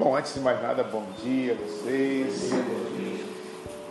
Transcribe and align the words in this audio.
Bom, 0.00 0.16
antes 0.16 0.32
de 0.32 0.40
mais 0.40 0.62
nada, 0.62 0.82
bom 0.82 1.04
dia 1.22 1.52
a 1.52 1.56
vocês. 1.56 2.48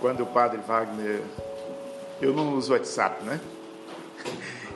Quando 0.02 0.24
o 0.24 0.26
padre 0.26 0.60
Wagner. 0.68 1.21
Eu 2.20 2.34
não 2.34 2.55
uso 2.55 2.74
WhatsApp, 2.74 3.24
né? 3.24 3.39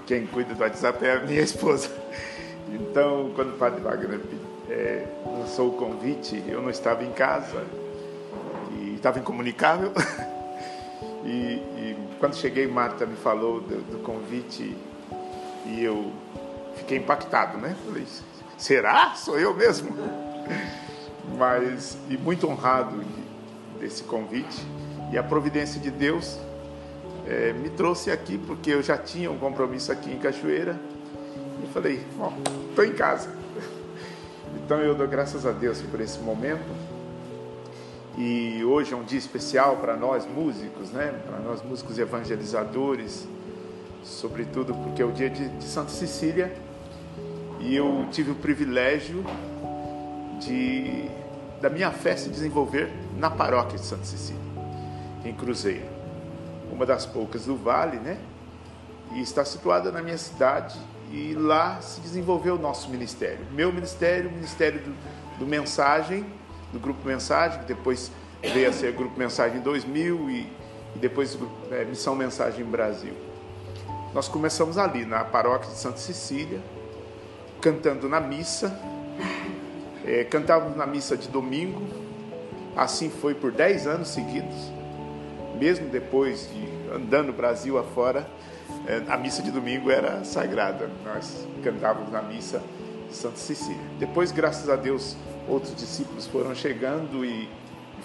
Quem 0.05 0.27
cuida 0.27 0.53
do 0.53 0.61
WhatsApp 0.61 1.03
é 1.03 1.13
a 1.13 1.19
minha 1.21 1.41
esposa. 1.41 1.89
Então, 2.69 3.31
quando 3.33 3.55
o 3.55 3.57
padre 3.57 3.81
Wagner 3.81 4.21
é, 4.69 5.07
lançou 5.25 5.69
o 5.69 5.71
convite, 5.71 6.43
eu 6.47 6.61
não 6.61 6.69
estava 6.69 7.03
em 7.03 7.11
casa 7.11 7.65
e 8.77 8.93
estava 8.93 9.17
incomunicável. 9.17 9.91
E, 11.25 11.55
e 11.77 11.97
quando 12.19 12.35
cheguei, 12.35 12.67
Marta 12.67 13.05
me 13.05 13.15
falou 13.15 13.61
do, 13.61 13.77
do 13.83 13.99
convite 13.99 14.75
e 15.65 15.81
eu 15.81 16.11
fiquei 16.75 16.97
impactado, 16.97 17.57
né? 17.57 17.77
Falei, 17.85 18.05
será? 18.57 19.13
Sou 19.15 19.39
eu 19.39 19.53
mesmo? 19.53 19.95
Mas, 21.37 21.97
e 22.09 22.17
muito 22.17 22.47
honrado 22.47 23.03
desse 23.79 24.03
convite. 24.03 24.65
E 25.11 25.17
a 25.17 25.23
providência 25.23 25.79
de 25.79 25.91
Deus 25.91 26.39
é, 27.27 27.53
me 27.53 27.69
trouxe 27.69 28.11
aqui, 28.11 28.37
porque 28.37 28.71
eu 28.71 28.81
já 28.81 28.97
tinha 28.97 29.31
um 29.31 29.37
compromisso 29.37 29.91
aqui 29.91 30.11
em 30.11 30.17
Cachoeira. 30.17 30.79
E 31.63 31.67
falei, 31.73 32.05
oh, 32.19 32.31
estou 32.69 32.85
em 32.85 32.93
casa. 32.93 33.29
Então 34.55 34.79
eu 34.79 34.93
dou 34.93 35.07
graças 35.07 35.45
a 35.47 35.51
Deus 35.51 35.81
por 35.81 35.99
esse 35.99 36.19
momento. 36.19 36.71
E 38.17 38.63
hoje 38.63 38.93
é 38.93 38.95
um 38.95 39.03
dia 39.03 39.17
especial 39.17 39.77
para 39.77 39.97
nós 39.97 40.27
músicos, 40.27 40.91
né? 40.91 41.19
Para 41.25 41.39
nós 41.39 41.63
músicos 41.63 41.97
evangelizadores, 41.97 43.27
sobretudo 44.03 44.73
porque 44.75 45.01
é 45.01 45.05
o 45.05 45.11
dia 45.11 45.29
de, 45.29 45.49
de 45.49 45.63
Santa 45.63 45.89
Cecília. 45.89 46.53
E 47.59 47.75
eu 47.75 48.05
tive 48.11 48.31
o 48.31 48.35
privilégio 48.35 49.25
de 50.39 51.09
da 51.63 51.69
minha 51.69 51.91
fé 51.91 52.13
se 52.17 52.29
desenvolver 52.29 52.91
na 53.17 53.29
paróquia 53.29 53.79
de 53.79 53.85
Santa 53.85 54.03
Cecília, 54.03 54.41
em 55.23 55.33
Cruzeiro, 55.33 55.85
uma 56.69 56.85
das 56.85 57.05
poucas 57.05 57.45
do 57.45 57.55
Vale, 57.55 57.99
né? 57.99 58.17
E 59.13 59.21
está 59.21 59.45
situada 59.45 59.89
na 59.89 60.01
minha 60.01 60.17
cidade 60.17 60.77
e 61.09 61.33
lá 61.33 61.79
se 61.79 62.01
desenvolveu 62.01 62.55
o 62.55 62.59
nosso 62.59 62.89
ministério. 62.89 63.39
Meu 63.51 63.71
ministério, 63.71 64.29
o 64.29 64.33
ministério 64.33 64.81
do, 64.81 64.93
do 65.39 65.45
Mensagem, 65.45 66.25
do 66.73 66.81
Grupo 66.81 67.07
Mensagem, 67.07 67.59
que 67.61 67.65
depois 67.65 68.11
veio 68.41 68.67
a 68.67 68.73
ser 68.73 68.91
Grupo 68.91 69.17
Mensagem 69.17 69.61
2000 69.61 70.29
e, 70.29 70.53
e 70.95 70.99
depois 70.99 71.37
é, 71.71 71.85
Missão 71.85 72.13
Mensagem 72.13 72.65
Brasil. 72.65 73.13
Nós 74.13 74.27
começamos 74.27 74.77
ali, 74.77 75.05
na 75.05 75.23
paróquia 75.23 75.69
de 75.69 75.77
Santa 75.77 75.97
Cecília, 75.97 76.59
cantando 77.61 78.09
na 78.09 78.19
missa, 78.19 78.77
é, 80.05 80.23
cantávamos 80.23 80.75
na 80.75 80.85
missa 80.85 81.15
de 81.15 81.27
domingo, 81.27 81.81
assim 82.75 83.09
foi 83.09 83.33
por 83.33 83.51
10 83.51 83.87
anos 83.87 84.09
seguidos, 84.09 84.71
mesmo 85.59 85.89
depois 85.89 86.49
de 86.51 86.93
andando 86.93 87.31
Brasil 87.31 87.77
afora, 87.77 88.27
é, 88.87 89.01
a 89.07 89.17
missa 89.17 89.41
de 89.41 89.51
domingo 89.51 89.89
era 89.89 90.23
sagrada, 90.23 90.89
nós 91.03 91.47
cantávamos 91.63 92.11
na 92.11 92.21
missa 92.21 92.61
de 93.09 93.15
Santa 93.15 93.37
Cecília. 93.37 93.81
Depois, 93.99 94.31
graças 94.31 94.69
a 94.69 94.75
Deus, 94.75 95.15
outros 95.47 95.75
discípulos 95.75 96.27
foram 96.27 96.53
chegando 96.53 97.23
e 97.23 97.47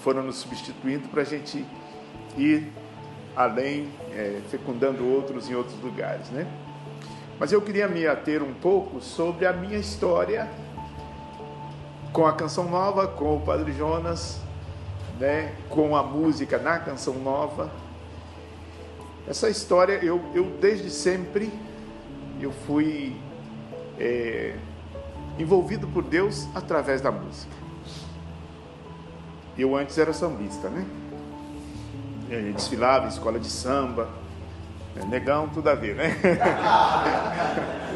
foram 0.03 0.23
nos 0.23 0.37
substituindo 0.37 1.09
para 1.09 1.23
a 1.23 1.25
gente 1.25 1.65
ir 2.37 2.69
além, 3.35 3.89
é, 4.13 4.41
fecundando 4.51 5.07
outros 5.07 5.51
em 5.51 5.55
outros 5.55 5.81
lugares, 5.83 6.29
né? 6.31 6.47
Mas 7.39 7.53
eu 7.53 7.63
queria 7.63 7.87
me 7.87 8.07
ater 8.07 8.43
um 8.43 8.53
pouco 8.53 9.01
sobre 9.01 9.47
a 9.47 9.53
minha 9.53 9.79
história 9.79 10.49
com 12.13 12.27
a 12.27 12.33
canção 12.33 12.69
nova, 12.69 13.07
com 13.07 13.37
o 13.37 13.41
Padre 13.41 13.73
Jonas, 13.73 14.41
né, 15.19 15.55
com 15.69 15.97
a 15.97 16.03
música 16.03 16.59
na 16.59 16.79
canção 16.79 17.15
nova. 17.15 17.71
Essa 19.27 19.49
história 19.51 19.95
eu, 20.03 20.23
eu 20.35 20.45
desde 20.61 20.91
sempre 20.91 21.53
eu 22.41 22.53
fui 22.53 23.17
é, 23.99 24.55
envolvido 25.39 25.87
por 25.89 26.03
Deus 26.03 26.49
através 26.55 27.01
da 27.01 27.11
música. 27.11 27.53
Eu 29.57 29.77
antes 29.77 29.99
era 29.99 30.13
sambista, 30.13 30.69
né? 30.69 30.87
Eu 32.31 32.53
desfilava 32.53 33.07
em 33.07 33.09
escola 33.09 33.41
de 33.41 33.49
samba, 33.49 34.09
negão, 35.09 35.49
tudo 35.49 35.69
a 35.69 35.75
ver, 35.75 35.95
né? 35.95 36.17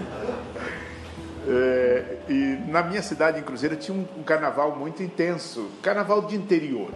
É, 1.44 2.11
e 2.28 2.58
na 2.68 2.82
minha 2.82 3.02
cidade, 3.02 3.38
em 3.38 3.42
Cruzeiro, 3.42 3.76
tinha 3.76 3.96
um, 3.96 4.06
um, 4.20 4.22
carnaval 4.22 4.76
muito 4.76 5.02
intenso, 5.02 5.68
carnaval 5.82 6.22
de 6.22 6.36
interior. 6.36 6.90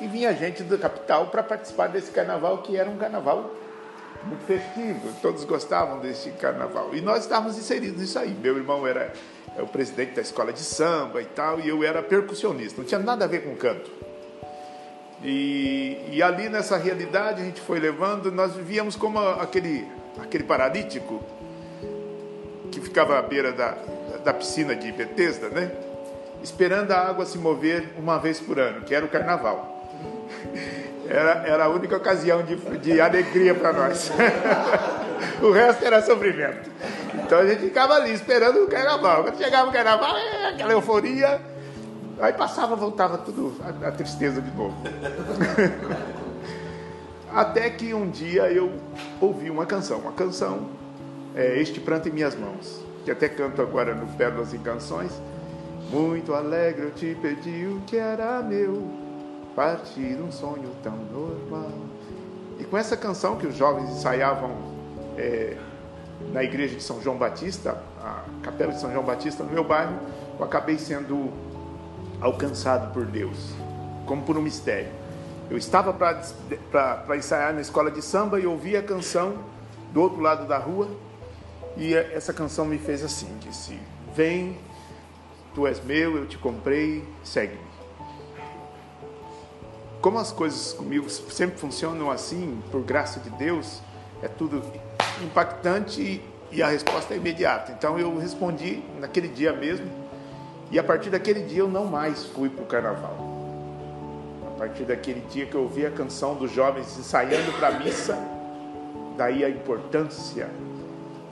E 0.00 0.06
vinha 0.06 0.32
gente 0.34 0.62
da 0.62 0.76
capital 0.76 1.28
para 1.28 1.42
participar 1.42 1.88
desse 1.88 2.10
carnaval, 2.10 2.58
que 2.58 2.76
era 2.76 2.88
um 2.88 2.96
carnaval 2.96 3.50
muito 4.24 4.44
festivo, 4.44 5.12
todos 5.20 5.44
gostavam 5.44 6.00
desse 6.00 6.30
carnaval. 6.32 6.94
E 6.94 7.00
nós 7.00 7.22
estávamos 7.22 7.58
inseridos 7.58 8.00
nisso 8.00 8.18
aí. 8.18 8.30
Meu 8.30 8.56
irmão 8.56 8.86
era 8.86 9.12
é, 9.56 9.62
o 9.62 9.66
presidente 9.66 10.14
da 10.14 10.22
escola 10.22 10.52
de 10.52 10.60
samba 10.60 11.20
e 11.20 11.26
tal, 11.26 11.60
e 11.60 11.68
eu 11.68 11.82
era 11.82 12.02
percussionista, 12.02 12.80
não 12.80 12.86
tinha 12.86 13.00
nada 13.00 13.24
a 13.24 13.28
ver 13.28 13.44
com 13.44 13.56
canto. 13.56 13.90
E, 15.24 15.98
e 16.10 16.22
ali 16.22 16.48
nessa 16.48 16.76
realidade 16.76 17.40
a 17.40 17.44
gente 17.44 17.60
foi 17.60 17.78
levando, 17.78 18.30
nós 18.32 18.54
vivíamos 18.54 18.96
como 18.96 19.18
aquele, 19.18 19.86
aquele 20.20 20.44
paralítico 20.44 21.22
que 22.72 22.80
ficava 22.80 23.18
à 23.18 23.22
beira 23.22 23.52
da, 23.52 23.76
da 24.24 24.32
piscina 24.32 24.74
de 24.74 24.90
Betesda, 24.92 25.48
né? 25.48 25.70
Esperando 26.42 26.90
a 26.90 26.98
água 26.98 27.24
se 27.24 27.38
mover 27.38 27.94
uma 27.98 28.18
vez 28.18 28.40
por 28.40 28.58
ano, 28.58 28.82
que 28.82 28.94
era 28.94 29.04
o 29.04 29.08
carnaval. 29.08 29.90
Era, 31.08 31.42
era 31.46 31.64
a 31.64 31.68
única 31.68 31.96
ocasião 31.96 32.42
de, 32.42 32.56
de 32.78 33.00
alegria 33.00 33.54
para 33.54 33.72
nós. 33.72 34.10
o 35.42 35.50
resto 35.50 35.84
era 35.84 36.02
sofrimento. 36.02 36.70
Então 37.14 37.38
a 37.38 37.46
gente 37.46 37.60
ficava 37.60 37.94
ali 37.94 38.12
esperando 38.12 38.64
o 38.64 38.66
carnaval. 38.66 39.24
Quando 39.24 39.38
chegava 39.38 39.68
o 39.68 39.72
carnaval, 39.72 40.16
é 40.16 40.48
aquela 40.48 40.72
euforia. 40.72 41.40
Aí 42.20 42.32
passava, 42.32 42.76
voltava 42.76 43.18
tudo 43.18 43.54
a, 43.62 43.88
a 43.88 43.92
tristeza 43.92 44.40
de 44.40 44.50
novo. 44.56 44.76
Até 47.32 47.70
que 47.70 47.94
um 47.94 48.10
dia 48.10 48.52
eu 48.52 48.72
ouvi 49.20 49.48
uma 49.48 49.64
canção, 49.64 49.98
uma 49.98 50.12
canção 50.12 50.68
é, 51.34 51.58
Este 51.58 51.80
Pranto 51.80 52.08
em 52.08 52.12
Minhas 52.12 52.34
Mãos, 52.34 52.81
que 53.04 53.10
até 53.10 53.28
canto 53.28 53.60
agora 53.60 53.94
no 53.94 54.06
Pérolas 54.16 54.52
e 54.52 54.58
Canções. 54.58 55.12
Muito 55.90 56.32
alegre 56.34 56.86
eu 56.86 56.90
te 56.92 57.16
pedi 57.20 57.66
o 57.66 57.80
que 57.86 57.96
era 57.96 58.40
meu, 58.42 58.88
partir 59.54 60.18
um 60.20 60.32
sonho 60.32 60.70
tão 60.82 60.96
normal. 60.96 61.70
E 62.58 62.64
com 62.64 62.78
essa 62.78 62.96
canção 62.96 63.36
que 63.36 63.46
os 63.46 63.54
jovens 63.54 63.90
ensaiavam 63.90 64.50
é, 65.18 65.56
na 66.32 66.42
igreja 66.42 66.76
de 66.76 66.82
São 66.82 67.02
João 67.02 67.18
Batista, 67.18 67.76
a 68.00 68.22
capela 68.42 68.72
de 68.72 68.80
São 68.80 68.90
João 68.92 69.04
Batista, 69.04 69.42
no 69.42 69.52
meu 69.52 69.64
bairro, 69.64 69.98
eu 70.38 70.44
acabei 70.44 70.78
sendo 70.78 71.30
alcançado 72.20 72.92
por 72.92 73.04
Deus, 73.04 73.52
como 74.06 74.22
por 74.22 74.36
um 74.38 74.42
mistério. 74.42 74.88
Eu 75.50 75.58
estava 75.58 75.92
para 75.92 77.16
ensaiar 77.16 77.52
na 77.52 77.60
escola 77.60 77.90
de 77.90 78.00
samba 78.00 78.40
e 78.40 78.46
ouvi 78.46 78.76
a 78.76 78.82
canção 78.82 79.34
do 79.92 80.00
outro 80.00 80.20
lado 80.20 80.46
da 80.46 80.56
rua 80.56 80.88
e 81.76 81.94
essa 81.94 82.32
canção 82.32 82.64
me 82.64 82.78
fez 82.78 83.02
assim, 83.02 83.28
disse: 83.40 83.78
Vem, 84.14 84.58
tu 85.54 85.66
és 85.66 85.82
meu, 85.82 86.16
eu 86.16 86.26
te 86.26 86.38
comprei, 86.38 87.04
segue-me. 87.24 87.72
Como 90.00 90.18
as 90.18 90.32
coisas 90.32 90.72
comigo 90.72 91.08
sempre 91.08 91.58
funcionam 91.58 92.10
assim, 92.10 92.60
por 92.70 92.82
graça 92.82 93.20
de 93.20 93.30
Deus, 93.30 93.80
é 94.20 94.28
tudo 94.28 94.62
impactante 95.22 96.20
e 96.50 96.62
a 96.62 96.68
resposta 96.68 97.14
é 97.14 97.16
imediata. 97.16 97.72
Então 97.72 97.98
eu 97.98 98.18
respondi 98.18 98.82
naquele 98.98 99.28
dia 99.28 99.52
mesmo, 99.52 99.86
e 100.70 100.78
a 100.78 100.82
partir 100.82 101.10
daquele 101.10 101.42
dia 101.42 101.60
eu 101.60 101.68
não 101.68 101.84
mais 101.84 102.24
fui 102.26 102.48
para 102.48 102.64
o 102.64 102.66
carnaval. 102.66 103.16
A 104.48 104.58
partir 104.58 104.84
daquele 104.84 105.20
dia 105.30 105.46
que 105.46 105.54
eu 105.54 105.62
ouvi 105.62 105.86
a 105.86 105.90
canção 105.90 106.34
dos 106.34 106.50
jovens 106.52 106.98
ensaiando 106.98 107.52
para 107.52 107.68
a 107.68 107.78
missa, 107.78 108.18
daí 109.16 109.44
a 109.44 109.48
importância 109.48 110.50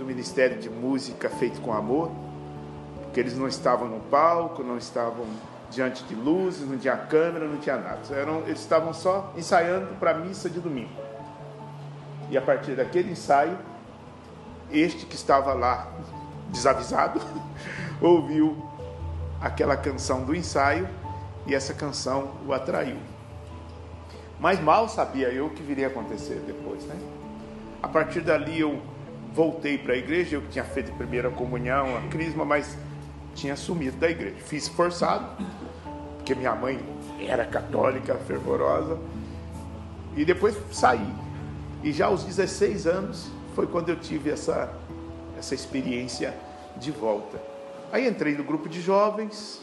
do 0.00 0.06
Ministério 0.06 0.58
de 0.58 0.70
Música 0.70 1.28
feito 1.28 1.60
com 1.60 1.74
amor, 1.74 2.10
porque 3.02 3.20
eles 3.20 3.36
não 3.36 3.46
estavam 3.46 3.86
no 3.86 4.00
palco, 4.00 4.62
não 4.64 4.78
estavam 4.78 5.26
diante 5.70 6.02
de 6.04 6.14
luzes, 6.14 6.68
não 6.68 6.78
tinha 6.78 6.96
câmera, 6.96 7.46
não 7.46 7.58
tinha 7.58 7.76
nada. 7.76 8.00
Eram, 8.10 8.40
eles 8.46 8.60
estavam 8.60 8.94
só 8.94 9.30
ensaiando 9.36 9.94
para 9.96 10.12
a 10.12 10.14
missa 10.14 10.48
de 10.48 10.58
domingo. 10.58 10.90
E 12.30 12.38
a 12.38 12.40
partir 12.40 12.74
daquele 12.74 13.12
ensaio, 13.12 13.58
este 14.72 15.04
que 15.04 15.14
estava 15.14 15.52
lá 15.52 15.86
desavisado 16.48 17.20
ouviu 18.00 18.56
aquela 19.40 19.76
canção 19.76 20.24
do 20.24 20.34
ensaio 20.34 20.88
e 21.46 21.54
essa 21.54 21.74
canção 21.74 22.32
o 22.46 22.54
atraiu. 22.54 22.96
Mas 24.38 24.58
mal 24.60 24.88
sabia 24.88 25.28
eu 25.28 25.46
o 25.46 25.50
que 25.50 25.62
viria 25.62 25.88
a 25.88 25.90
acontecer 25.90 26.42
depois, 26.46 26.84
né? 26.84 26.96
A 27.82 27.88
partir 27.88 28.22
dali 28.22 28.58
eu 28.58 28.80
voltei 29.34 29.78
para 29.78 29.94
a 29.94 29.96
igreja, 29.96 30.36
eu 30.36 30.42
que 30.42 30.48
tinha 30.48 30.64
feito 30.64 30.90
a 30.90 30.94
primeira 30.94 31.30
comunhão, 31.30 31.96
a 31.96 32.08
crisma, 32.08 32.44
mas 32.44 32.76
tinha 33.34 33.56
sumido 33.56 33.96
da 33.96 34.10
igreja. 34.10 34.36
Fiz 34.38 34.68
forçado, 34.68 35.26
porque 36.16 36.34
minha 36.34 36.54
mãe 36.54 36.78
era 37.20 37.44
católica, 37.44 38.14
fervorosa. 38.26 38.98
E 40.16 40.24
depois 40.24 40.56
saí. 40.72 41.06
E 41.82 41.92
já 41.92 42.06
aos 42.06 42.24
16 42.24 42.86
anos 42.86 43.30
foi 43.54 43.66
quando 43.66 43.88
eu 43.88 43.96
tive 43.96 44.30
essa, 44.30 44.72
essa 45.38 45.54
experiência 45.54 46.34
de 46.76 46.90
volta. 46.90 47.40
Aí 47.92 48.06
entrei 48.06 48.34
no 48.36 48.44
grupo 48.44 48.68
de 48.68 48.80
jovens, 48.80 49.60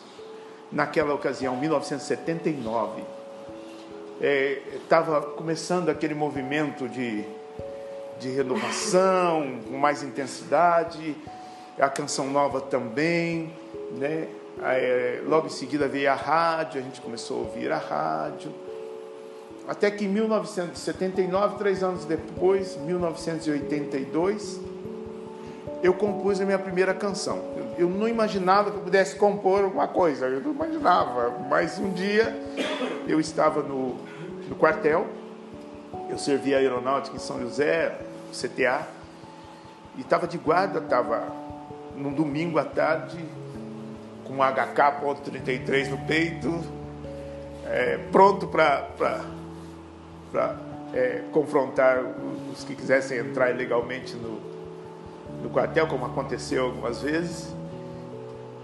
naquela 0.71 1.13
ocasião, 1.13 1.55
1979. 1.55 3.03
Estava 4.73 5.17
é, 5.17 5.21
começando 5.35 5.89
aquele 5.89 6.13
movimento 6.13 6.89
de, 6.89 7.23
de 8.19 8.29
renovação, 8.29 9.59
com 9.67 9.77
mais 9.77 10.03
intensidade, 10.03 11.15
a 11.79 11.89
canção 11.89 12.27
nova 12.29 12.59
também, 12.59 13.53
né? 13.97 14.27
Logo 15.25 15.47
em 15.47 15.51
seguida 15.51 15.87
veio 15.87 16.11
a 16.11 16.15
rádio, 16.15 16.81
a 16.81 16.83
gente 16.83 16.99
começou 17.01 17.37
a 17.37 17.39
ouvir 17.41 17.71
a 17.71 17.77
rádio. 17.77 18.51
Até 19.67 19.91
que 19.91 20.05
em 20.05 20.07
1979, 20.07 21.57
três 21.57 21.83
anos 21.83 22.05
depois, 22.05 22.77
1982, 22.77 24.59
eu 25.83 25.93
compus 25.93 26.41
a 26.41 26.45
minha 26.45 26.57
primeira 26.57 26.93
canção. 26.93 27.43
Eu, 27.77 27.89
não 27.89 28.07
imaginava 28.07 28.71
que 28.71 28.77
eu 28.77 28.81
pudesse 28.81 29.15
compor 29.17 29.63
alguma 29.63 29.87
coisa, 29.87 30.25
eu 30.25 30.41
não 30.41 30.51
imaginava. 30.51 31.37
Mas 31.49 31.77
um 31.77 31.91
dia 31.91 32.35
eu 33.07 33.19
estava 33.19 33.61
no, 33.61 33.95
no 34.49 34.55
quartel, 34.55 35.05
eu 36.09 36.17
servia 36.17 36.57
aeronáutica 36.57 37.15
em 37.15 37.19
São 37.19 37.39
José, 37.41 37.95
CTA, 38.31 38.87
e 39.97 40.01
estava 40.01 40.27
de 40.27 40.37
guarda, 40.37 40.79
estava 40.79 41.27
num 41.95 42.13
domingo 42.13 42.59
à 42.59 42.65
tarde, 42.65 43.17
com 44.23 44.33
um 44.33 44.37
HK.33 44.37 45.89
no 45.89 45.97
peito, 46.05 46.63
é, 47.65 47.97
pronto 48.11 48.47
para 48.47 48.87
é, 50.93 51.23
confrontar 51.31 52.03
os 52.51 52.63
que 52.63 52.75
quisessem 52.75 53.17
entrar 53.17 53.51
ilegalmente 53.51 54.15
no, 54.15 54.39
no 55.41 55.49
quartel, 55.49 55.87
como 55.87 56.05
aconteceu 56.05 56.65
algumas 56.65 57.01
vezes. 57.01 57.55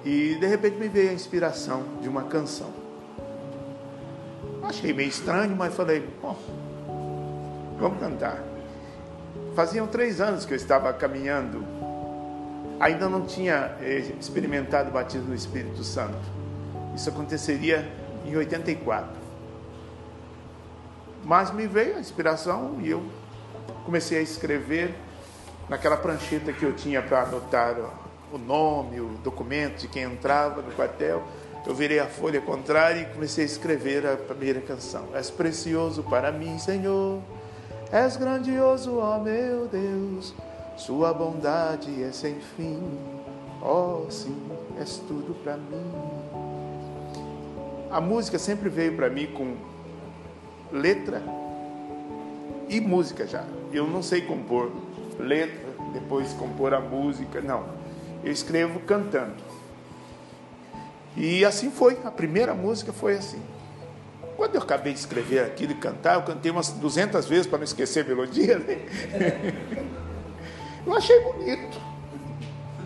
E 0.05 0.35
de 0.35 0.45
repente 0.45 0.77
me 0.77 0.87
veio 0.87 1.09
a 1.11 1.13
inspiração 1.13 1.83
de 2.01 2.09
uma 2.09 2.23
canção. 2.23 2.69
Achei 4.61 4.93
meio 4.93 5.09
estranho, 5.09 5.55
mas 5.55 5.73
falei, 5.73 6.07
bom, 6.21 6.37
vamos 7.79 7.99
cantar. 7.99 8.52
Faziam 9.55 9.85
três 9.85 10.19
anos 10.19 10.45
que 10.45 10.53
eu 10.53 10.57
estava 10.57 10.91
caminhando 10.93 11.63
ainda 12.79 13.07
não 13.07 13.25
tinha 13.25 13.77
eh, 13.81 14.13
experimentado 14.19 14.89
o 14.89 14.91
batismo 14.91 15.29
no 15.29 15.35
Espírito 15.35 15.83
Santo. 15.83 16.17
Isso 16.95 17.09
aconteceria 17.09 17.87
em 18.25 18.35
84. 18.35 19.09
Mas 21.23 21.51
me 21.51 21.67
veio 21.67 21.97
a 21.97 21.99
inspiração 21.99 22.79
e 22.81 22.89
eu 22.89 23.03
comecei 23.85 24.17
a 24.17 24.21
escrever 24.21 24.93
naquela 25.69 25.95
prancheta 25.95 26.51
que 26.51 26.63
eu 26.63 26.73
tinha 26.73 27.01
para 27.01 27.21
anotar 27.21 27.75
o 28.31 28.37
nome, 28.37 28.99
o 28.99 29.09
documento 29.23 29.81
de 29.81 29.87
quem 29.87 30.03
entrava 30.03 30.61
no 30.61 30.71
quartel. 30.71 31.23
Eu 31.65 31.73
virei 31.73 31.99
a 31.99 32.07
folha 32.07 32.41
contrária 32.41 33.01
e 33.01 33.05
comecei 33.05 33.43
a 33.43 33.47
escrever 33.47 34.05
a 34.05 34.17
primeira 34.17 34.59
canção. 34.59 35.07
És 35.13 35.29
precioso 35.29 36.03
para 36.03 36.31
mim, 36.31 36.57
Senhor. 36.59 37.21
És 37.93 38.17
grandioso, 38.17 38.97
ó 38.97 39.19
meu 39.19 39.67
Deus. 39.67 40.33
Sua 40.75 41.13
bondade 41.13 42.03
é 42.03 42.11
sem 42.11 42.39
fim, 42.39 42.81
oh 43.61 44.09
sim, 44.09 44.35
és 44.79 44.97
tudo 45.07 45.35
para 45.43 45.57
mim. 45.57 45.91
A 47.91 48.01
música 48.01 48.39
sempre 48.39 48.67
veio 48.67 48.95
para 48.95 49.11
mim 49.11 49.27
com 49.27 49.55
letra 50.75 51.21
e 52.67 52.81
música 52.81 53.27
já. 53.27 53.43
Eu 53.71 53.85
não 53.85 54.01
sei 54.01 54.23
compor 54.23 54.71
letra, 55.19 55.69
depois 55.93 56.33
compor 56.33 56.73
a 56.73 56.79
música, 56.79 57.41
não. 57.41 57.63
Eu 58.23 58.31
escrevo 58.31 58.79
cantando. 58.79 59.35
E 61.15 61.45
assim 61.45 61.69
foi, 61.69 61.99
a 62.03 62.09
primeira 62.09 62.55
música 62.55 62.91
foi 62.91 63.17
assim. 63.17 63.52
Quando 64.35 64.55
eu 64.55 64.61
acabei 64.61 64.93
de 64.93 64.99
escrever 64.99 65.45
aquilo 65.45 65.73
e 65.73 65.75
cantar, 65.75 66.15
eu 66.15 66.23
cantei 66.23 66.51
umas 66.51 66.69
200 66.69 67.25
vezes 67.25 67.47
para 67.47 67.59
não 67.59 67.65
esquecer 67.65 68.03
a 68.03 68.07
melodia, 68.07 68.57
né? 68.59 68.79
Eu 70.85 70.93
achei 70.93 71.17
bonito. 71.21 71.79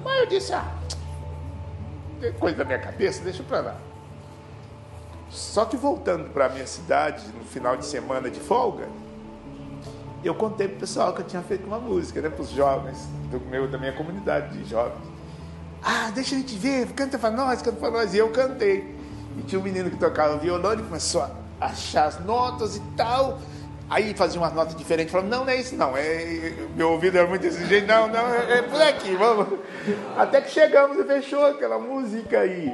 Mas 0.03 0.19
eu 0.19 0.25
disse, 0.27 0.53
ah, 0.53 0.71
tem 2.21 2.31
coisa 2.33 2.57
da 2.57 2.63
minha 2.63 2.77
cabeça, 2.77 3.23
deixa 3.23 3.41
para 3.41 3.59
lá. 3.59 3.75
Só 5.29 5.65
que 5.65 5.75
voltando 5.75 6.29
para 6.29 6.45
a 6.45 6.49
minha 6.49 6.67
cidade, 6.67 7.25
no 7.35 7.43
final 7.43 7.75
de 7.75 7.85
semana 7.85 8.29
de 8.29 8.39
folga, 8.39 8.87
eu 10.23 10.35
contei 10.35 10.67
para 10.67 10.77
o 10.77 10.79
pessoal 10.79 11.13
que 11.13 11.21
eu 11.21 11.25
tinha 11.25 11.41
feito 11.41 11.65
uma 11.65 11.79
música, 11.79 12.21
né, 12.21 12.29
para 12.29 12.41
os 12.41 12.49
jovens 12.49 12.97
do 13.31 13.39
meu, 13.39 13.67
da 13.67 13.77
minha 13.77 13.93
comunidade 13.93 14.57
de 14.57 14.69
jovens. 14.69 15.03
Ah, 15.83 16.11
deixa 16.13 16.35
a 16.35 16.37
gente 16.39 16.55
ver, 16.55 16.87
canta 16.93 17.17
para 17.17 17.31
nós, 17.31 17.61
canta 17.61 17.77
para 17.77 17.91
nós. 17.91 18.13
E 18.13 18.17
eu 18.17 18.29
cantei. 18.31 18.96
E 19.37 19.41
tinha 19.43 19.59
um 19.59 19.63
menino 19.63 19.89
que 19.89 19.97
tocava 19.97 20.37
violão, 20.37 20.73
ele 20.73 20.83
começou 20.83 21.21
a 21.21 21.31
achar 21.59 22.05
as 22.05 22.23
notas 22.23 22.75
e 22.75 22.81
tal. 22.95 23.39
Aí 23.89 24.13
fazia 24.13 24.39
umas 24.39 24.53
notas 24.53 24.75
diferentes, 24.75 25.11
falava, 25.11 25.29
não, 25.29 25.45
não 25.45 25.51
é 25.51 25.55
isso 25.55 25.73
não, 25.75 25.95
é, 25.95 26.53
meu 26.75 26.91
ouvido 26.91 27.17
era 27.17 27.25
muito 27.25 27.45
exigente, 27.45 27.87
não, 27.87 28.09
não, 28.09 28.33
é, 28.33 28.57
é 28.57 28.61
por 28.61 28.81
aqui, 28.81 29.15
vamos. 29.15 29.59
Até 30.17 30.41
que 30.41 30.51
chegamos 30.51 30.97
e 30.99 31.05
fechou 31.05 31.45
aquela 31.45 31.79
música 31.79 32.41
aí. 32.41 32.69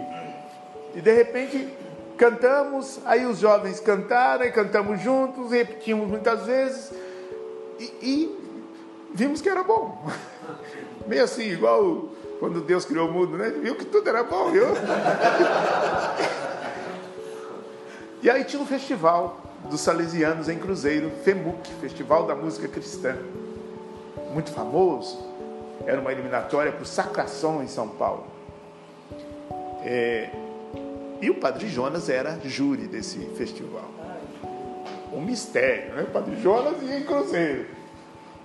E 0.95 1.01
de 1.01 1.13
repente 1.13 1.69
cantamos, 2.18 3.00
aí 3.06 3.27
os 3.27 3.38
jovens 3.38 3.80
cantaram, 3.80 4.45
e 4.45 4.51
cantamos 4.51 5.01
juntos, 5.01 5.51
repetimos 5.51 6.07
muitas 6.07 6.48
vezes, 6.48 6.92
e, 7.80 7.94
e 8.01 8.39
vimos 9.13 9.39
que 9.39 9.50
era 9.50 9.63
bom. 9.63 10.04
Meio 11.06 11.25
assim, 11.25 11.44
igual 11.44 12.10
quando 12.39 12.62
Deus 12.62 12.85
criou 12.85 13.09
o 13.09 13.12
mundo, 13.12 13.38
né? 13.38 13.50
Viu 13.50 13.75
que 13.75 13.85
tudo 13.85 14.07
era 14.07 14.24
bom, 14.24 14.51
viu? 14.51 14.65
E 18.21 18.30
aí 18.30 18.44
tinha 18.45 18.62
um 18.62 18.65
festival 18.65 19.41
dos 19.69 19.81
Salesianos 19.81 20.47
em 20.47 20.57
Cruzeiro, 20.57 21.12
FEMUC, 21.24 21.69
Festival 21.81 22.25
da 22.25 22.33
Música 22.33 22.68
Cristã. 22.68 23.17
Muito 24.34 24.51
famoso, 24.51 25.19
era 25.86 26.00
uma 26.00 26.12
eliminatória 26.12 26.72
para 26.72 26.84
o 26.84 26.86
Sacração 26.86 27.62
em 27.62 27.67
São 27.67 27.88
Paulo. 27.89 28.25
É, 29.84 30.29
e 31.22 31.29
o 31.29 31.36
Padre 31.36 31.67
Jonas 31.67 32.10
era 32.10 32.39
júri 32.46 32.88
desse 32.88 33.19
festival. 33.38 33.89
Um 35.12 35.22
mistério, 35.22 35.93
né? 35.93 36.03
O 36.03 36.12
Padre 36.12 36.41
Jonas 36.41 36.81
ia 36.81 37.00
em 37.00 37.03
Cruzeiro. 37.03 37.65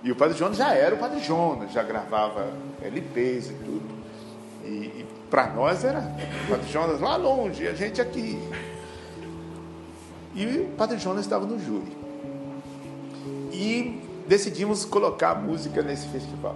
E 0.03 0.11
o 0.11 0.15
Padre 0.15 0.37
Jonas 0.37 0.57
já 0.57 0.73
era 0.73 0.95
o 0.95 0.97
Padre 0.97 1.19
Jonas, 1.19 1.71
já 1.71 1.83
gravava 1.83 2.47
LPs 2.81 3.49
e 3.49 3.53
tudo. 3.53 3.99
E, 4.63 4.67
e 4.67 5.05
para 5.29 5.47
nós 5.47 5.83
era 5.83 5.99
o 5.99 6.49
Padre 6.49 6.71
Jonas 6.71 7.01
lá 7.01 7.15
longe, 7.15 7.67
a 7.67 7.73
gente 7.73 8.01
aqui. 8.01 8.39
E 10.33 10.45
o 10.45 10.65
Padre 10.77 10.97
Jonas 10.97 11.25
estava 11.25 11.45
no 11.45 11.59
júri. 11.59 11.97
E 13.51 14.01
decidimos 14.27 14.85
colocar 14.85 15.31
a 15.31 15.35
música 15.35 15.81
nesse 15.81 16.07
festival. 16.07 16.55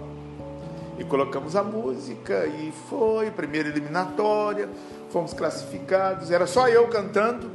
E 0.98 1.04
colocamos 1.04 1.56
a 1.56 1.64
música 1.64 2.46
e 2.46 2.72
foi 2.88 3.32
primeira 3.32 3.68
eliminatória, 3.68 4.70
fomos 5.10 5.34
classificados, 5.34 6.32
era 6.32 6.46
só 6.46 6.70
eu 6.70 6.88
cantando 6.88 7.52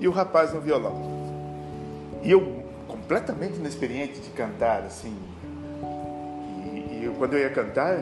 e 0.00 0.08
o 0.08 0.10
rapaz 0.10 0.52
no 0.52 0.60
violão. 0.60 1.20
E 2.22 2.30
eu 2.30 2.59
completamente 3.10 3.58
inexperiente 3.58 4.20
de 4.20 4.30
cantar 4.30 4.84
assim. 4.84 5.18
E, 6.72 7.00
e 7.00 7.02
eu, 7.06 7.14
quando 7.14 7.32
eu 7.32 7.40
ia 7.40 7.50
cantar, 7.50 7.98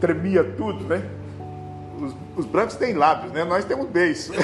tremia 0.00 0.44
tudo, 0.56 0.84
né? 0.84 1.02
Os, 2.00 2.14
os 2.36 2.46
brancos 2.46 2.76
têm 2.76 2.94
lábios, 2.94 3.32
né? 3.32 3.42
Nós 3.42 3.64
temos 3.64 3.88
beijo. 3.88 4.32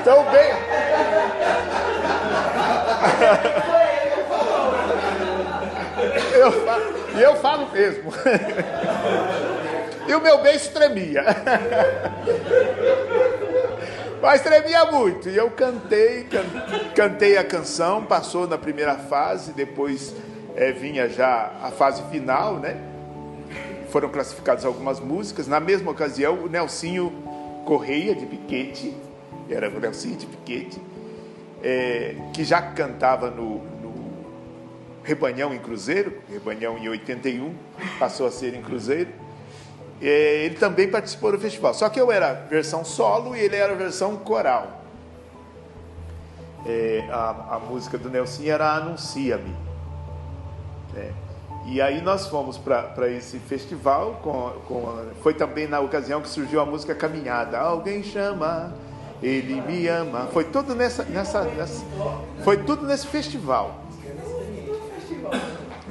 Então, 0.00 0.24
bem. 0.30 0.50
eu 6.34 6.52
falo, 6.52 6.84
e 7.14 7.22
eu 7.22 7.36
falo 7.36 7.72
mesmo. 7.72 8.12
e 10.06 10.14
o 10.14 10.20
meu 10.20 10.42
beijo 10.42 10.70
tremia. 10.70 11.24
Mas 14.20 14.42
tremia 14.42 14.90
muito. 14.90 15.28
E 15.28 15.36
eu 15.36 15.50
cantei, 15.50 16.26
cantei 16.94 17.36
a 17.36 17.44
canção, 17.44 18.04
passou 18.04 18.46
na 18.46 18.58
primeira 18.58 18.96
fase, 18.96 19.52
depois 19.52 20.14
é, 20.56 20.72
vinha 20.72 21.08
já 21.08 21.52
a 21.62 21.70
fase 21.70 22.02
final, 22.10 22.58
né? 22.58 22.76
Foram 23.90 24.08
classificadas 24.08 24.64
algumas 24.64 25.00
músicas. 25.00 25.46
Na 25.46 25.60
mesma 25.60 25.90
ocasião, 25.90 26.34
o 26.34 26.48
Nelsinho 26.48 27.12
Correia 27.64 28.14
de 28.14 28.26
Piquete, 28.26 28.94
era 29.48 29.68
o 29.70 29.80
Nelsinho 29.80 30.16
de 30.16 30.26
Piquete, 30.26 30.80
é, 31.62 32.16
que 32.34 32.44
já 32.44 32.60
cantava 32.60 33.30
no, 33.30 33.58
no 33.80 33.94
Rebanhão 35.04 35.54
em 35.54 35.58
Cruzeiro, 35.58 36.18
Rebanhão 36.30 36.76
em 36.76 36.88
81, 36.88 37.54
passou 37.98 38.26
a 38.26 38.30
ser 38.30 38.54
em 38.54 38.62
Cruzeiro, 38.62 39.10
ele 40.00 40.54
também 40.54 40.88
participou 40.88 41.32
do 41.32 41.38
festival. 41.38 41.74
Só 41.74 41.88
que 41.88 42.00
eu 42.00 42.12
era 42.12 42.32
versão 42.32 42.84
solo 42.84 43.34
e 43.34 43.40
ele 43.40 43.56
era 43.56 43.74
versão 43.74 44.16
coral. 44.16 44.78
É, 46.66 47.04
a, 47.10 47.56
a, 47.56 47.58
música 47.58 47.96
do 47.96 48.10
Nelson 48.10 48.42
era 48.44 48.72
Anuncia-me. 48.74 49.54
É. 50.96 51.12
E 51.66 51.80
aí 51.80 52.00
nós 52.00 52.26
fomos 52.26 52.56
para 52.56 53.10
esse 53.10 53.38
festival, 53.38 54.20
com, 54.22 54.52
com, 54.66 55.04
foi 55.22 55.34
também 55.34 55.66
na 55.66 55.80
ocasião 55.80 56.20
que 56.20 56.28
surgiu 56.28 56.60
a 56.60 56.66
música 56.66 56.94
Caminhada. 56.94 57.58
Alguém 57.58 58.02
chama, 58.02 58.74
ele 59.22 59.60
me 59.60 59.86
ama. 59.86 60.28
Foi 60.32 60.44
tudo 60.44 60.74
nessa, 60.74 61.04
nessa, 61.04 61.42
nessa 61.42 61.84
foi 62.42 62.58
tudo 62.58 62.86
nesse 62.86 63.06
festival. 63.06 63.82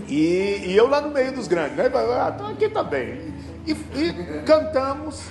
E, 0.08 0.64
e, 0.68 0.76
eu 0.76 0.88
lá 0.88 1.02
no 1.02 1.10
meio 1.10 1.34
dos 1.34 1.48
grandes, 1.48 1.76
né? 1.76 1.92
Ah, 1.94 2.36
aqui 2.50 2.70
também. 2.70 3.37
E, 3.68 3.72
e 3.72 4.44
cantamos. 4.44 5.22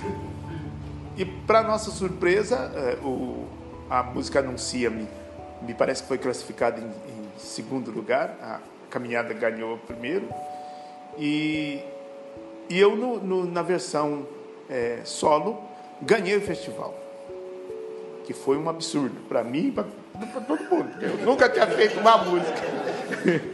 E 1.17 1.25
para 1.25 1.63
nossa 1.63 1.89
surpresa, 1.89 2.71
é, 2.75 2.97
o, 3.03 3.47
a 3.89 4.03
música 4.03 4.39
Anuncia-me, 4.39 5.07
me 5.63 5.73
parece 5.73 6.03
que 6.03 6.07
foi 6.07 6.19
classificada 6.19 6.79
em, 6.79 6.85
em 6.85 7.39
segundo 7.39 7.89
lugar. 7.89 8.37
A 8.39 8.59
caminhada 8.91 9.33
ganhou 9.33 9.73
o 9.73 9.77
primeiro. 9.79 10.29
E, 11.17 11.81
e 12.69 12.79
eu, 12.79 12.95
no, 12.95 13.19
no, 13.19 13.45
na 13.51 13.63
versão 13.63 14.27
é, 14.69 14.99
solo, 15.03 15.59
ganhei 15.99 16.37
o 16.37 16.41
festival. 16.41 16.93
Que 18.23 18.33
foi 18.33 18.55
um 18.55 18.69
absurdo 18.69 19.15
para 19.27 19.43
mim 19.43 19.69
e 19.69 19.71
para 19.71 20.41
todo 20.41 20.63
mundo. 20.65 20.91
Eu 21.01 21.25
nunca 21.25 21.49
tinha 21.49 21.65
feito 21.65 21.99
uma 21.99 22.17
música. 22.19 22.61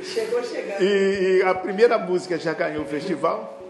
Chegou 0.04 0.44
chegando. 0.44 0.82
E, 0.82 1.38
e 1.40 1.44
a 1.44 1.56
primeira 1.56 1.98
música 1.98 2.38
já 2.38 2.54
ganhou 2.54 2.84
o 2.84 2.88
festival. 2.88 3.63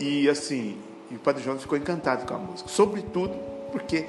E 0.00 0.28
assim, 0.28 0.78
e 1.10 1.14
o 1.14 1.18
Padre 1.18 1.42
João 1.42 1.58
ficou 1.58 1.76
encantado 1.76 2.26
com 2.26 2.34
a 2.34 2.38
música. 2.38 2.68
Sobretudo 2.68 3.34
porque 3.72 4.06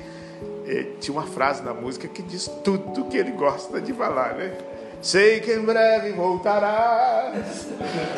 é, 0.65 0.83
tinha 0.99 1.17
uma 1.17 1.27
frase 1.27 1.63
na 1.63 1.73
música 1.73 2.07
que 2.07 2.21
diz 2.21 2.47
tudo 2.63 3.05
que 3.05 3.17
ele 3.17 3.31
gosta 3.31 3.79
de 3.81 3.93
falar, 3.93 4.35
né? 4.35 4.57
Sei 5.01 5.39
que 5.39 5.53
em 5.53 5.61
breve 5.61 6.11
voltarás, 6.11 7.67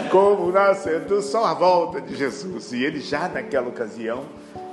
como 0.10 0.52
nascer 0.52 1.02
do 1.02 1.22
sol, 1.22 1.46
a 1.46 1.54
volta 1.54 2.02
de 2.02 2.16
Jesus. 2.16 2.74
E 2.74 2.84
ele 2.84 3.00
já 3.00 3.30
naquela 3.30 3.68
ocasião 3.68 4.26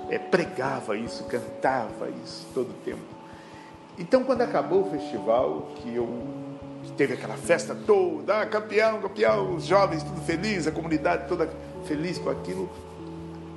é, 0.09 0.19
pregava 0.19 0.97
isso, 0.97 1.25
cantava 1.25 2.09
isso 2.25 2.47
todo 2.55 2.71
o 2.71 2.85
tempo. 2.85 3.19
Então, 3.99 4.25
quando 4.25 4.40
acabou 4.40 4.87
o 4.87 4.90
festival, 4.90 5.69
que 5.76 5.95
eu 5.95 6.09
teve 6.97 7.14
aquela 7.14 7.37
festa 7.37 7.76
toda, 7.87 8.40
ah, 8.40 8.47
campeão, 8.47 9.00
campeão, 9.00 9.55
os 9.55 9.67
jovens 9.67 10.02
tudo 10.02 10.21
felizes, 10.23 10.67
a 10.67 10.73
comunidade 10.73 11.28
toda 11.28 11.49
feliz 11.85 12.19
com 12.19 12.31
aquilo. 12.31 12.71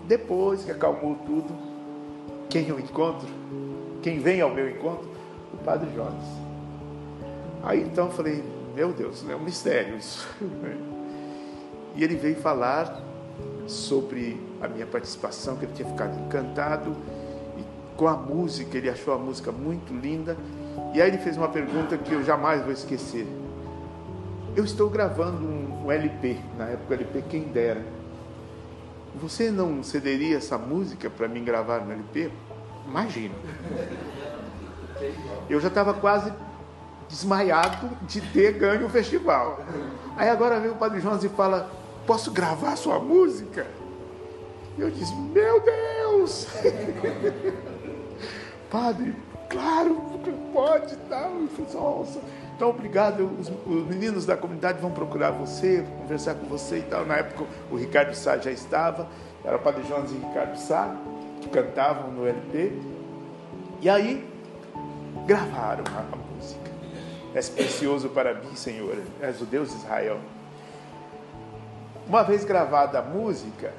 Depois 0.07 0.63
que 0.63 0.71
acalmou 0.71 1.15
tudo, 1.25 1.53
quem 2.49 2.67
eu 2.67 2.79
encontro? 2.79 3.27
Quem 4.01 4.19
vem 4.19 4.41
ao 4.41 4.49
meu 4.49 4.69
encontro? 4.69 5.09
O 5.53 5.57
Padre 5.57 5.89
Jones. 5.91 6.25
Aí 7.63 7.81
então 7.81 8.05
eu 8.07 8.11
falei, 8.11 8.43
meu 8.75 8.91
Deus, 8.91 9.23
é 9.29 9.35
um 9.35 9.43
mistério 9.43 9.95
isso. 9.97 10.27
E 11.93 12.05
ele 12.05 12.15
veio 12.15 12.37
falar 12.37 13.03
sobre 13.67 14.39
a 14.61 14.67
minha 14.67 14.85
participação, 14.85 15.57
que 15.57 15.65
ele 15.65 15.73
tinha 15.73 15.89
ficado 15.89 16.17
encantado 16.19 16.95
e 17.57 17.97
com 17.97 18.07
a 18.07 18.15
música, 18.15 18.77
ele 18.77 18.89
achou 18.89 19.13
a 19.13 19.17
música 19.17 19.51
muito 19.51 19.93
linda. 19.93 20.37
E 20.93 21.01
aí 21.01 21.09
ele 21.09 21.17
fez 21.17 21.35
uma 21.35 21.49
pergunta 21.49 21.97
que 21.97 22.13
eu 22.13 22.23
jamais 22.23 22.61
vou 22.63 22.71
esquecer. 22.71 23.27
Eu 24.55 24.63
estou 24.63 24.89
gravando 24.89 25.45
um, 25.45 25.85
um 25.85 25.91
LP, 25.91 26.37
na 26.57 26.65
época 26.67 26.93
LP 26.93 27.23
Quem 27.29 27.43
Dera. 27.43 27.81
Você 29.15 29.51
não 29.51 29.83
cederia 29.83 30.37
essa 30.37 30.57
música 30.57 31.09
para 31.09 31.27
mim 31.27 31.43
gravar 31.43 31.81
no 31.81 31.91
LP? 31.91 32.31
Imagina. 32.87 33.35
Eu 35.49 35.59
já 35.59 35.67
estava 35.67 35.93
quase 35.93 36.31
desmaiado 37.09 37.89
de 38.03 38.21
ter 38.21 38.53
ganho 38.53 38.85
o 38.85 38.89
festival. 38.89 39.59
Aí 40.15 40.29
agora 40.29 40.59
vem 40.59 40.71
o 40.71 40.75
Padre 40.75 41.01
Jonas 41.01 41.23
e 41.23 41.29
fala: 41.29 41.69
Posso 42.07 42.31
gravar 42.31 42.75
sua 42.77 42.99
música? 42.99 43.67
Eu 44.77 44.89
disse: 44.89 45.13
Meu 45.15 45.61
Deus! 45.61 46.47
Padre, 48.71 49.15
claro, 49.49 50.01
pode, 50.53 50.95
tá? 51.09 51.29
Então, 52.61 52.69
obrigado. 52.69 53.23
Os, 53.39 53.49
os, 53.49 53.87
meninos 53.87 54.23
da 54.23 54.37
comunidade 54.37 54.79
vão 54.79 54.91
procurar 54.91 55.31
você, 55.31 55.83
conversar 55.97 56.35
com 56.35 56.45
você 56.45 56.77
e 56.77 56.81
tal. 56.83 57.07
Na 57.07 57.15
época, 57.15 57.43
o 57.71 57.75
Ricardo 57.75 58.13
Sá 58.13 58.37
já 58.37 58.51
estava, 58.51 59.07
era 59.43 59.57
Padre 59.57 59.81
Jonas 59.85 60.11
e 60.11 60.13
Ricardo 60.13 60.55
Sá, 60.57 60.95
que 61.41 61.49
cantavam 61.49 62.11
no 62.11 62.27
LP. 62.27 62.71
E 63.81 63.89
aí, 63.89 64.29
gravaram 65.25 65.83
a 65.87 66.35
música. 66.35 66.69
És 67.33 67.49
precioso 67.49 68.09
para 68.09 68.35
mim, 68.35 68.53
Senhor, 68.53 68.95
és 69.19 69.41
o 69.41 69.45
Deus 69.45 69.71
de 69.71 69.77
Israel. 69.77 70.19
Uma 72.07 72.21
vez 72.21 72.45
gravada 72.45 72.99
a 72.99 73.01
música, 73.01 73.73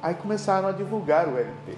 aí 0.00 0.14
começaram 0.14 0.68
a 0.68 0.72
divulgar 0.72 1.26
o 1.26 1.36
LP. 1.36 1.76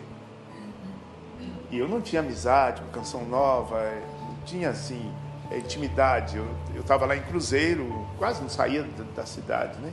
E 1.70 1.78
eu 1.78 1.88
não 1.88 2.02
tinha 2.02 2.20
amizade 2.20 2.82
com 2.82 2.88
canção 2.88 3.24
nova, 3.24 3.90
não 4.20 4.36
tinha 4.44 4.68
assim 4.68 5.10
intimidade. 5.52 6.36
Eu 6.36 6.80
estava 6.80 7.06
lá 7.06 7.16
em 7.16 7.22
Cruzeiro, 7.22 8.06
quase 8.18 8.40
não 8.40 8.48
saía 8.48 8.82
da, 8.82 9.04
da 9.16 9.26
cidade, 9.26 9.78
né? 9.80 9.92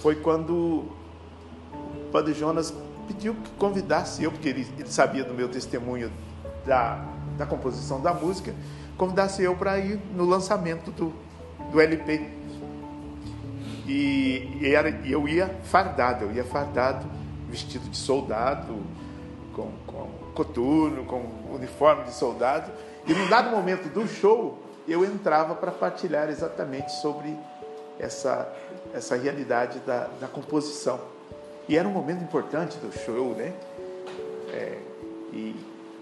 Foi 0.00 0.16
quando 0.16 0.52
o 0.52 2.10
Padre 2.10 2.34
Jonas 2.34 2.74
pediu 3.06 3.34
que 3.34 3.50
convidasse 3.52 4.24
eu, 4.24 4.32
porque 4.32 4.48
ele, 4.48 4.66
ele 4.78 4.90
sabia 4.90 5.24
do 5.24 5.34
meu 5.34 5.48
testemunho 5.48 6.10
da, 6.66 7.04
da 7.36 7.46
composição 7.46 8.00
da 8.00 8.12
música, 8.12 8.54
convidasse 8.96 9.42
eu 9.42 9.54
para 9.56 9.78
ir 9.78 10.00
no 10.14 10.24
lançamento 10.24 10.90
do, 10.90 11.12
do 11.70 11.80
LP. 11.80 12.28
E, 13.86 14.58
e 14.60 14.74
era, 14.74 14.90
eu 15.04 15.28
ia 15.28 15.48
fardado, 15.64 16.24
eu 16.26 16.32
ia 16.32 16.44
fardado, 16.44 17.06
vestido 17.48 17.88
de 17.88 17.96
soldado, 17.96 18.80
com, 19.52 19.70
com 19.86 20.08
coturno, 20.34 21.04
com 21.04 21.24
uniforme 21.52 22.04
de 22.04 22.12
soldado. 22.12 22.70
E 23.06 23.12
num 23.12 23.28
dado 23.28 23.50
momento 23.50 23.88
do 23.88 24.06
show, 24.06 24.58
eu 24.86 25.04
entrava 25.04 25.54
para 25.54 25.70
partilhar 25.70 26.28
exatamente 26.28 26.92
sobre 26.92 27.36
essa, 27.98 28.52
essa 28.94 29.16
realidade 29.16 29.78
da, 29.80 30.08
da 30.20 30.28
composição. 30.28 31.00
E 31.68 31.76
era 31.76 31.86
um 31.86 31.92
momento 31.92 32.22
importante 32.22 32.76
do 32.78 32.92
show, 32.92 33.34
né? 33.34 33.52
É, 34.52 34.78
e 35.32 35.56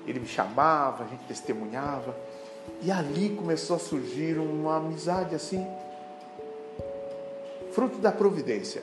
ele 0.06 0.20
me 0.20 0.26
chamava, 0.26 1.04
a 1.04 1.06
gente 1.06 1.24
testemunhava. 1.24 2.16
E 2.82 2.90
ali 2.90 3.30
começou 3.30 3.76
a 3.76 3.78
surgir 3.78 4.38
uma 4.38 4.76
amizade 4.76 5.34
assim, 5.34 5.66
fruto 7.72 7.98
da 7.98 8.10
providência, 8.10 8.82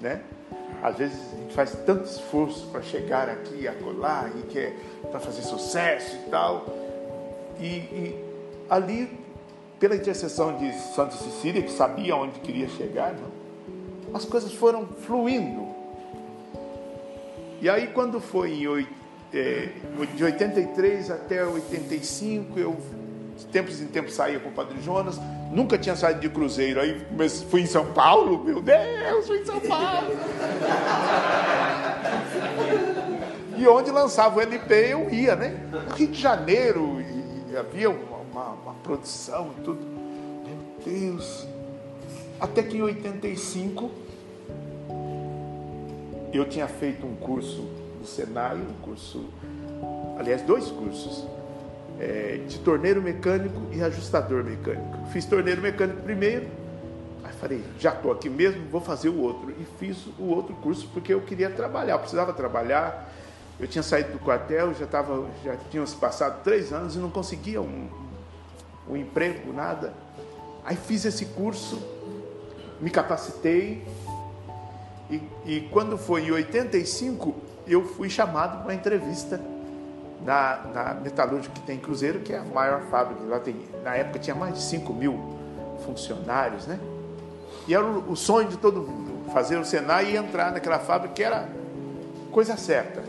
né? 0.00 0.22
Às 0.82 0.96
vezes 0.96 1.18
a 1.32 1.36
gente 1.36 1.54
faz 1.54 1.72
tanto 1.86 2.04
esforço 2.04 2.66
para 2.68 2.82
chegar 2.82 3.28
aqui, 3.28 3.68
acolá, 3.68 4.28
e 4.36 4.42
quer 4.48 4.76
para 5.10 5.20
fazer 5.20 5.42
sucesso 5.42 6.16
e 6.16 6.30
tal. 6.30 6.81
E, 7.62 7.66
e, 7.66 8.24
ali, 8.68 9.08
pela 9.78 9.94
intercessão 9.94 10.58
de 10.58 10.72
Santa 10.94 11.16
Cecília, 11.16 11.62
que 11.62 11.70
sabia 11.70 12.16
onde 12.16 12.40
queria 12.40 12.68
chegar, 12.68 13.14
não? 13.14 13.42
as 14.12 14.24
coisas 14.24 14.52
foram 14.52 14.86
fluindo. 14.86 15.68
E 17.60 17.70
aí, 17.70 17.86
quando 17.86 18.20
foi 18.20 18.52
em 18.52 18.86
é, 19.32 19.68
de 20.14 20.24
83 20.24 21.10
até 21.10 21.44
85, 21.44 22.58
eu 22.58 22.76
de 23.36 23.46
tempos 23.46 23.80
em 23.80 23.86
tempos 23.86 24.14
saía 24.14 24.38
com 24.38 24.50
o 24.50 24.52
Padre 24.52 24.80
Jonas, 24.82 25.18
nunca 25.50 25.78
tinha 25.78 25.96
saído 25.96 26.20
de 26.20 26.28
cruzeiro, 26.28 26.80
aí 26.80 27.00
fui 27.48 27.62
em 27.62 27.66
São 27.66 27.86
Paulo, 27.92 28.44
meu 28.44 28.60
Deus, 28.60 29.26
fui 29.26 29.38
em 29.38 29.44
São 29.44 29.58
Paulo. 29.60 30.10
e 33.56 33.66
onde 33.66 33.90
lançava 33.90 34.38
o 34.38 34.42
LP 34.42 34.74
eu 34.74 35.08
ia, 35.10 35.34
né? 35.34 35.58
Rio 35.96 36.08
de 36.08 36.20
Janeiro, 36.20 37.00
e, 37.52 37.56
havia 37.56 37.90
uma, 37.90 38.16
uma, 38.18 38.48
uma 38.50 38.74
produção 38.74 39.52
e 39.58 39.62
tudo. 39.62 39.80
Meu 39.84 40.84
Deus. 40.84 41.46
Até 42.40 42.62
que 42.62 42.76
em 42.76 42.82
85 42.82 43.90
eu 46.32 46.48
tinha 46.48 46.66
feito 46.66 47.06
um 47.06 47.14
curso 47.14 47.68
do 48.00 48.06
Senai, 48.06 48.56
um 48.56 48.82
curso, 48.82 49.26
aliás, 50.18 50.42
dois 50.42 50.66
cursos, 50.70 51.26
é, 52.00 52.40
de 52.48 52.58
torneiro 52.58 53.00
mecânico 53.00 53.60
e 53.70 53.82
ajustador 53.82 54.42
mecânico. 54.42 55.06
Fiz 55.12 55.24
torneiro 55.26 55.60
mecânico 55.60 56.02
primeiro, 56.02 56.48
aí 57.22 57.32
falei, 57.34 57.62
já 57.78 57.92
estou 57.92 58.10
aqui 58.10 58.28
mesmo, 58.28 58.66
vou 58.70 58.80
fazer 58.80 59.10
o 59.10 59.20
outro. 59.20 59.50
E 59.50 59.64
fiz 59.78 60.06
o 60.18 60.24
outro 60.24 60.54
curso 60.56 60.88
porque 60.92 61.12
eu 61.12 61.20
queria 61.20 61.50
trabalhar, 61.50 61.94
eu 61.94 61.98
precisava 61.98 62.32
trabalhar. 62.32 63.11
Eu 63.62 63.68
tinha 63.68 63.82
saído 63.84 64.10
do 64.10 64.18
quartel, 64.18 64.74
já, 64.74 64.88
tava, 64.88 65.24
já 65.44 65.56
tinham 65.70 65.86
se 65.86 65.94
passado 65.94 66.42
três 66.42 66.72
anos 66.72 66.96
e 66.96 66.98
não 66.98 67.08
conseguia 67.08 67.62
um, 67.62 67.88
um 68.88 68.96
emprego, 68.96 69.52
nada. 69.52 69.94
Aí 70.64 70.74
fiz 70.74 71.04
esse 71.04 71.26
curso, 71.26 71.80
me 72.80 72.90
capacitei, 72.90 73.86
E, 75.08 75.22
e 75.46 75.60
quando 75.70 75.96
foi 75.96 76.26
em 76.26 76.32
85, 76.32 77.36
eu 77.64 77.84
fui 77.84 78.10
chamado 78.10 78.56
para 78.58 78.66
uma 78.66 78.74
entrevista 78.74 79.40
na, 80.24 80.56
na 80.74 80.94
Metalúrgica 80.94 81.54
que 81.54 81.60
tem 81.60 81.76
em 81.76 81.80
Cruzeiro, 81.80 82.18
que 82.18 82.32
é 82.32 82.38
a 82.38 82.44
maior 82.44 82.82
fábrica. 82.90 83.22
Lá 83.28 83.38
tem, 83.38 83.54
na 83.84 83.94
época 83.94 84.18
tinha 84.18 84.34
mais 84.34 84.54
de 84.54 84.62
5 84.62 84.92
mil 84.92 85.38
funcionários, 85.84 86.66
né? 86.66 86.80
E 87.68 87.74
era 87.74 87.84
o, 87.84 88.10
o 88.10 88.16
sonho 88.16 88.48
de 88.48 88.56
todo 88.56 88.82
mundo, 88.82 89.30
fazer 89.32 89.56
o 89.56 89.64
Senai 89.64 90.12
e 90.12 90.16
entrar 90.16 90.50
naquela 90.50 90.80
fábrica 90.80 91.14
que 91.14 91.22
era 91.22 91.48
coisa 92.32 92.56
certa. 92.56 93.01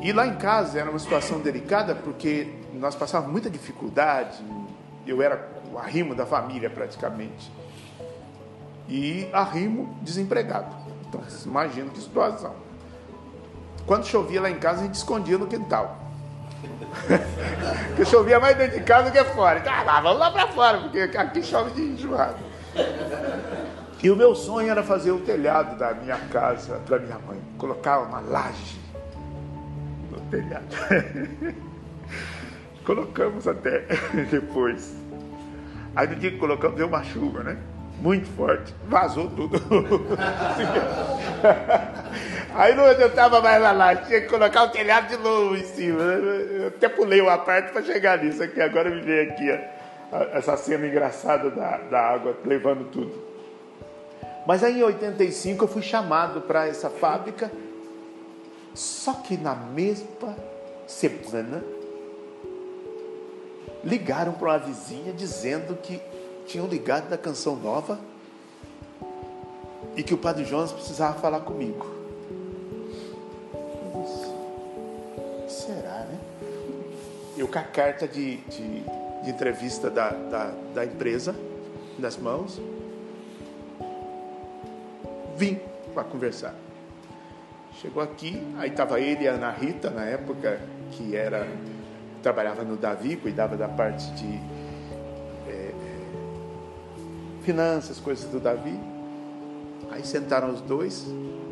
E 0.00 0.12
lá 0.12 0.26
em 0.26 0.36
casa 0.36 0.78
era 0.78 0.88
uma 0.88 0.98
situação 0.98 1.40
delicada 1.40 1.94
porque 1.94 2.46
nós 2.74 2.94
passávamos 2.94 3.32
muita 3.32 3.50
dificuldade. 3.50 4.38
Eu 5.06 5.20
era 5.20 5.48
o 5.72 5.78
arrimo 5.78 6.14
da 6.14 6.24
família 6.24 6.70
praticamente. 6.70 7.50
E 8.88 9.28
arrimo 9.32 9.98
desempregado. 10.02 10.74
Então, 11.08 11.20
imagina 11.44 11.90
que 11.90 12.00
situação. 12.00 12.54
Quando 13.86 14.06
chovia 14.06 14.40
lá 14.40 14.50
em 14.50 14.58
casa, 14.58 14.82
a 14.82 14.84
gente 14.84 14.94
escondia 14.94 15.36
no 15.36 15.46
quintal. 15.46 15.98
porque 17.88 18.04
chovia 18.04 18.38
mais 18.38 18.56
dentro 18.56 18.78
de 18.78 18.84
casa 18.84 19.10
do 19.10 19.12
que 19.12 19.24
fora. 19.24 19.58
Então, 19.58 19.72
ah, 19.72 20.00
vamos 20.00 20.18
lá 20.18 20.30
para 20.30 20.48
fora, 20.48 20.78
porque 20.78 21.00
aqui 21.00 21.42
chove 21.42 21.70
de 21.72 21.82
enjoado. 21.82 22.38
E 24.02 24.10
o 24.10 24.16
meu 24.16 24.34
sonho 24.34 24.70
era 24.70 24.82
fazer 24.82 25.10
o 25.10 25.20
telhado 25.20 25.76
da 25.76 25.92
minha 25.92 26.18
casa 26.30 26.80
para 26.86 26.98
minha 26.98 27.18
mãe, 27.18 27.40
colocar 27.58 27.98
uma 28.00 28.20
laje 28.20 28.87
telhado. 30.30 30.76
Colocamos 32.84 33.46
até 33.46 33.84
depois. 34.30 34.94
Aí 35.94 36.06
no 36.06 36.16
dia 36.16 36.30
que 36.30 36.38
colocamos, 36.38 36.76
deu 36.76 36.86
uma 36.86 37.02
chuva, 37.02 37.42
né? 37.42 37.58
Muito 38.00 38.28
forte, 38.36 38.72
vazou 38.86 39.28
tudo. 39.30 39.58
Aí 42.54 42.74
não 42.74 42.86
adiantava 42.86 43.40
mais 43.40 43.60
lá, 43.60 43.72
lá, 43.72 43.96
tinha 43.96 44.20
que 44.20 44.28
colocar 44.28 44.64
o 44.64 44.68
telhado 44.68 45.08
de 45.08 45.16
novo 45.16 45.56
em 45.56 45.64
cima. 45.64 46.00
Eu 46.00 46.68
até 46.68 46.88
pulei 46.88 47.20
uma 47.20 47.36
parte 47.38 47.72
para 47.72 47.82
chegar 47.82 48.22
nisso 48.22 48.42
aqui. 48.42 48.60
Agora 48.60 48.88
me 48.88 49.00
veio 49.00 49.30
aqui 49.30 49.50
ó, 50.12 50.18
essa 50.32 50.56
cena 50.56 50.86
engraçada 50.86 51.50
da, 51.50 51.78
da 51.78 52.00
água 52.00 52.36
levando 52.44 52.84
tudo. 52.90 53.28
Mas 54.46 54.64
aí 54.64 54.80
em 54.80 54.82
85 54.82 55.64
eu 55.64 55.68
fui 55.68 55.82
chamado 55.82 56.40
para 56.40 56.66
essa 56.66 56.88
fábrica, 56.88 57.50
só 58.78 59.12
que 59.12 59.36
na 59.36 59.56
mesma 59.56 60.36
semana 60.86 61.64
ligaram 63.82 64.34
para 64.34 64.50
uma 64.50 64.58
vizinha 64.58 65.12
dizendo 65.12 65.74
que 65.74 66.00
tinham 66.46 66.64
ligado 66.68 67.08
da 67.08 67.18
canção 67.18 67.56
nova 67.56 67.98
e 69.96 70.02
que 70.04 70.14
o 70.14 70.18
Padre 70.18 70.44
Jonas 70.44 70.70
precisava 70.70 71.18
falar 71.18 71.40
comigo. 71.40 71.84
será, 75.48 76.04
né? 76.04 76.20
Eu 77.36 77.48
com 77.48 77.58
a 77.58 77.62
carta 77.64 78.06
de, 78.06 78.36
de, 78.36 78.80
de 79.24 79.30
entrevista 79.30 79.90
da, 79.90 80.10
da, 80.10 80.52
da 80.72 80.84
empresa 80.84 81.34
nas 81.98 82.16
mãos, 82.16 82.60
vim 85.36 85.58
para 85.92 86.04
conversar. 86.04 86.67
Chegou 87.80 88.02
aqui, 88.02 88.42
aí 88.58 88.70
estava 88.70 89.00
ele 89.00 89.24
e 89.24 89.28
a 89.28 89.32
Ana 89.32 89.50
Rita, 89.50 89.90
na 89.90 90.04
época, 90.04 90.60
que 90.92 91.14
era 91.14 91.46
trabalhava 92.22 92.64
no 92.64 92.76
Davi, 92.76 93.16
cuidava 93.16 93.56
da 93.56 93.68
parte 93.68 94.10
de 94.12 94.40
é, 95.46 95.50
é, 95.50 95.74
finanças, 97.42 98.00
coisas 98.00 98.28
do 98.30 98.40
Davi. 98.40 98.78
Aí 99.90 100.04
sentaram 100.04 100.52
os 100.52 100.60
dois, 100.60 101.06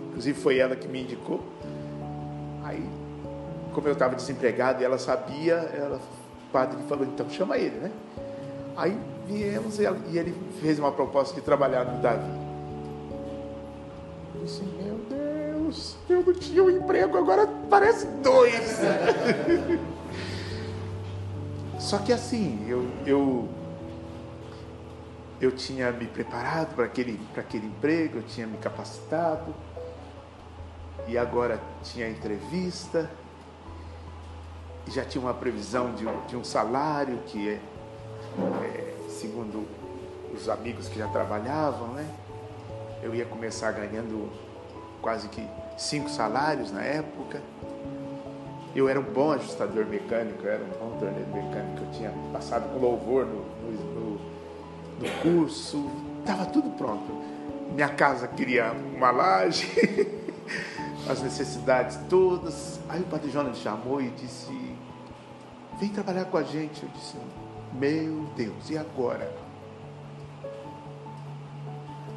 inclusive 0.09 0.39
foi 0.39 0.59
ela 0.59 0.75
que 0.75 0.89
me 0.89 1.03
indicou. 1.03 1.41
Aí, 2.65 2.85
como 3.73 3.87
eu 3.87 3.93
estava 3.93 4.17
desempregado 4.17 4.83
e 4.83 4.85
ela 4.85 4.99
sabia, 4.99 5.55
ela, 5.55 5.97
o 5.99 6.53
padre 6.53 6.79
falou, 6.89 7.05
então 7.05 7.31
chama 7.31 7.57
ele, 7.57 7.77
né? 7.77 7.93
Aí 8.77 8.99
viemos 9.27 9.79
e 9.79 10.19
ele 10.19 10.35
fez 10.61 10.79
uma 10.79 10.91
proposta 10.91 11.35
de 11.37 11.41
trabalhar 11.41 11.85
no 11.85 12.03
Davi 12.03 12.47
disse, 14.47 14.63
meu 14.63 14.97
Deus, 15.11 15.26
eu 16.09 16.23
não 16.23 16.35
tinha 16.35 16.63
um 16.63 16.71
emprego, 16.71 17.17
agora 17.17 17.47
parece 17.69 18.07
dois. 18.23 18.81
Só 21.79 21.99
que 21.99 22.13
assim, 22.13 22.65
eu, 22.69 22.89
eu, 23.07 23.49
eu 25.41 25.53
tinha 25.53 25.93
me 25.93 26.07
preparado 26.07 26.75
para 26.75 26.85
aquele, 26.85 27.21
para 27.33 27.43
aquele 27.43 27.67
emprego, 27.67 28.19
eu 28.19 28.23
tinha 28.23 28.47
me 28.47 28.57
capacitado, 28.59 29.55
e 31.07 31.17
agora 31.17 31.61
tinha 31.83 32.09
entrevista, 32.09 33.11
e 34.87 34.91
já 34.91 35.05
tinha 35.05 35.23
uma 35.23 35.35
previsão 35.35 35.95
de 35.95 36.05
de 36.29 36.37
um 36.37 36.45
salário 36.45 37.19
que 37.27 37.49
é, 37.49 37.61
é, 38.65 38.95
segundo 39.09 39.67
os 40.35 40.49
amigos 40.49 40.89
que 40.89 40.99
já 40.99 41.09
trabalhavam, 41.09 41.89
né? 41.89 42.09
eu 43.03 43.15
ia 43.15 43.25
começar 43.25 43.71
ganhando 43.73 44.31
quase 45.01 45.29
que 45.29 45.47
cinco 45.77 46.09
salários 46.09 46.73
na 46.73 46.83
época. 46.83 47.41
Eu 48.75 48.89
era 48.89 49.01
um 49.01 49.03
bom 49.03 49.33
ajustador 49.33 49.87
mecânico, 49.87 50.45
eu 50.45 50.53
era 50.53 50.63
um 50.63 50.79
bom 50.79 50.99
torneiro 50.99 51.29
mecânico, 51.33 51.83
eu 51.83 51.91
tinha 51.93 52.13
passado 52.33 52.71
com 52.73 52.79
louvor 52.79 53.25
no, 53.25 53.41
no, 53.41 54.21
no 55.01 55.11
curso, 55.23 55.91
estava 56.21 56.45
tudo 56.47 56.71
pronto. 56.71 57.05
Minha 57.75 57.89
casa 57.89 58.29
queria 58.29 58.73
uma 58.73 59.11
laje, 59.11 59.67
as 61.09 61.23
necessidades 61.23 61.99
todas. 62.09 62.79
Aí 62.89 63.01
o 63.01 63.05
Padre 63.05 63.31
Jonas 63.31 63.57
chamou 63.59 64.01
e 64.01 64.11
disse: 64.11 64.53
Vem 65.81 65.89
trabalhar 65.89 66.27
com 66.27 66.37
a 66.37 66.43
gente. 66.43 66.83
Eu 66.83 66.89
disse: 66.91 67.17
Meu 67.73 68.27
Deus, 68.37 68.71
e 68.71 68.77
agora? 68.77 69.33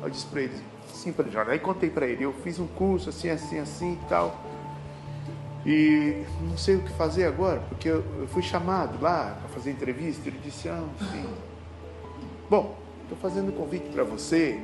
Eu 0.02 0.10
disse 0.10 0.26
para 0.26 0.42
ele: 0.42 0.62
Sim, 1.00 1.14
Padre 1.14 1.32
Jorge. 1.32 1.52
Aí 1.52 1.60
contei 1.60 1.90
para 1.90 2.06
ele, 2.06 2.26
eu 2.26 2.34
fiz 2.34 2.60
um 2.60 2.68
curso 2.68 3.08
assim, 3.08 3.30
assim, 3.30 3.58
assim 3.58 3.94
e 3.94 4.10
tal. 4.10 4.38
E 5.66 6.26
não 6.42 6.58
sei 6.58 6.76
o 6.76 6.82
que 6.82 6.92
fazer 6.92 7.24
agora, 7.24 7.62
porque 7.70 7.88
eu, 7.88 8.04
eu 8.20 8.28
fui 8.28 8.42
chamado 8.42 9.02
lá 9.02 9.38
para 9.40 9.48
fazer 9.48 9.72
entrevista. 9.72 10.28
Ele 10.28 10.38
disse, 10.44 10.68
ah, 10.68 10.84
sim. 11.00 11.26
Bom, 12.50 12.78
estou 13.04 13.18
fazendo 13.18 13.48
um 13.48 13.56
convite 13.56 13.88
para 13.94 14.04
você. 14.04 14.62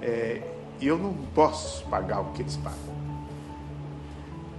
É, 0.00 0.40
e 0.80 0.86
eu 0.86 0.96
não 0.96 1.12
posso 1.34 1.84
pagar 1.84 2.20
o 2.20 2.32
que 2.32 2.40
eles 2.40 2.56
pagam. 2.56 2.94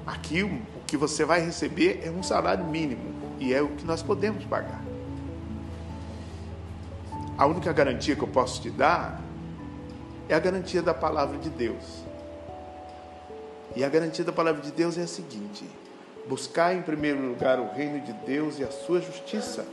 Aqui 0.06 0.44
o 0.44 0.62
que 0.86 0.98
você 0.98 1.26
vai 1.26 1.44
receber 1.44 2.02
é 2.04 2.12
um 2.12 2.22
salário 2.22 2.64
mínimo 2.66 3.12
e 3.40 3.56
é 3.56 3.60
o 3.60 3.70
que 3.70 3.84
nós 3.84 4.04
podemos 4.04 4.46
pagar. 4.46 4.84
A 7.36 7.48
única 7.48 7.74
garantia 7.74 8.16
que 8.16 8.22
eu 8.22 8.28
posso 8.28 8.62
te 8.62 8.70
dar 8.70 9.25
é 10.28 10.36
a 10.36 10.40
garantia 10.40 10.82
da 10.82 10.94
palavra 10.94 11.38
de 11.38 11.50
Deus. 11.50 12.04
E 13.76 13.84
a 13.84 13.90
garantia 13.90 14.24
da 14.24 14.32
palavra 14.32 14.62
de 14.62 14.72
Deus 14.72 14.98
é 14.98 15.02
a 15.02 15.08
seguinte: 15.08 15.66
buscar 16.28 16.74
em 16.74 16.82
primeiro 16.82 17.22
lugar 17.22 17.60
o 17.60 17.72
reino 17.72 18.00
de 18.02 18.14
Deus 18.14 18.60
e 18.60 18.64
a 18.64 18.72
sua 18.72 19.02
justiça, 19.02 19.66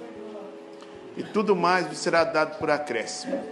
e 1.16 1.22
tudo 1.22 1.54
mais 1.54 1.86
vos 1.86 1.98
será 1.98 2.24
dado 2.24 2.58
por 2.58 2.70
acréscimo. 2.70 3.42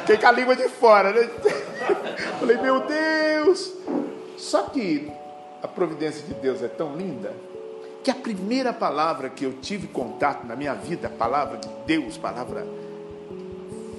Fiquei 0.00 0.16
com 0.16 0.26
a 0.26 0.32
língua 0.32 0.56
de 0.56 0.68
fora, 0.68 1.12
né? 1.12 1.28
Falei, 2.40 2.56
meu 2.56 2.80
Deus! 2.80 3.72
Só 4.38 4.62
que 4.62 5.12
a 5.62 5.68
providência 5.68 6.22
de 6.26 6.34
Deus 6.34 6.62
é 6.62 6.68
tão 6.68 6.96
linda 6.96 7.32
que 8.02 8.10
a 8.10 8.14
primeira 8.14 8.72
palavra 8.72 9.28
que 9.30 9.44
eu 9.44 9.54
tive 9.54 9.86
contato 9.86 10.46
na 10.46 10.54
minha 10.56 10.74
vida, 10.74 11.08
a 11.08 11.10
palavra 11.10 11.58
de 11.58 11.68
Deus, 11.86 12.18
palavra 12.18 12.66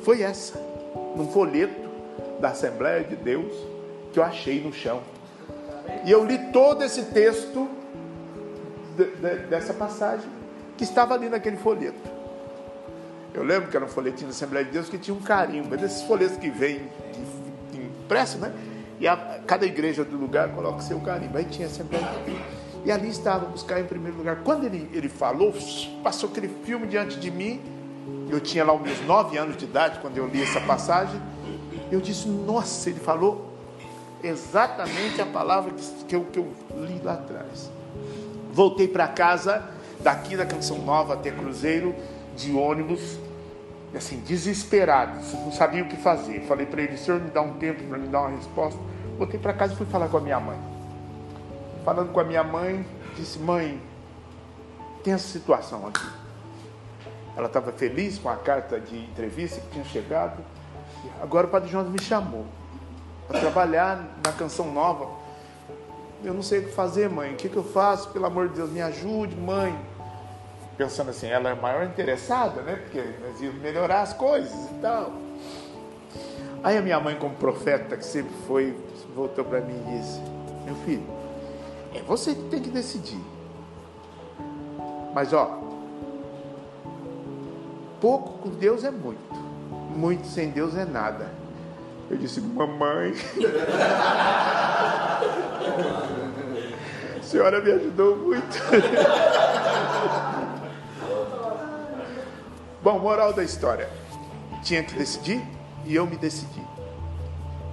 foi 0.06 0.22
essa, 0.22 0.56
num 1.16 1.28
folheto 1.28 1.90
da 2.40 2.50
Assembleia 2.50 3.04
de 3.04 3.16
Deus 3.16 3.52
que 4.14 4.20
eu 4.20 4.24
achei 4.24 4.62
no 4.62 4.72
chão. 4.72 5.02
E 6.06 6.12
eu 6.12 6.24
li 6.24 6.38
todo 6.54 6.84
esse 6.84 7.06
texto 7.06 7.68
de, 8.96 9.06
de, 9.06 9.48
dessa 9.48 9.74
passagem 9.74 10.30
que 10.78 10.84
estava 10.84 11.16
ali 11.16 11.28
naquele 11.28 11.58
folheto. 11.58 11.98
Eu 13.34 13.44
lembro 13.44 13.70
que 13.70 13.76
era 13.76 13.84
um 13.84 13.90
folhetinho 13.90 14.28
da 14.28 14.36
Assembleia 14.36 14.64
de 14.64 14.72
Deus 14.72 14.88
que 14.88 15.00
tinha 15.00 15.16
um 15.16 15.22
carimbo, 15.22 15.76
desses 15.76 16.04
folhetos 16.04 16.38
que 16.38 16.52
vem 16.52 16.88
impresso, 17.74 18.38
né? 18.38 18.54
E 19.00 19.08
a, 19.08 19.42
cada 19.48 19.66
igreja 19.66 20.06
do 20.06 20.16
lugar 20.16 20.50
coloca 20.50 20.82
seu 20.82 21.00
carimbo. 21.02 21.36
Aí 21.36 21.46
tinha 21.46 21.68
a 21.68 21.72
Assembleia 21.72 22.06
de 22.06 22.32
Deus. 22.32 22.42
E 22.86 22.92
ali 22.92 23.10
estava 23.10 23.48
buscar 23.48 23.82
em 23.82 23.86
primeiro 23.86 24.18
lugar. 24.18 24.44
Quando 24.44 24.66
ele, 24.66 24.88
ele 24.94 25.10
falou, 25.10 25.52
passou 26.04 26.30
aquele 26.30 26.48
filme 26.64 26.86
diante 26.86 27.20
de 27.20 27.32
mim 27.32 27.60
eu 28.30 28.40
tinha 28.40 28.64
lá 28.64 28.74
os 28.74 28.82
meus 28.82 29.02
nove 29.06 29.38
anos 29.38 29.58
de 29.58 29.66
idade 29.66 30.00
quando 30.00 30.18
eu 30.18 30.28
li 30.28 30.42
essa 30.42 30.60
passagem. 30.62 31.20
Eu 31.92 32.02
disse, 32.02 32.28
nossa, 32.28 32.90
ele 32.90 33.00
falou 33.00 33.54
exatamente 34.24 35.22
a 35.22 35.26
palavra 35.26 35.74
que 36.08 36.16
eu, 36.16 36.26
que 36.26 36.40
eu 36.40 36.52
li 36.76 37.00
lá 37.04 37.14
atrás. 37.14 37.70
Voltei 38.52 38.88
para 38.88 39.08
casa, 39.08 39.64
daqui 40.00 40.36
da 40.36 40.46
Canção 40.46 40.80
Nova 40.80 41.14
até 41.14 41.32
Cruzeiro, 41.32 41.96
de 42.36 42.54
ônibus. 42.54 43.20
Assim, 43.96 44.20
desesperado, 44.20 45.20
não 45.46 45.54
sabia 45.54 45.82
o 45.82 45.88
que 45.88 45.96
fazer. 45.96 46.42
Falei 46.42 46.66
para 46.66 46.82
ele, 46.82 46.98
senhor, 46.98 47.22
me 47.22 47.30
dá 47.30 47.42
um 47.42 47.54
tempo 47.54 47.82
para 47.84 47.98
me 47.98 48.08
dar 48.08 48.22
uma 48.22 48.32
resposta. 48.32 48.80
Voltei 49.18 49.40
para 49.40 49.54
casa 49.54 49.74
e 49.74 49.78
fui 49.78 49.86
falar 49.86 50.10
com 50.10 50.18
a 50.18 50.22
minha 50.22 50.40
mãe. 50.40 50.58
Falando 51.86 52.12
com 52.12 52.20
a 52.20 52.24
minha 52.26 52.44
mãe, 52.44 52.86
disse, 53.16 53.40
mãe, 53.40 53.82
tem 55.02 55.14
essa 55.14 55.28
situação 55.28 55.88
aqui. 55.88 56.25
Ela 57.36 57.48
estava 57.48 57.72
feliz 57.72 58.18
com 58.18 58.30
a 58.30 58.36
carta 58.36 58.80
de 58.80 58.98
entrevista 58.98 59.60
que 59.60 59.68
tinha 59.68 59.86
chegado. 59.86 60.44
Agora 61.22 61.48
o 61.48 61.50
Padre 61.50 61.70
João 61.70 61.84
me 61.86 62.02
chamou 62.02 62.46
para 63.28 63.40
trabalhar 63.40 64.04
na 64.24 64.32
canção 64.32 64.72
nova. 64.72 65.10
Eu 66.24 66.34
não 66.34 66.42
sei 66.42 66.60
o 66.60 66.64
que 66.66 66.72
fazer, 66.72 67.10
mãe. 67.10 67.34
O 67.34 67.36
que, 67.36 67.50
que 67.50 67.58
eu 67.58 67.64
faço? 67.64 68.10
Pelo 68.10 68.26
amor 68.26 68.50
de 68.50 68.56
Deus, 68.56 68.70
me 68.70 68.82
ajude, 68.82 69.36
mãe. 69.36 69.78
Pensando 70.78 71.10
assim, 71.10 71.28
ela 71.28 71.50
é 71.50 71.52
a 71.54 71.56
maior 71.56 71.86
interessada, 71.86 72.62
né? 72.62 72.76
Porque 72.76 73.02
nós 73.22 73.40
íamos 73.42 73.62
melhorar 73.62 74.02
as 74.02 74.14
coisas 74.14 74.72
e 74.72 74.74
tal. 74.82 75.12
Aí 76.64 76.78
a 76.78 76.82
minha 76.82 77.00
mãe, 77.00 77.16
como 77.16 77.36
profeta 77.36 77.96
que 77.96 78.06
sempre 78.06 78.34
foi, 78.48 78.76
voltou 79.14 79.46
para 79.46 79.62
mim 79.62 79.80
e 79.88 79.98
disse: 79.98 80.20
Meu 80.66 80.76
filho, 80.78 81.06
é 81.94 82.02
você 82.02 82.34
que 82.34 82.42
tem 82.50 82.62
que 82.62 82.70
decidir. 82.70 83.22
Mas 85.14 85.32
ó, 85.32 85.60
pouco 88.06 88.38
com 88.38 88.50
Deus 88.50 88.84
é 88.84 88.92
muito, 88.92 89.34
muito 89.96 90.28
sem 90.28 90.52
Deus 90.52 90.76
é 90.76 90.86
nada. 90.86 91.32
Eu 92.08 92.18
disse, 92.18 92.40
mamãe, 92.40 93.16
a 97.18 97.24
senhora 97.24 97.60
me 97.62 97.72
ajudou 97.72 98.16
muito. 98.16 98.58
Bom, 102.84 103.00
moral 103.00 103.34
da 103.34 103.44
história: 103.44 103.90
tinha 104.62 104.84
que 104.84 104.94
decidir 104.94 105.42
e 105.84 105.96
eu 105.96 106.06
me 106.06 106.16
decidi. 106.16 106.62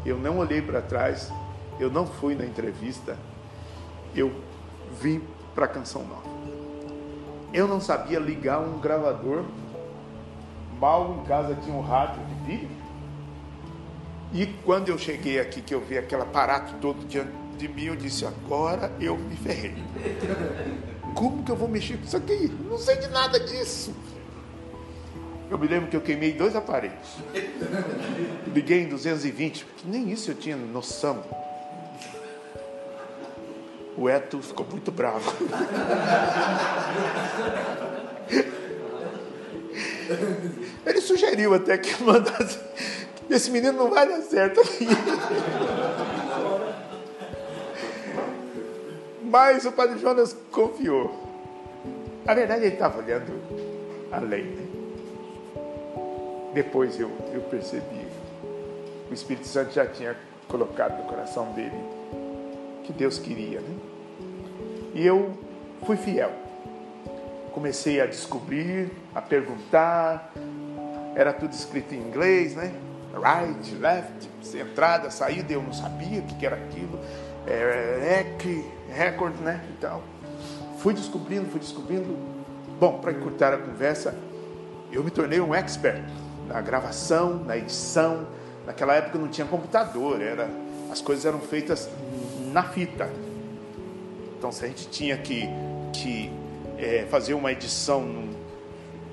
Eu 0.07 0.17
não 0.17 0.39
olhei 0.39 0.63
para 0.63 0.81
trás, 0.81 1.31
eu 1.79 1.91
não 1.91 2.07
fui 2.07 2.35
na 2.35 2.47
entrevista, 2.47 3.19
eu 4.17 4.33
vim 4.99 5.21
para 5.55 5.67
a 5.67 5.69
Canção 5.69 6.07
Nova. 6.07 6.33
Eu 7.53 7.69
não 7.69 7.83
sabia 7.83 8.19
ligar 8.19 8.61
um 8.61 8.81
gravador, 8.81 9.45
em 10.83 11.25
casa 11.27 11.57
tinha 11.63 11.77
um 11.77 11.81
rádio 11.81 12.21
de 12.27 12.35
vídeo. 12.45 12.69
E 14.33 14.47
quando 14.65 14.89
eu 14.89 14.99
cheguei 14.99 15.39
aqui, 15.39 15.63
que 15.63 15.75
eu 15.75 15.81
vi 15.81 15.97
aquele 15.97 16.23
aparato 16.23 16.75
todo 16.81 17.07
diante 17.07 17.31
de 17.57 17.69
mim, 17.69 17.85
eu 17.85 17.97
disse: 17.97 18.27
agora 18.27 18.91
eu 19.01 19.17
me 19.17 19.37
ferrei. 19.37 19.77
Como 21.15 21.45
que 21.45 21.53
eu 21.53 21.57
vou 21.57 21.69
mexer 21.69 21.99
com 21.99 22.05
isso 22.05 22.17
aqui? 22.17 22.51
Não 22.69 22.79
sei 22.79 22.97
de 22.97 23.09
nada 23.09 23.39
disso. 23.39 23.95
Eu 25.49 25.59
me 25.59 25.69
lembro 25.69 25.91
que 25.91 25.97
eu 25.97 26.01
queimei 26.01 26.33
dois 26.33 26.57
aparelhos. 26.57 27.19
Liguei 28.53 28.83
em 28.83 28.89
220, 28.89 29.67
nem 29.85 30.11
isso 30.11 30.31
eu 30.31 30.35
tinha 30.35 30.57
noção. 30.57 31.23
O 33.97 34.09
Eto 34.09 34.41
ficou 34.41 34.67
muito 34.67 34.91
bravo. 34.91 35.31
Sugeriu 41.33 41.55
até 41.55 41.79
que 41.79 42.03
mandasse. 42.05 42.59
Esse 43.31 43.51
menino 43.51 43.73
não 43.73 43.89
vai 43.91 44.07
dar 44.07 44.21
certo. 44.21 44.61
Mas 49.23 49.65
o 49.65 49.73
Padre 49.73 49.99
Jonas 49.99 50.37
confiou. 50.51 51.11
Na 52.27 52.35
verdade, 52.35 52.67
ele 52.67 52.75
estava 52.75 52.99
olhando 52.99 53.33
além. 54.13 54.45
Né? 54.45 54.67
Depois 56.53 57.01
eu, 57.01 57.11
eu 57.33 57.41
percebi. 57.43 58.07
O 59.11 59.15
Espírito 59.15 59.47
Santo 59.47 59.73
já 59.73 59.87
tinha 59.87 60.15
colocado 60.47 60.99
no 60.99 61.05
coração 61.05 61.51
dele 61.53 61.83
que 62.85 62.93
Deus 62.93 63.19
queria. 63.19 63.61
Né? 63.61 63.75
E 64.95 65.07
eu 65.07 65.33
fui 65.87 65.97
fiel. 65.97 66.31
Comecei 67.53 68.03
a 68.03 68.07
descobrir, 68.07 68.91
a 69.15 69.23
perguntar. 69.23 70.31
Era 71.15 71.33
tudo 71.33 71.53
escrito 71.53 71.95
em 71.95 71.99
inglês, 71.99 72.55
né? 72.55 72.73
Right, 73.15 73.75
left, 73.77 74.29
entrada, 74.57 75.11
saída, 75.11 75.53
eu 75.53 75.63
não 75.63 75.73
sabia 75.73 76.21
o 76.21 76.23
que 76.23 76.47
era 76.47 76.57
aquilo. 76.57 76.99
É, 77.47 77.99
rec, 78.01 78.65
record, 78.89 79.35
né? 79.41 79.63
Então, 79.77 80.03
fui 80.79 80.95
descobrindo, 80.95 81.47
fui 81.51 81.61
descobrindo. 81.61 82.17
Bom, 82.81 82.99
para 82.99 83.13
encurtar 83.13 83.53
a 83.53 83.59
conversa, 83.59 84.15
eu 84.91 85.05
me 85.05 85.11
tornei 85.11 85.41
um 85.41 85.55
expert 85.55 86.03
na 86.49 86.61
gravação, 86.61 87.45
na 87.45 87.57
edição. 87.57 88.27
Naquela 88.67 88.95
época 88.95 89.19
não 89.19 89.29
tinha 89.29 89.47
computador, 89.47 90.21
era, 90.21 90.49
as 90.91 91.01
coisas 91.01 91.25
eram 91.25 91.41
feitas 91.41 91.89
na 92.53 92.63
fita. 92.63 93.11
Então, 94.39 94.51
se 94.51 94.65
a 94.65 94.69
gente 94.69 94.89
tinha 94.89 95.17
que, 95.17 95.49
que 95.93 96.33
é, 96.79 97.07
fazer 97.11 97.35
uma 97.35 97.53
edição 97.53 98.03
num, 98.03 98.35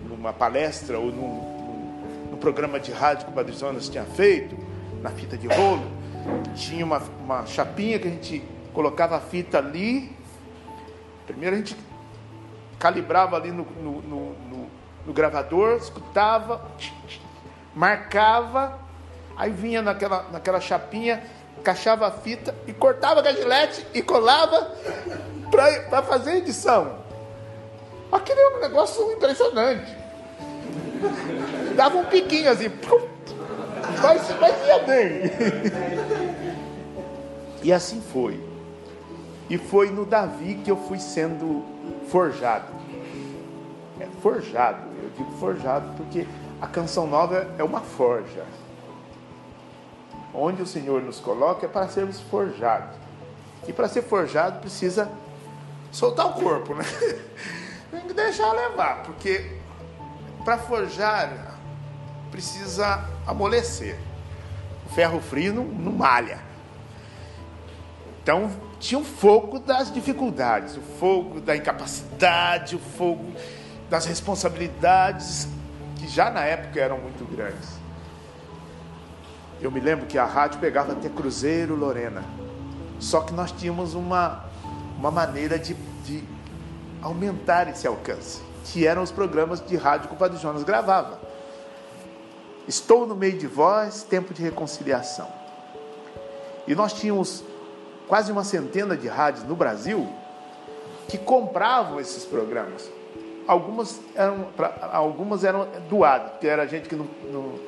numa 0.07 0.33
palestra 0.33 0.99
ou 0.99 1.11
num, 1.11 1.48
programa 2.39 2.79
de 2.79 2.91
rádio 2.91 3.25
que 3.25 3.31
o 3.31 3.35
Padre 3.35 3.53
Jonas 3.55 3.89
tinha 3.89 4.03
feito, 4.03 4.57
na 5.01 5.09
fita 5.09 5.37
de 5.37 5.47
rolo, 5.47 5.83
tinha 6.55 6.85
uma, 6.85 7.01
uma 7.23 7.45
chapinha 7.45 7.99
que 7.99 8.07
a 8.07 8.11
gente 8.11 8.43
colocava 8.73 9.17
a 9.17 9.19
fita 9.19 9.57
ali. 9.57 10.15
Primeiro 11.27 11.55
a 11.55 11.59
gente 11.59 11.75
calibrava 12.79 13.35
ali 13.35 13.51
no, 13.51 13.63
no, 13.81 14.01
no, 14.01 14.67
no 15.05 15.13
gravador, 15.13 15.77
escutava, 15.77 16.65
marcava, 17.75 18.79
aí 19.35 19.51
vinha 19.51 19.81
naquela, 19.81 20.27
naquela 20.31 20.59
chapinha 20.59 21.21
encaixava 21.59 22.07
a 22.07 22.11
fita 22.11 22.55
e 22.65 22.73
cortava 22.73 23.21
a 23.21 23.33
gilete 23.33 23.85
e 23.93 24.01
colava 24.01 24.71
para 25.51 26.01
fazer 26.03 26.37
edição. 26.37 26.99
Aquele 28.11 28.39
é 28.39 28.57
um 28.57 28.59
negócio 28.61 29.11
impressionante. 29.11 29.95
Dava 31.75 31.97
um 31.97 32.05
piquinho 32.05 32.51
assim, 32.51 32.69
mas, 34.01 34.39
mas 34.39 34.67
ia 34.67 34.79
bem. 34.79 35.21
E 37.61 37.73
assim 37.73 38.01
foi. 38.01 38.41
E 39.49 39.57
foi 39.57 39.91
no 39.91 40.05
Davi 40.05 40.61
que 40.63 40.71
eu 40.71 40.77
fui 40.77 40.97
sendo 40.97 41.65
forjado. 42.09 42.67
É, 43.99 44.07
forjado, 44.21 44.81
eu 45.03 45.09
digo 45.17 45.37
forjado 45.37 45.93
porque 45.97 46.25
a 46.61 46.67
canção 46.67 47.05
nova 47.05 47.49
é 47.57 47.63
uma 47.63 47.81
forja 47.81 48.45
onde 50.33 50.61
o 50.61 50.65
Senhor 50.65 51.01
nos 51.01 51.19
coloca 51.19 51.65
é 51.65 51.69
para 51.69 51.87
sermos 51.87 52.19
forjados. 52.21 52.95
E 53.67 53.73
para 53.73 53.87
ser 53.87 54.03
forjado 54.03 54.59
precisa 54.59 55.09
soltar 55.91 56.27
o 56.27 56.33
corpo, 56.33 56.73
né? 56.75 56.85
Tem 57.91 58.01
que 58.01 58.13
deixar 58.13 58.51
levar, 58.53 59.03
porque 59.03 59.57
para 60.45 60.57
forjar 60.57 61.48
precisa 62.31 63.05
amolecer. 63.25 63.97
O 64.85 64.89
ferro 64.89 65.19
frio 65.19 65.53
não, 65.53 65.65
não 65.65 65.91
malha. 65.91 66.39
Então 68.21 68.49
tinha 68.79 68.99
o 68.99 69.03
fogo 69.03 69.59
das 69.59 69.91
dificuldades, 69.91 70.77
o 70.77 70.81
fogo 70.81 71.41
da 71.41 71.55
incapacidade, 71.55 72.75
o 72.75 72.79
fogo 72.79 73.33
das 73.89 74.05
responsabilidades 74.05 75.47
que 75.97 76.07
já 76.07 76.29
na 76.29 76.43
época 76.45 76.79
eram 76.79 76.97
muito 76.99 77.25
grandes. 77.25 77.79
Eu 79.61 79.69
me 79.69 79.79
lembro 79.79 80.05
que 80.05 80.17
a 80.17 80.25
rádio 80.25 80.59
pegava 80.59 80.93
até 80.93 81.09
Cruzeiro, 81.09 81.75
Lorena. 81.75 82.23
Só 82.99 83.21
que 83.21 83.33
nós 83.33 83.51
tínhamos 83.51 83.93
uma, 83.93 84.45
uma 84.97 85.11
maneira 85.11 85.59
de, 85.59 85.73
de 86.05 86.23
aumentar 87.01 87.67
esse 87.67 87.85
alcance, 87.85 88.41
que 88.65 88.85
eram 88.85 89.03
os 89.03 89.11
programas 89.11 89.59
de 89.65 89.75
rádio 89.75 90.07
que 90.07 90.13
o 90.13 90.17
Padre 90.17 90.37
Jonas 90.37 90.63
gravava. 90.63 91.19
Estou 92.69 93.07
no 93.07 93.15
meio 93.15 93.35
de 93.35 93.47
vós, 93.47 94.03
tempo 94.03 94.31
de 94.31 94.43
reconciliação. 94.43 95.27
E 96.67 96.75
nós 96.75 96.93
tínhamos 96.93 97.43
quase 98.07 98.31
uma 98.31 98.43
centena 98.43 98.95
de 98.95 99.07
rádios 99.07 99.43
no 99.43 99.55
Brasil 99.55 100.07
que 101.07 101.17
compravam 101.17 101.99
esses 101.99 102.25
programas. 102.25 102.87
Algumas 103.47 103.99
eram, 104.13 104.49
algumas 104.93 105.43
eram 105.43 105.67
doadas, 105.89 106.33
porque 106.33 106.45
era 106.45 106.67
gente 106.67 106.87
que 106.87 106.95
não, 106.95 107.07
não, 107.33 107.59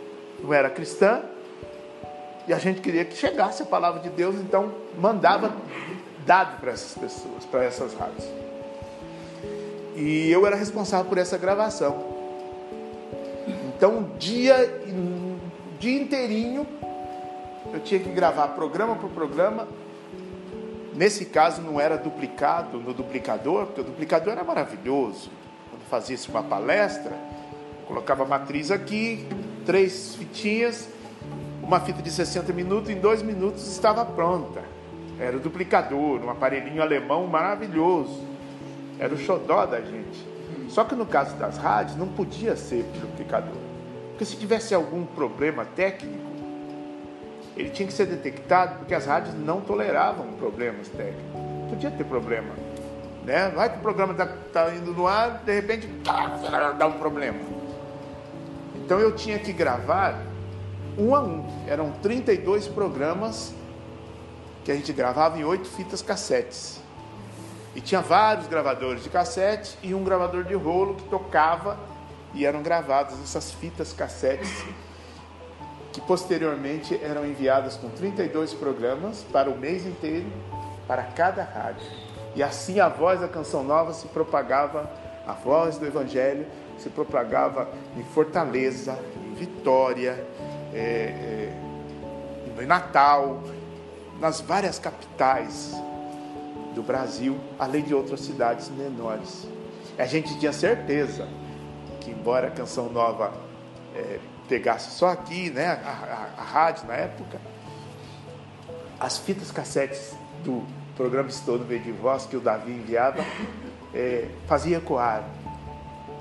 não 0.43 0.53
era 0.53 0.69
cristã, 0.69 1.23
e 2.47 2.53
a 2.53 2.59
gente 2.59 2.79
queria 2.79 3.03
que 3.03 3.15
chegasse 3.15 3.63
a 3.63 3.65
palavra 3.65 4.01
de 4.01 4.09
Deus, 4.09 4.35
então 4.35 4.71
mandava 4.99 5.51
dado 6.27 6.59
para 6.59 6.73
essas 6.73 6.95
pessoas, 6.95 7.43
para 7.45 7.63
essas 7.63 7.95
rádios. 7.95 8.25
E 9.95 10.29
eu 10.29 10.45
era 10.45 10.55
responsável 10.55 11.09
por 11.09 11.17
essa 11.17 11.39
gravação. 11.39 12.10
Então, 13.81 13.97
um 13.97 14.15
dia, 14.15 14.83
dia 15.79 15.99
inteirinho, 15.99 16.67
eu 17.73 17.79
tinha 17.79 17.99
que 17.99 18.09
gravar 18.09 18.49
programa 18.49 18.95
por 18.95 19.09
programa. 19.09 19.67
Nesse 20.93 21.25
caso, 21.25 21.63
não 21.63 21.81
era 21.81 21.97
duplicado 21.97 22.77
no 22.77 22.93
duplicador, 22.93 23.65
porque 23.65 23.81
o 23.81 23.83
duplicador 23.83 24.33
era 24.33 24.43
maravilhoso. 24.43 25.31
Quando 25.71 25.81
fazia-se 25.89 26.29
uma 26.29 26.43
palestra, 26.43 27.17
Colocava 27.87 28.21
a 28.21 28.27
matriz 28.27 28.69
aqui, 28.69 29.27
três 29.65 30.13
fitinhas, 30.13 30.87
uma 31.63 31.79
fita 31.79 32.03
de 32.03 32.11
60 32.11 32.53
minutos, 32.53 32.91
em 32.91 32.99
dois 32.99 33.23
minutos 33.23 33.67
estava 33.67 34.05
pronta. 34.05 34.61
Era 35.19 35.37
o 35.37 35.39
duplicador, 35.39 36.23
um 36.23 36.29
aparelhinho 36.29 36.83
alemão 36.83 37.25
maravilhoso. 37.25 38.23
Era 38.99 39.11
o 39.11 39.17
xodó 39.17 39.65
da 39.65 39.81
gente. 39.81 40.23
Só 40.69 40.83
que 40.83 40.93
no 40.93 41.07
caso 41.07 41.35
das 41.37 41.57
rádios 41.57 41.97
não 41.97 42.07
podia 42.07 42.55
ser 42.55 42.83
duplicador. 43.01 43.70
Porque 44.21 44.33
se 44.33 44.37
tivesse 44.37 44.75
algum 44.75 45.03
problema 45.03 45.65
técnico, 45.65 46.21
ele 47.57 47.71
tinha 47.71 47.87
que 47.87 47.93
ser 47.93 48.05
detectado 48.05 48.77
porque 48.77 48.93
as 48.93 49.07
rádios 49.07 49.33
não 49.33 49.61
toleravam 49.61 50.33
problemas 50.33 50.89
técnicos. 50.89 51.41
Podia 51.67 51.89
ter 51.89 52.03
problema. 52.03 52.53
Né? 53.25 53.49
Vai 53.49 53.71
que 53.71 53.79
o 53.79 53.81
programa 53.81 54.11
está 54.11 54.27
tá 54.27 54.71
indo 54.75 54.93
no 54.93 55.07
ar, 55.07 55.41
de 55.43 55.51
repente 55.55 55.87
dá 56.77 56.85
um 56.85 56.99
problema. 56.99 57.39
Então 58.75 58.99
eu 58.99 59.15
tinha 59.15 59.39
que 59.39 59.51
gravar 59.51 60.21
um 60.99 61.15
a 61.15 61.23
um. 61.23 61.43
Eram 61.67 61.91
32 62.03 62.67
programas 62.67 63.55
que 64.63 64.71
a 64.71 64.75
gente 64.75 64.93
gravava 64.93 65.39
em 65.39 65.43
oito 65.43 65.67
fitas 65.67 66.03
cassetes. 66.03 66.79
E 67.75 67.81
tinha 67.81 68.01
vários 68.01 68.45
gravadores 68.45 69.01
de 69.01 69.09
cassete 69.09 69.79
e 69.81 69.95
um 69.95 70.03
gravador 70.03 70.43
de 70.43 70.53
rolo 70.53 70.93
que 70.93 71.05
tocava 71.05 71.75
e 72.33 72.45
eram 72.45 72.61
gravadas 72.61 73.21
essas 73.21 73.51
fitas 73.51 73.93
cassetes 73.93 74.63
que 75.91 75.99
posteriormente 76.01 76.97
eram 77.03 77.25
enviadas 77.25 77.75
com 77.75 77.89
32 77.89 78.53
programas 78.53 79.25
para 79.31 79.49
o 79.49 79.57
mês 79.57 79.85
inteiro, 79.85 80.31
para 80.87 81.03
cada 81.03 81.43
rádio. 81.43 81.85
E 82.35 82.41
assim 82.41 82.79
a 82.79 82.87
voz 82.87 83.19
da 83.19 83.27
canção 83.27 83.63
nova 83.63 83.93
se 83.93 84.07
propagava, 84.07 84.89
a 85.27 85.33
voz 85.33 85.77
do 85.77 85.85
Evangelho 85.85 86.45
se 86.77 86.89
propagava 86.89 87.69
em 87.97 88.03
Fortaleza, 88.03 88.97
em 89.17 89.33
Vitória, 89.33 90.25
é, 90.73 91.51
é, 92.57 92.61
em 92.61 92.65
Natal, 92.65 93.43
nas 94.19 94.39
várias 94.39 94.79
capitais 94.79 95.73
do 96.73 96.81
Brasil, 96.81 97.37
além 97.59 97.83
de 97.83 97.93
outras 97.93 98.21
cidades 98.21 98.69
menores. 98.69 99.45
A 99.97 100.05
gente 100.05 100.39
tinha 100.39 100.53
certeza 100.53 101.27
que, 102.01 102.11
embora 102.11 102.47
a 102.47 102.51
canção 102.51 102.89
nova 102.89 103.31
é, 103.95 104.19
pegasse 104.49 104.91
só 104.91 105.09
aqui, 105.09 105.49
né, 105.49 105.67
a, 105.67 105.89
a, 106.37 106.41
a, 106.41 106.43
rádio 106.43 106.87
na 106.87 106.95
época, 106.95 107.39
as 108.99 109.17
fitas 109.17 109.51
cassetes 109.51 110.13
do 110.43 110.63
programa 110.97 111.29
Estou 111.29 111.57
no 111.57 111.65
Meio 111.65 111.81
de 111.81 111.91
Voz 111.91 112.25
que 112.25 112.35
o 112.35 112.41
Davi 112.41 112.71
enviava 112.71 113.23
é, 113.93 114.27
fazia 114.47 114.77
ecoar 114.77 115.23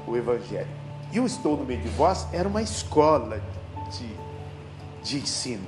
o 0.06 0.16
Evangelho. 0.16 0.68
E 1.12 1.18
o 1.18 1.26
Estou 1.26 1.56
no 1.56 1.64
Meio 1.64 1.80
de 1.80 1.88
Voz 1.88 2.28
era 2.32 2.48
uma 2.48 2.62
escola 2.62 3.42
de, 3.90 4.14
de 5.02 5.18
ensino. 5.18 5.66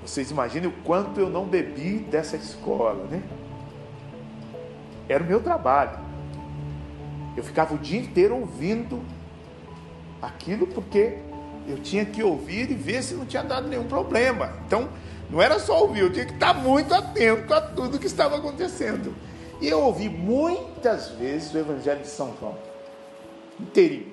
Vocês 0.00 0.30
imaginem 0.30 0.68
o 0.68 0.72
quanto 0.82 1.18
eu 1.18 1.28
não 1.28 1.46
bebi 1.46 1.98
dessa 1.98 2.36
escola, 2.36 3.06
né? 3.10 3.22
Era 5.08 5.22
o 5.22 5.26
meu 5.26 5.42
trabalho. 5.42 6.03
Eu 7.36 7.42
ficava 7.42 7.74
o 7.74 7.78
dia 7.78 7.98
inteiro 7.98 8.36
ouvindo 8.36 9.02
aquilo 10.22 10.66
porque 10.66 11.18
eu 11.68 11.78
tinha 11.78 12.04
que 12.04 12.22
ouvir 12.22 12.70
e 12.70 12.74
ver 12.74 13.02
se 13.02 13.14
não 13.14 13.26
tinha 13.26 13.42
dado 13.42 13.68
nenhum 13.68 13.84
problema. 13.84 14.52
Então, 14.66 14.88
não 15.30 15.40
era 15.40 15.58
só 15.58 15.82
ouvir, 15.82 16.00
eu 16.00 16.12
tinha 16.12 16.26
que 16.26 16.34
estar 16.34 16.54
muito 16.54 16.94
atento 16.94 17.52
a 17.52 17.60
tudo 17.60 17.98
que 17.98 18.06
estava 18.06 18.36
acontecendo. 18.36 19.14
E 19.60 19.68
eu 19.68 19.80
ouvi 19.80 20.08
muitas 20.08 21.10
vezes 21.10 21.52
o 21.54 21.58
Evangelho 21.58 22.00
de 22.00 22.08
São 22.08 22.34
João, 22.38 22.56
inteirinho. 23.58 24.12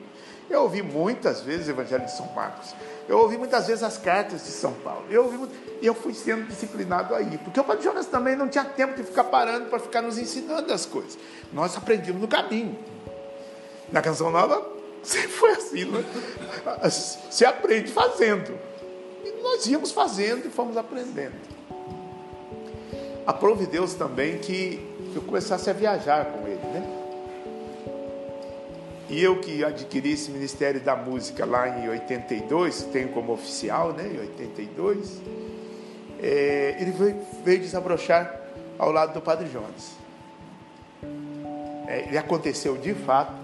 Eu 0.50 0.64
ouvi 0.64 0.82
muitas 0.82 1.42
vezes 1.42 1.68
o 1.68 1.72
Evangelho 1.72 2.06
de 2.06 2.12
São 2.12 2.26
Marcos. 2.34 2.76
Eu 3.08 3.20
ouvi 3.20 3.38
muitas 3.38 3.68
vezes 3.68 3.84
as 3.84 3.98
cartas 3.98 4.44
de 4.44 4.50
São 4.50 4.74
Paulo. 4.74 5.06
Eu 5.10 5.24
ouvi 5.24 5.50
e 5.82 5.86
eu 5.86 5.96
fui 5.96 6.14
sendo 6.14 6.46
disciplinado 6.48 7.16
aí. 7.16 7.38
Porque 7.38 7.60
o 7.60 7.64
Padre 7.64 7.84
Jonas 7.84 8.06
também 8.06 8.36
não 8.36 8.50
tinha 8.50 8.66
tempo 8.66 8.96
de 8.96 9.04
ficar 9.04 9.24
parando 9.26 9.66
para 9.68 9.80
ficar 9.80 10.02
nos 10.02 10.18
ensinando 10.18 10.72
as 10.74 10.86
coisas. 10.86 11.18
Nós 11.54 11.76
aprendíamos 11.78 12.22
no 12.22 12.28
caminho. 12.28 12.78
Na 13.92 14.02
Canção 14.02 14.32
Nova, 14.32 14.82
Sempre 15.04 15.30
foi 15.30 15.52
assim, 15.52 15.86
né? 15.86 16.04
Se 16.90 17.44
aprende 17.44 17.92
fazendo. 17.92 18.58
E 19.24 19.42
nós 19.42 19.66
íamos 19.66 19.92
fazendo 19.92 20.48
e 20.48 20.50
fomos 20.50 20.78
aprendendo. 20.78 21.34
Aprove 23.26 23.66
Deus 23.66 23.94
também 23.94 24.38
que 24.38 24.80
eu 25.16 25.22
começasse 25.22 25.70
a 25.70 25.74
viajar 25.74 26.26
com 26.26 26.48
ele, 26.48 26.62
né? 26.74 26.98
E 29.10 29.22
eu 29.22 29.40
que 29.42 29.64
adquiri 29.64 30.14
esse 30.14 30.32
Ministério 30.32 30.80
da 30.80 30.96
Música 30.96 31.46
lá 31.46 31.68
em 31.68 31.90
82, 31.90 32.84
tenho 32.94 33.10
como 33.10 33.34
oficial, 33.34 33.92
né? 33.94 34.08
Em 34.08 34.20
82, 34.20 35.22
é, 36.22 36.78
ele 36.80 36.92
veio, 36.92 37.22
veio 37.44 37.60
desabrochar 37.60 38.40
ao 38.78 38.92
lado 38.92 39.14
do 39.14 39.22
Padre 39.22 39.50
Jones. 39.50 39.92
É, 41.88 42.06
ele 42.08 42.18
aconteceu 42.18 42.78
de 42.78 42.94
fato 42.94 43.41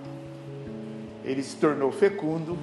ele 1.28 1.44
se 1.44 1.58
tornou 1.58 1.92
fecundo, 1.92 2.58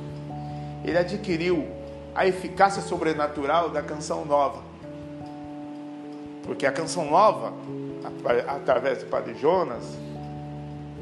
ele 0.82 0.96
adquiriu 0.96 1.68
a 2.14 2.26
eficácia 2.26 2.80
sobrenatural 2.80 3.68
da 3.68 3.82
canção 3.82 4.24
nova. 4.24 4.62
Porque 6.44 6.64
a 6.64 6.72
canção 6.72 7.10
nova, 7.10 7.52
através 8.48 9.00
do 9.00 9.06
Padre 9.06 9.34
Jonas, 9.34 9.84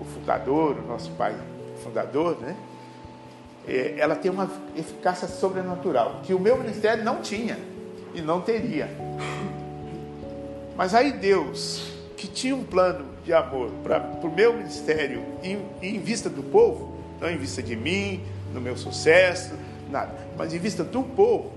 o 0.01 0.05
fundador, 0.05 0.77
o 0.77 0.89
nosso 0.89 1.11
pai 1.13 1.37
fundador, 1.85 2.37
né? 2.41 2.57
É, 3.67 3.95
ela 3.97 4.17
tem 4.17 4.29
uma 4.29 4.51
eficácia 4.77 5.29
sobrenatural 5.29 6.21
que 6.25 6.35
o 6.35 6.41
meu 6.41 6.59
ministério 6.59 7.05
não 7.05 7.21
tinha 7.21 7.57
e 8.13 8.21
não 8.21 8.41
teria. 8.41 8.89
Mas 10.77 10.95
aí 10.95 11.13
Deus, 11.13 11.93
que 12.17 12.27
tinha 12.27 12.57
um 12.57 12.65
plano 12.65 13.05
de 13.25 13.33
amor 13.33 13.71
para 13.85 14.01
o 14.21 14.29
meu 14.29 14.53
ministério 14.55 15.23
em, 15.45 15.61
em 15.81 16.01
vista 16.01 16.29
do 16.29 16.43
povo, 16.43 16.92
não 17.23 17.31
em 17.31 17.39
vista 17.39 17.63
de 17.63 17.77
mim, 17.77 18.23
no 18.53 18.61
meu 18.61 18.77
sucesso, 18.77 19.55
nada, 19.89 20.13
mas 20.37 20.53
em 20.53 20.59
vista 20.59 20.83
do 20.83 21.03
povo. 21.03 21.53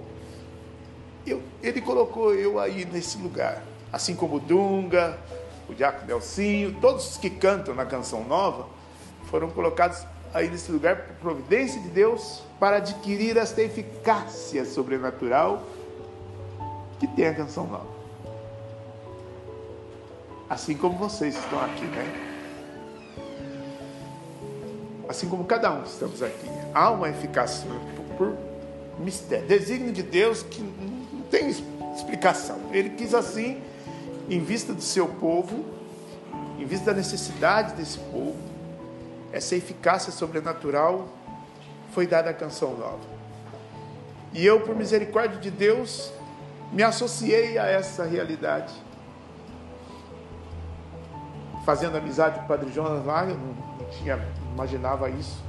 Eu, 1.25 1.41
ele 1.63 1.81
colocou 1.81 2.33
eu 2.35 2.59
aí 2.59 2.85
nesse 2.85 3.17
lugar, 3.17 3.63
assim 3.91 4.15
como 4.15 4.35
o 4.35 4.39
Dunga, 4.39 5.17
o 5.67 5.73
Diácono 5.73 6.05
Nelsinho, 6.05 6.77
todos 6.79 7.11
os 7.11 7.17
que 7.17 7.31
cantam 7.31 7.73
na 7.73 7.85
canção 7.85 8.23
nova, 8.23 8.67
foram 9.25 9.49
colocados 9.49 10.05
aí 10.31 10.47
nesse 10.49 10.71
lugar 10.71 10.97
por 10.97 11.15
providência 11.15 11.81
de 11.81 11.89
Deus 11.89 12.43
para 12.59 12.77
adquirir 12.77 13.35
esta 13.37 13.61
eficácia 13.63 14.63
sobrenatural 14.65 15.63
que 16.99 17.07
tem 17.07 17.27
a 17.27 17.33
canção 17.33 17.65
nova. 17.65 17.95
Assim 20.47 20.77
como 20.77 20.95
vocês 20.97 21.35
estão 21.35 21.59
aqui, 21.59 21.85
né? 21.85 22.24
Assim 25.07 25.27
como 25.29 25.43
cada 25.45 25.71
um 25.71 25.81
que 25.81 25.89
estamos 25.89 26.21
aqui. 26.21 26.49
Há 26.73 26.91
uma 26.91 27.09
eficácia 27.09 27.67
por, 27.95 28.05
por 28.17 28.37
mistério, 28.99 29.47
desígnio 29.47 29.91
de 29.91 30.03
Deus 30.03 30.43
que 30.43 30.61
não 30.61 31.21
tem 31.29 31.49
explicação. 31.95 32.59
Ele 32.71 32.91
quis 32.91 33.13
assim, 33.13 33.61
em 34.29 34.39
vista 34.39 34.73
do 34.73 34.81
seu 34.81 35.07
povo, 35.07 35.65
em 36.59 36.65
vista 36.65 36.87
da 36.87 36.93
necessidade 36.93 37.73
desse 37.73 37.97
povo, 37.97 38.35
essa 39.31 39.55
eficácia 39.55 40.11
sobrenatural 40.11 41.07
foi 41.91 42.07
dada 42.07 42.29
à 42.29 42.33
canção 42.33 42.75
nova. 42.77 43.15
E 44.33 44.45
eu, 44.45 44.61
por 44.61 44.75
misericórdia 44.75 45.39
de 45.39 45.51
Deus, 45.51 46.11
me 46.71 46.83
associei 46.83 47.57
a 47.57 47.65
essa 47.67 48.05
realidade. 48.05 48.73
Fazendo 51.65 51.97
amizade 51.97 52.39
com 52.39 52.45
o 52.45 52.47
Padre 52.47 52.71
Jonas 52.71 53.05
lá, 53.05 53.25
eu 53.25 53.37
não, 53.37 53.53
não 53.79 53.89
tinha 53.91 54.17
imaginava 54.55 55.09
isso. 55.09 55.43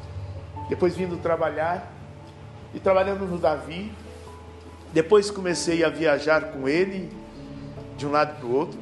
Depois 0.68 0.96
vindo 0.96 1.16
trabalhar 1.16 1.92
e 2.74 2.80
trabalhando 2.80 3.24
no 3.24 3.38
Davi. 3.38 3.92
Depois 4.92 5.30
comecei 5.30 5.84
a 5.84 5.88
viajar 5.88 6.52
com 6.52 6.68
ele 6.68 7.10
de 7.96 8.06
um 8.06 8.10
lado 8.10 8.36
para 8.36 8.46
o 8.46 8.52
outro. 8.52 8.78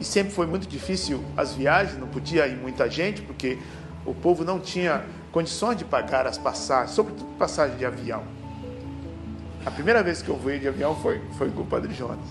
E 0.00 0.04
sempre 0.04 0.32
foi 0.32 0.46
muito 0.46 0.68
difícil 0.68 1.24
as 1.36 1.54
viagens, 1.54 1.98
não 1.98 2.06
podia 2.06 2.46
ir 2.46 2.56
muita 2.56 2.88
gente, 2.88 3.22
porque 3.22 3.58
o 4.04 4.14
povo 4.14 4.44
não 4.44 4.60
tinha 4.60 5.04
condições 5.32 5.76
de 5.76 5.84
pagar 5.84 6.26
as 6.26 6.38
passagens, 6.38 6.90
sobretudo 6.94 7.26
passagem 7.38 7.76
de 7.76 7.84
avião. 7.84 8.22
A 9.64 9.70
primeira 9.70 10.02
vez 10.02 10.22
que 10.22 10.28
eu 10.28 10.36
voei 10.36 10.58
de 10.58 10.68
avião 10.68 10.94
foi, 10.96 11.20
foi 11.36 11.50
com 11.50 11.62
o 11.62 11.66
Padre 11.66 11.92
Jonas. 11.92 12.28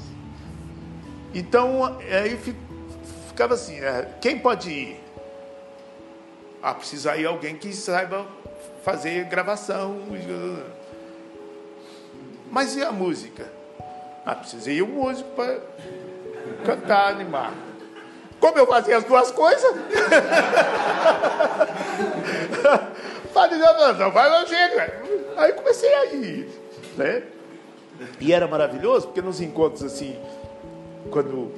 Então, 1.33 1.83
aí 1.99 2.39
ficava 3.27 3.55
assim: 3.55 3.75
é, 3.75 4.09
quem 4.21 4.39
pode 4.39 4.69
ir? 4.69 5.04
Ah, 6.65 6.73
precisa 6.73 7.11
aí 7.11 7.23
alguém 7.23 7.55
que 7.55 7.71
saiba 7.71 8.25
fazer 8.83 9.25
gravação. 9.25 9.99
Mas 12.49 12.75
e 12.75 12.81
a 12.81 12.91
música? 12.91 13.47
Ah, 14.25 14.33
precisa 14.33 14.71
ir 14.71 14.81
um 14.81 14.87
músico 14.87 15.29
para 15.35 15.59
cantar, 16.65 17.09
animar. 17.11 17.53
Como 18.39 18.57
eu 18.57 18.65
fazia 18.65 18.97
as 18.97 19.03
duas 19.03 19.29
coisas, 19.29 19.75
Padre 23.31 23.59
não 23.59 24.11
vai 24.11 24.27
lá, 24.27 24.43
chega. 24.47 25.03
Aí 25.37 25.53
comecei 25.53 25.93
a 25.93 26.05
ir, 26.15 26.49
né? 26.97 27.21
E 28.19 28.33
era 28.33 28.47
maravilhoso, 28.47 29.05
porque 29.05 29.21
nos 29.21 29.39
encontros 29.39 29.83
assim, 29.83 30.19
quando 31.11 31.51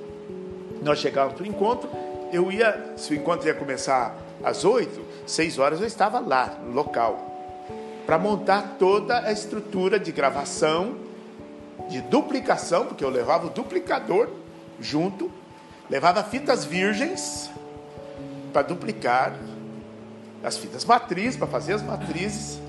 nós 0.81 0.99
chegávamos 0.99 1.37
para 1.37 1.45
o 1.45 1.47
encontro, 1.47 1.89
eu 2.33 2.51
ia, 2.51 2.91
se 2.97 3.13
o 3.13 3.15
encontro 3.15 3.47
ia 3.47 3.53
começar 3.53 4.26
às 4.43 4.63
oito, 4.63 5.01
seis 5.25 5.57
horas 5.57 5.81
eu 5.81 5.87
estava 5.87 6.19
lá, 6.19 6.57
no 6.63 6.73
local, 6.73 7.37
para 8.05 8.17
montar 8.17 8.75
toda 8.79 9.19
a 9.19 9.31
estrutura 9.31 9.99
de 9.99 10.11
gravação, 10.11 10.95
de 11.89 12.01
duplicação, 12.01 12.85
porque 12.85 13.03
eu 13.03 13.09
levava 13.09 13.47
o 13.47 13.49
duplicador 13.49 14.29
junto, 14.79 15.31
levava 15.89 16.23
fitas 16.23 16.65
virgens 16.65 17.49
para 18.53 18.61
duplicar 18.61 19.35
as 20.43 20.57
fitas 20.57 20.85
matrizes, 20.85 21.35
para 21.35 21.47
fazer 21.47 21.73
as 21.73 21.81
matrizes, 21.81 22.59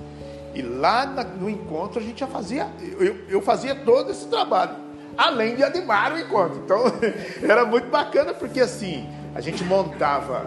e 0.55 0.63
lá 0.63 1.07
no 1.07 1.49
encontro 1.49 2.01
a 2.01 2.03
gente 2.03 2.21
já 2.21 2.27
fazia, 2.27 2.67
eu, 2.99 3.17
eu 3.29 3.43
fazia 3.43 3.75
todo 3.75 4.11
esse 4.11 4.27
trabalho, 4.27 4.75
além 5.17 5.55
de 5.55 5.63
animar 5.63 6.13
o 6.13 6.19
encontro. 6.19 6.61
Então 6.65 6.83
era 7.49 7.65
muito 7.65 7.89
bacana, 7.89 8.35
porque 8.35 8.61
assim, 8.61 9.09
a 9.35 9.41
gente 9.41 9.63
montava, 9.63 10.47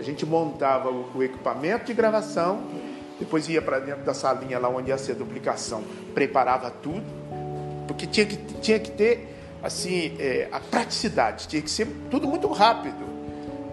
a 0.00 0.02
gente 0.02 0.24
montava 0.24 0.90
o, 0.90 1.22
equipamento 1.22 1.84
de 1.84 1.92
gravação, 1.92 2.62
depois 3.18 3.46
ia 3.50 3.60
para 3.60 3.78
dentro 3.78 4.02
da 4.02 4.14
salinha 4.14 4.58
lá 4.58 4.66
onde 4.70 4.88
ia 4.88 4.96
ser 4.96 5.12
a 5.12 5.14
duplicação, 5.14 5.84
preparava 6.14 6.70
tudo, 6.70 7.04
porque 7.86 8.06
tinha 8.06 8.24
que, 8.24 8.36
tinha 8.62 8.80
que 8.80 8.90
ter 8.90 9.36
assim 9.62 10.16
é, 10.18 10.48
a 10.50 10.58
praticidade, 10.58 11.46
tinha 11.46 11.60
que 11.60 11.70
ser 11.70 11.86
tudo 12.10 12.26
muito 12.26 12.48
rápido. 12.48 13.04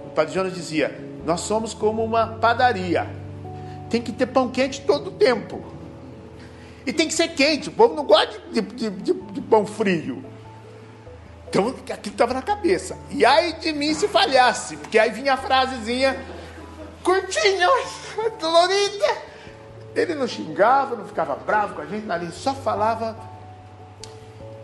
O 0.05 0.09
Padre 0.09 0.33
Jonas 0.33 0.53
dizia: 0.53 0.93
nós 1.25 1.39
somos 1.39 1.73
como 1.73 2.03
uma 2.03 2.27
padaria, 2.27 3.07
tem 3.89 4.01
que 4.01 4.11
ter 4.11 4.25
pão 4.25 4.49
quente 4.49 4.81
todo 4.81 5.07
o 5.07 5.11
tempo. 5.11 5.63
E 6.85 6.91
tem 6.91 7.07
que 7.07 7.13
ser 7.13 7.29
quente, 7.29 7.69
o 7.69 7.71
povo 7.71 7.95
não 7.95 8.03
gosta 8.03 8.37
de, 8.51 8.61
de, 8.61 8.89
de, 8.89 9.13
de 9.13 9.41
pão 9.41 9.65
frio. 9.65 10.21
Então 11.49 11.73
aquilo 11.91 12.13
estava 12.13 12.33
na 12.33 12.41
cabeça. 12.41 12.97
E 13.09 13.25
aí 13.25 13.53
de 13.53 13.71
mim 13.71 13.93
se 13.93 14.07
falhasse, 14.07 14.77
porque 14.77 14.99
aí 14.99 15.11
vinha 15.11 15.33
a 15.33 15.37
frasezinha 15.37 16.19
curtinha, 17.03 17.67
dolorida. 18.39 19.17
Ele 19.95 20.13
não 20.13 20.27
xingava, 20.27 20.95
não 20.95 21.05
ficava 21.05 21.35
bravo 21.35 21.75
com 21.75 21.81
a 21.81 21.85
gente, 21.85 22.09
ali 22.11 22.31
só 22.31 22.53
falava. 22.53 23.15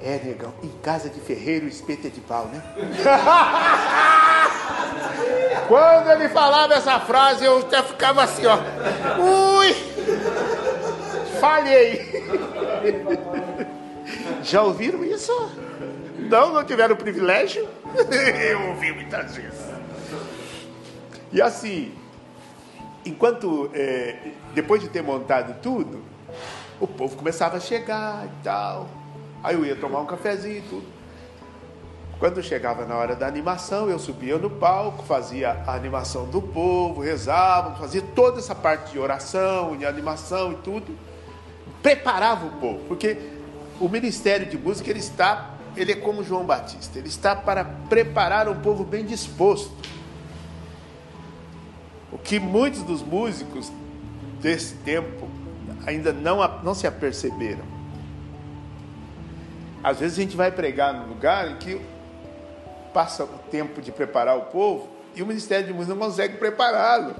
É, 0.01 0.19
negão, 0.21 0.53
em 0.61 0.69
casa 0.83 1.09
de 1.09 1.19
ferreiro 1.21 1.65
espeto 1.65 2.07
é 2.07 2.09
de 2.09 2.19
pau, 2.19 2.47
né? 2.47 2.61
Quando 5.69 6.11
ele 6.11 6.27
falava 6.27 6.73
essa 6.73 6.99
frase, 6.99 7.45
eu 7.45 7.59
até 7.59 7.81
ficava 7.81 8.23
assim, 8.23 8.43
ó. 8.45 8.57
Ui! 9.17 9.73
Falhei! 11.39 12.21
Já 14.43 14.61
ouviram 14.61 15.05
isso? 15.05 15.31
Não, 16.29 16.53
não 16.53 16.63
tiveram 16.63 16.95
privilégio? 16.95 17.67
Eu 18.49 18.69
ouvi 18.69 18.91
muitas 18.91 19.35
vezes. 19.35 19.73
E 21.31 21.41
assim, 21.41 21.91
enquanto, 23.05 23.69
é, 23.73 24.31
depois 24.53 24.81
de 24.81 24.87
ter 24.87 25.01
montado 25.01 25.59
tudo, 25.61 26.03
o 26.79 26.87
povo 26.87 27.15
começava 27.15 27.57
a 27.57 27.59
chegar 27.59 28.25
e 28.25 28.43
tal. 28.43 28.89
Aí 29.43 29.55
eu 29.55 29.65
ia 29.65 29.75
tomar 29.75 29.99
um 29.99 30.05
cafezinho 30.05 30.57
e 30.57 30.61
tudo. 30.61 30.85
Quando 32.19 32.41
chegava 32.41 32.85
na 32.85 32.95
hora 32.95 33.15
da 33.15 33.27
animação, 33.27 33.89
eu 33.89 33.99
subia 33.99 34.37
no 34.37 34.49
palco, 34.49 35.03
fazia 35.03 35.61
a 35.67 35.75
animação 35.75 36.25
do 36.25 36.41
povo, 36.41 37.01
rezava, 37.01 37.75
fazia 37.75 38.01
toda 38.01 38.39
essa 38.39 38.55
parte 38.55 38.91
de 38.91 38.99
oração, 38.99 39.75
de 39.75 39.85
animação 39.85 40.53
e 40.53 40.55
tudo. 40.55 40.97
Preparava 41.81 42.45
o 42.45 42.51
povo, 42.51 42.79
porque 42.87 43.17
o 43.79 43.89
ministério 43.89 44.45
de 44.45 44.57
música 44.57 44.89
ele 44.89 44.99
está, 44.99 45.52
ele 45.75 45.91
é 45.91 45.95
como 45.95 46.23
João 46.23 46.45
Batista, 46.45 46.99
ele 46.99 47.07
está 47.07 47.35
para 47.35 47.63
preparar 47.63 48.47
um 48.47 48.59
povo 48.59 48.83
bem 48.83 49.05
disposto. 49.05 49.71
O 52.11 52.17
que 52.17 52.39
muitos 52.39 52.83
dos 52.83 53.01
músicos 53.01 53.71
desse 54.39 54.75
tempo 54.75 55.27
ainda 55.85 56.13
não, 56.13 56.39
não 56.61 56.73
se 56.73 56.85
aperceberam. 56.85 57.63
Às 59.83 59.99
vezes 59.99 60.17
a 60.17 60.21
gente 60.21 60.37
vai 60.37 60.51
pregar 60.51 60.93
num 60.93 61.07
lugar 61.07 61.51
em 61.51 61.57
que 61.57 61.81
passa 62.93 63.23
o 63.23 63.39
tempo 63.49 63.81
de 63.81 63.91
preparar 63.91 64.37
o 64.37 64.43
povo 64.43 64.87
e 65.15 65.21
o 65.21 65.25
Ministério 65.25 65.67
de 65.67 65.73
Música 65.73 65.95
não 65.95 66.07
consegue 66.07 66.37
prepará-lo. 66.37 67.15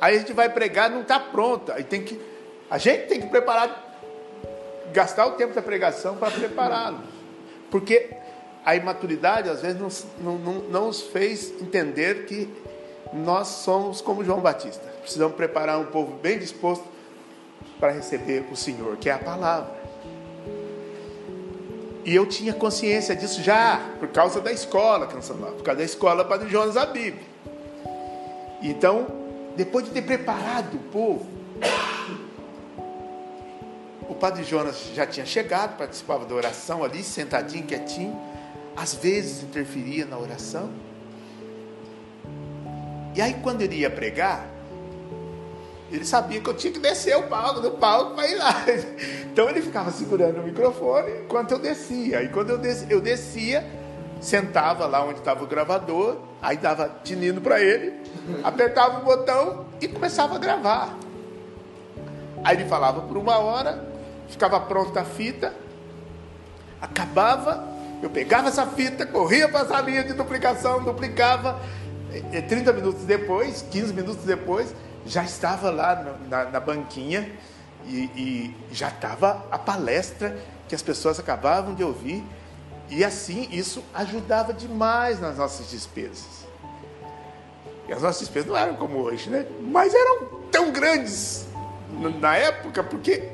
Aí 0.00 0.16
a 0.16 0.18
gente 0.18 0.32
vai 0.32 0.48
pregar 0.48 0.90
não 0.90 1.02
está 1.02 1.18
pronto. 1.18 1.72
Aí 1.72 1.84
tem 1.84 2.02
que, 2.02 2.20
a 2.68 2.76
gente 2.76 3.06
tem 3.06 3.20
que 3.20 3.28
preparar, 3.28 3.91
gastar 4.92 5.26
o 5.26 5.32
tempo 5.32 5.54
da 5.54 5.62
pregação 5.62 6.16
para 6.16 6.30
prepará-lo. 6.30 7.00
Porque 7.70 8.10
a 8.64 8.76
imaturidade 8.76 9.48
às 9.48 9.62
vezes 9.62 10.06
não, 10.20 10.34
não, 10.34 10.54
não 10.54 10.86
nos 10.86 11.02
fez 11.02 11.52
entender 11.60 12.26
que 12.26 12.48
nós 13.12 13.48
somos 13.48 14.00
como 14.00 14.24
João 14.24 14.40
Batista. 14.40 14.86
Precisamos 15.00 15.36
preparar 15.36 15.78
um 15.78 15.86
povo 15.86 16.16
bem 16.16 16.38
disposto 16.38 16.84
para 17.78 17.92
receber 17.92 18.44
o 18.50 18.56
Senhor, 18.56 18.96
que 18.96 19.10
é 19.10 19.12
a 19.12 19.18
palavra. 19.18 19.82
E 22.04 22.14
eu 22.14 22.26
tinha 22.26 22.52
consciência 22.52 23.14
disso 23.14 23.42
já, 23.42 23.80
por 24.00 24.08
causa 24.08 24.40
da 24.40 24.52
escola, 24.52 25.06
por 25.06 25.62
causa 25.62 25.78
da 25.78 25.84
escola 25.84 26.24
Padre 26.24 26.48
Jonas 26.48 26.76
Abib. 26.76 27.16
Então, 28.60 29.06
depois 29.56 29.84
de 29.84 29.90
ter 29.90 30.02
preparado 30.02 30.74
o 30.74 30.78
povo, 30.90 31.26
o 34.08 34.14
Padre 34.14 34.44
Jonas 34.44 34.90
já 34.94 35.06
tinha 35.06 35.26
chegado, 35.26 35.76
participava 35.76 36.24
da 36.24 36.34
oração 36.34 36.84
ali, 36.84 37.02
sentadinho, 37.02 37.64
quietinho, 37.64 38.18
às 38.76 38.94
vezes 38.94 39.42
interferia 39.42 40.04
na 40.04 40.18
oração. 40.18 40.70
E 43.14 43.20
aí, 43.20 43.34
quando 43.42 43.60
ele 43.60 43.76
ia 43.76 43.90
pregar, 43.90 44.48
ele 45.90 46.04
sabia 46.04 46.40
que 46.40 46.48
eu 46.48 46.54
tinha 46.54 46.72
que 46.72 46.78
descer 46.78 47.16
o 47.16 47.24
palco, 47.24 47.60
do 47.60 47.72
palco 47.72 48.14
para 48.14 48.28
ir 48.28 48.36
lá. 48.36 48.64
Então 49.32 49.48
ele 49.48 49.62
ficava 49.62 49.90
segurando 49.90 50.40
o 50.40 50.42
microfone 50.42 51.22
enquanto 51.24 51.52
eu 51.52 51.58
descia. 51.58 52.22
E 52.22 52.28
quando 52.28 52.50
eu 52.50 52.58
descia, 52.58 52.86
eu 52.90 53.00
descia 53.00 53.64
sentava 54.22 54.86
lá 54.86 55.04
onde 55.04 55.18
estava 55.18 55.42
o 55.42 55.46
gravador, 55.46 56.16
aí 56.40 56.56
dava 56.56 56.88
tinindo 57.02 57.40
para 57.40 57.60
ele, 57.60 58.00
apertava 58.44 59.00
o 59.00 59.04
botão 59.04 59.66
e 59.80 59.88
começava 59.88 60.36
a 60.36 60.38
gravar. 60.38 60.96
Aí 62.44 62.56
ele 62.56 62.64
falava 62.66 63.02
por 63.02 63.16
uma 63.16 63.38
hora, 63.38 63.84
ficava 64.32 64.58
pronta 64.58 65.00
a 65.00 65.04
fita, 65.04 65.54
acabava, 66.80 67.68
eu 68.02 68.10
pegava 68.10 68.48
essa 68.48 68.66
fita, 68.66 69.06
corria 69.06 69.48
para 69.48 69.60
essa 69.60 69.80
linha 69.80 70.02
de 70.02 70.14
duplicação, 70.14 70.82
duplicava, 70.82 71.60
e 72.32 72.42
30 72.42 72.72
minutos 72.72 73.04
depois, 73.04 73.64
15 73.70 73.92
minutos 73.92 74.24
depois, 74.24 74.74
já 75.06 75.22
estava 75.22 75.70
lá 75.70 76.18
na, 76.28 76.44
na 76.46 76.60
banquinha 76.60 77.30
e, 77.86 78.10
e 78.16 78.56
já 78.72 78.88
estava 78.88 79.46
a 79.50 79.58
palestra 79.58 80.36
que 80.68 80.74
as 80.74 80.82
pessoas 80.82 81.18
acabavam 81.18 81.74
de 81.74 81.84
ouvir. 81.84 82.24
E 82.88 83.04
assim, 83.04 83.48
isso 83.50 83.82
ajudava 83.94 84.52
demais 84.52 85.20
nas 85.20 85.38
nossas 85.38 85.70
despesas. 85.70 86.46
E 87.88 87.92
as 87.92 88.02
nossas 88.02 88.20
despesas 88.20 88.48
não 88.48 88.56
eram 88.56 88.74
como 88.76 88.98
hoje, 88.98 89.30
né? 89.30 89.46
Mas 89.60 89.94
eram 89.94 90.26
tão 90.50 90.70
grandes 90.70 91.46
na 92.20 92.36
época, 92.36 92.82
porque 92.84 93.28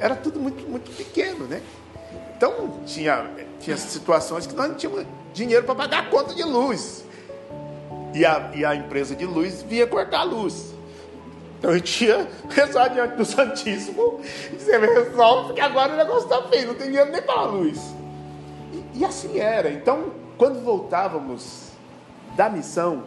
era 0.00 0.16
tudo 0.16 0.40
muito, 0.40 0.68
muito 0.68 0.90
pequeno, 0.96 1.46
né? 1.46 1.62
Então, 2.36 2.80
tinha, 2.86 3.30
tinha 3.60 3.76
situações 3.76 4.46
que 4.46 4.54
nós 4.54 4.68
não 4.68 4.74
tínhamos 4.74 5.06
dinheiro 5.34 5.64
para 5.64 5.74
pagar 5.74 6.04
a 6.04 6.06
conta 6.06 6.34
de 6.34 6.42
luz. 6.42 7.04
E 8.14 8.24
a, 8.24 8.50
e 8.54 8.64
a 8.64 8.74
empresa 8.74 9.14
de 9.14 9.26
luz 9.26 9.62
vinha 9.62 9.86
cortar 9.86 10.20
a 10.20 10.24
luz. 10.24 10.74
Então 11.58 11.72
eu 11.72 11.80
tinha 11.80 12.26
rezar 12.48 12.88
diante 12.88 13.16
do 13.16 13.24
Santíssimo 13.24 14.20
e 14.50 14.56
dizer, 14.56 14.80
resolve, 14.80 15.48
porque 15.48 15.60
agora 15.60 15.92
o 15.92 15.96
negócio 15.96 16.24
está 16.24 16.48
feio, 16.48 16.68
não 16.68 16.74
tem 16.74 16.86
dinheiro 16.86 17.12
nem 17.12 17.20
para 17.20 17.40
a 17.40 17.44
luz. 17.44 17.78
E, 18.72 19.00
e 19.00 19.04
assim 19.04 19.38
era. 19.38 19.70
Então, 19.70 20.10
quando 20.38 20.64
voltávamos 20.64 21.72
da 22.34 22.48
missão, 22.48 23.04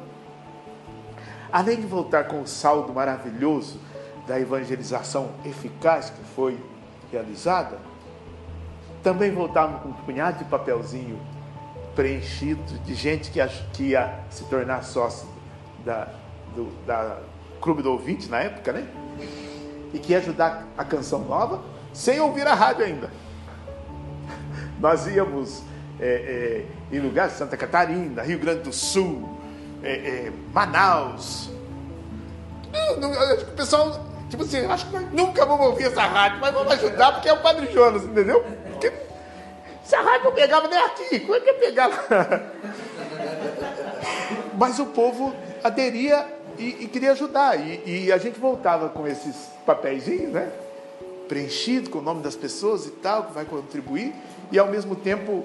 além 1.51 1.77
de 1.77 1.87
voltar 1.87 2.25
com 2.25 2.41
o 2.41 2.47
saldo 2.47 2.93
maravilhoso 2.93 3.79
da 4.27 4.39
evangelização 4.39 5.31
eficaz 5.43 6.11
que 6.11 6.23
foi 6.35 6.57
realizada, 7.13 7.77
também 9.01 9.31
voltávamos 9.31 9.81
com 9.81 9.89
um 9.89 9.93
punhado 9.93 10.39
de 10.39 10.45
papelzinho 10.45 11.19
preenchido 11.95 12.79
de 12.79 12.95
gente 12.95 13.29
que, 13.29 13.39
que 13.73 13.83
ia 13.89 14.19
se 14.29 14.43
tornar 14.45 14.83
sócio 14.83 15.27
da, 15.85 16.07
do, 16.55 16.71
da 16.85 17.19
clube 17.61 17.81
do 17.81 17.91
ouvinte 17.91 18.29
na 18.29 18.39
época, 18.39 18.73
né? 18.73 18.87
E 19.93 19.99
que 19.99 20.13
ia 20.13 20.17
ajudar 20.17 20.65
a 20.77 20.83
canção 20.83 21.19
nova, 21.19 21.61
sem 21.93 22.19
ouvir 22.19 22.47
a 22.47 22.53
rádio 22.53 22.85
ainda. 22.85 23.11
Nós 24.79 25.05
íamos 25.07 25.61
é, 25.99 26.65
é, 26.91 26.95
em 26.95 26.99
lugares, 26.99 27.33
Santa 27.33 27.55
Catarina, 27.55 28.23
Rio 28.23 28.39
Grande 28.39 28.61
do 28.61 28.73
Sul, 28.73 29.37
é, 29.83 29.91
é, 29.91 30.33
Manaus. 30.51 31.51
Não, 32.99 33.11
acho 33.11 33.45
que 33.45 33.51
o 33.51 33.55
pessoal, 33.55 34.03
tipo 34.33 34.43
assim, 34.43 34.65
acho 34.65 34.89
que 34.89 34.97
nunca 35.15 35.45
vamos 35.45 35.67
ouvir 35.67 35.83
essa 35.83 36.01
rádio, 36.01 36.39
mas 36.39 36.51
vamos 36.51 36.73
ajudar 36.73 37.11
porque 37.11 37.29
é 37.29 37.33
o 37.33 37.41
Padre 37.41 37.71
Jonas, 37.71 38.03
entendeu? 38.03 38.43
Porque 38.71 38.91
essa 39.85 40.01
rádio 40.01 40.25
não 40.25 40.31
pegava 40.31 40.67
nem 40.67 40.79
aqui, 40.79 41.19
como 41.19 41.35
é 41.35 41.39
que 41.39 41.53
pegava? 41.53 41.95
mas 44.57 44.79
o 44.79 44.87
povo 44.87 45.35
aderia 45.63 46.25
e, 46.57 46.83
e 46.83 46.87
queria 46.87 47.11
ajudar. 47.11 47.59
E, 47.59 48.05
e, 48.05 48.11
a 48.11 48.17
gente 48.17 48.39
voltava 48.39 48.89
com 48.89 49.05
esses 49.05 49.35
papéis, 49.67 50.07
né? 50.07 50.51
Preenchido 51.27 51.91
com 51.91 51.99
o 51.99 52.01
nome 52.01 52.23
das 52.23 52.35
pessoas 52.35 52.87
e 52.87 52.91
tal, 52.91 53.25
que 53.25 53.33
vai 53.33 53.45
contribuir, 53.45 54.15
e 54.51 54.57
ao 54.57 54.67
mesmo 54.67 54.95
tempo 54.95 55.43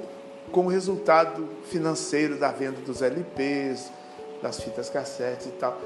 com 0.50 0.64
o 0.64 0.68
resultado 0.68 1.46
financeiro 1.64 2.38
da 2.38 2.50
venda 2.50 2.80
dos 2.80 3.02
LPs, 3.02 3.90
das 4.42 4.58
fitas 4.62 4.88
cassetes 4.88 5.46
e 5.46 5.50
tal. 5.50 5.78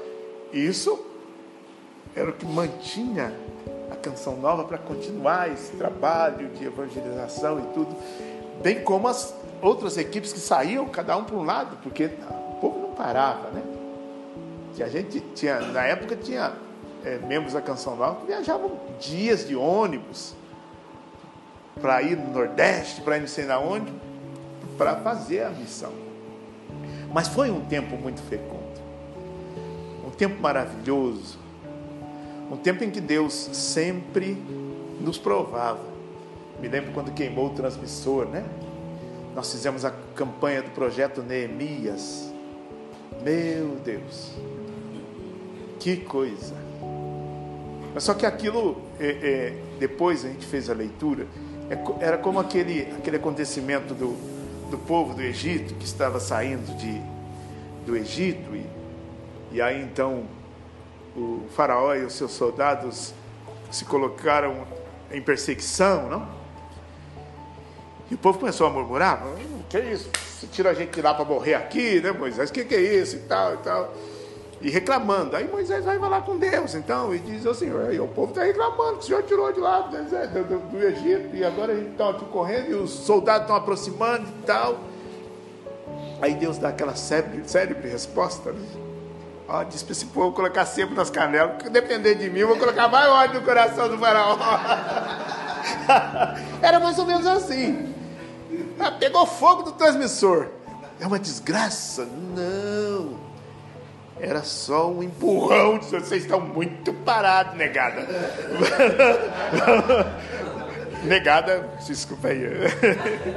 Isso 0.53 1.12
era 2.15 2.29
o 2.29 2.33
que 2.33 2.45
mantinha 2.45 3.33
a 3.91 3.95
canção 3.95 4.37
nova 4.37 4.63
para 4.63 4.77
continuar 4.77 5.51
esse 5.51 5.75
trabalho 5.75 6.49
de 6.49 6.65
evangelização 6.65 7.59
e 7.59 7.73
tudo, 7.73 7.95
bem 8.61 8.83
como 8.83 9.07
as 9.07 9.33
outras 9.61 9.97
equipes 9.97 10.33
que 10.33 10.39
saíam, 10.39 10.85
cada 10.87 11.17
um 11.17 11.23
para 11.23 11.35
um 11.35 11.43
lado, 11.43 11.77
porque 11.81 12.05
o 12.05 12.59
povo 12.59 12.79
não 12.79 12.91
parava, 12.91 13.49
né? 13.49 13.63
que 14.75 14.83
a 14.83 14.89
gente 14.89 15.19
tinha, 15.35 15.59
na 15.59 15.83
época 15.83 16.15
tinha 16.15 16.53
é, 17.05 17.17
membros 17.19 17.53
da 17.53 17.61
Canção 17.61 17.95
Nova 17.95 18.21
que 18.21 18.27
viajavam 18.27 18.71
dias 18.99 19.47
de 19.47 19.55
ônibus 19.55 20.33
para 21.79 22.01
ir 22.01 22.17
no 22.17 22.31
Nordeste, 22.33 23.01
para 23.01 23.17
ir 23.17 23.21
não 23.21 23.27
sei 23.27 23.45
na 23.45 23.59
onde, 23.59 23.91
para 24.77 24.95
fazer 24.97 25.43
a 25.43 25.49
missão. 25.49 25.91
Mas 27.13 27.27
foi 27.27 27.51
um 27.51 27.61
tempo 27.61 27.95
muito 27.95 28.21
fecundo, 28.23 28.81
um 30.05 30.09
tempo 30.09 30.41
maravilhoso, 30.41 31.37
um 32.53 32.57
tempo 32.57 32.83
em 32.83 32.91
que 32.91 33.01
Deus 33.01 33.33
sempre 33.33 34.37
nos 35.01 35.17
provava. 35.17 35.79
Me 36.61 36.67
lembro 36.67 36.91
quando 36.91 37.11
queimou 37.11 37.47
o 37.47 37.49
transmissor, 37.49 38.27
né? 38.27 38.45
Nós 39.35 39.51
fizemos 39.51 39.83
a 39.83 39.91
campanha 40.15 40.61
do 40.61 40.69
projeto 40.69 41.23
Neemias. 41.23 42.31
Meu 43.23 43.75
Deus, 43.83 44.33
que 45.79 45.97
coisa! 45.97 46.53
Mas 47.91 48.03
só 48.03 48.13
que 48.13 48.25
aquilo, 48.25 48.79
é, 48.99 49.07
é, 49.07 49.57
depois 49.79 50.23
a 50.23 50.27
gente 50.27 50.45
fez 50.45 50.69
a 50.69 50.73
leitura, 50.73 51.25
é, 51.71 52.05
era 52.05 52.19
como 52.19 52.39
aquele, 52.39 52.81
aquele 52.97 53.17
acontecimento 53.17 53.95
do, 53.95 54.15
do 54.69 54.77
povo 54.77 55.15
do 55.15 55.23
Egito 55.23 55.73
que 55.73 55.85
estava 55.85 56.19
saindo 56.19 56.77
de, 56.77 57.01
do 57.83 57.97
Egito, 57.97 58.55
e, 58.55 58.65
e 59.53 59.61
aí 59.61 59.81
então 59.81 60.25
o 61.15 61.45
Faraó 61.55 61.93
e 61.95 62.03
os 62.03 62.13
seus 62.13 62.31
soldados 62.31 63.13
se 63.71 63.85
colocaram 63.85 64.65
em 65.11 65.21
perseguição, 65.21 66.09
não? 66.09 66.27
E 68.09 68.15
o 68.15 68.17
povo 68.17 68.39
começou 68.39 68.67
a 68.67 68.69
murmurar: 68.69 69.25
hum, 69.25 69.61
que 69.69 69.77
é 69.77 69.91
isso? 69.91 70.09
Você 70.13 70.47
tira 70.47 70.71
a 70.71 70.73
gente 70.73 71.01
lá 71.01 71.13
para 71.13 71.25
morrer 71.25 71.55
aqui, 71.55 72.01
né, 72.01 72.11
Moisés? 72.11 72.49
O 72.49 72.53
que, 72.53 72.65
que 72.65 72.75
é 72.75 72.81
isso 72.81 73.15
e 73.15 73.19
tal 73.19 73.53
e 73.55 73.57
tal? 73.57 73.93
e 74.63 74.69
reclamando. 74.69 75.35
Aí 75.35 75.47
Moisés 75.47 75.83
vai 75.83 75.99
falar 75.99 76.21
com 76.21 76.37
Deus, 76.37 76.73
então, 76.73 77.13
e 77.13 77.19
diz 77.19 77.45
assim: 77.45 77.69
o 77.99 78.07
povo 78.07 78.31
está 78.31 78.43
reclamando 78.43 78.99
o 78.99 79.01
Senhor 79.01 79.21
tirou 79.23 79.51
de 79.51 79.59
lá 79.59 79.81
do, 79.81 80.43
do, 80.43 80.59
do 80.69 80.83
Egito, 80.83 81.35
e 81.35 81.43
agora 81.43 81.73
a 81.73 81.75
gente 81.75 81.91
está 81.91 82.09
aqui 82.09 82.25
correndo, 82.25 82.71
e 82.71 82.73
os 82.73 82.89
soldados 82.89 83.41
estão 83.41 83.55
aproximando 83.57 84.27
e 84.27 84.45
tal. 84.45 84.79
Aí 86.21 86.33
Deus 86.33 86.57
dá 86.57 86.69
aquela 86.69 86.95
célebre, 86.95 87.43
célebre 87.45 87.89
resposta, 87.89 88.53
né? 88.53 88.61
Ó, 89.47 89.63
diz 89.63 89.83
para 89.83 89.91
esse 89.91 90.05
povo 90.05 90.31
colocar 90.31 90.65
sempre 90.65 90.95
nas 90.95 91.09
canelas, 91.09 91.53
porque 91.53 91.69
depender 91.69 92.15
de 92.15 92.29
mim, 92.29 92.39
eu 92.39 92.47
vou 92.47 92.57
colocar 92.57 92.87
mais 92.87 93.09
ódio 93.09 93.39
no 93.39 93.45
coração 93.45 93.89
do 93.89 93.97
faraó. 93.97 94.37
Era 96.61 96.79
mais 96.79 96.97
ou 96.97 97.05
menos 97.05 97.27
assim. 97.27 97.93
Ah, 98.79 98.91
pegou 98.91 99.25
fogo 99.25 99.63
do 99.63 99.71
transmissor. 99.73 100.47
É 100.99 101.07
uma 101.07 101.19
desgraça? 101.19 102.05
Não 102.05 103.33
era 104.23 104.41
só 104.41 104.89
um 104.89 105.03
empurrão. 105.03 105.81
Vocês 105.81 106.23
estão 106.23 106.39
muito 106.39 106.93
parados, 106.93 107.55
negada. 107.55 108.07
negada, 111.03 111.69
desculpa 111.85 112.29
aí. 112.29 112.41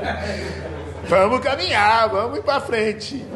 vamos 1.08 1.40
caminhar, 1.40 2.08
vamos 2.08 2.38
ir 2.38 2.42
para 2.42 2.60
frente. 2.60 3.26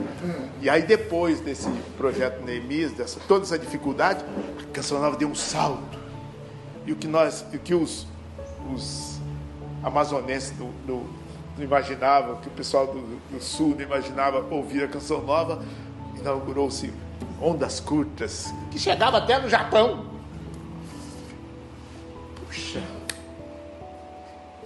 E 0.61 0.69
aí, 0.69 0.83
depois 0.83 1.41
desse 1.41 1.71
projeto 1.97 2.45
Neemias, 2.45 2.93
dessa, 2.93 3.19
toda 3.27 3.45
essa 3.45 3.59
dificuldade, 3.59 4.23
a 4.63 4.73
Canção 4.73 5.01
Nova 5.01 5.17
deu 5.17 5.29
um 5.29 5.35
salto. 5.35 5.99
E 6.87 6.93
o 6.93 6.97
que 6.97 7.09
nós, 7.09 7.45
o 7.53 7.59
que 7.59 7.75
os, 7.75 8.07
os 8.75 9.19
amazonenses 9.83 10.53
não, 10.59 10.71
não, 10.87 11.07
não 11.57 11.65
imaginavam, 11.65 12.37
que 12.37 12.49
o 12.49 12.51
pessoal 12.51 12.87
do, 12.89 13.01
do 13.31 13.43
sul 13.43 13.71
não 13.71 13.81
imaginava 13.81 14.45
ouvir 14.55 14.85
a 14.85 14.89
Canção 14.89 15.23
Nova, 15.23 15.65
inaugurou-se 16.19 16.93
ondas 17.41 17.81
curtas, 17.81 18.53
que 18.71 18.79
chegava 18.79 19.17
até 19.17 19.39
no 19.39 19.49
Japão. 19.49 20.05
Puxa. 22.47 22.83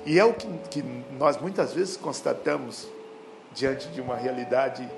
E 0.05 0.19
é 0.19 0.25
o 0.25 0.35
que, 0.35 0.49
que 0.71 0.85
nós 1.17 1.41
muitas 1.41 1.73
vezes 1.73 1.97
constatamos 1.97 2.89
diante 3.55 3.87
de 3.89 4.01
uma 4.01 4.17
realidade 4.17 4.89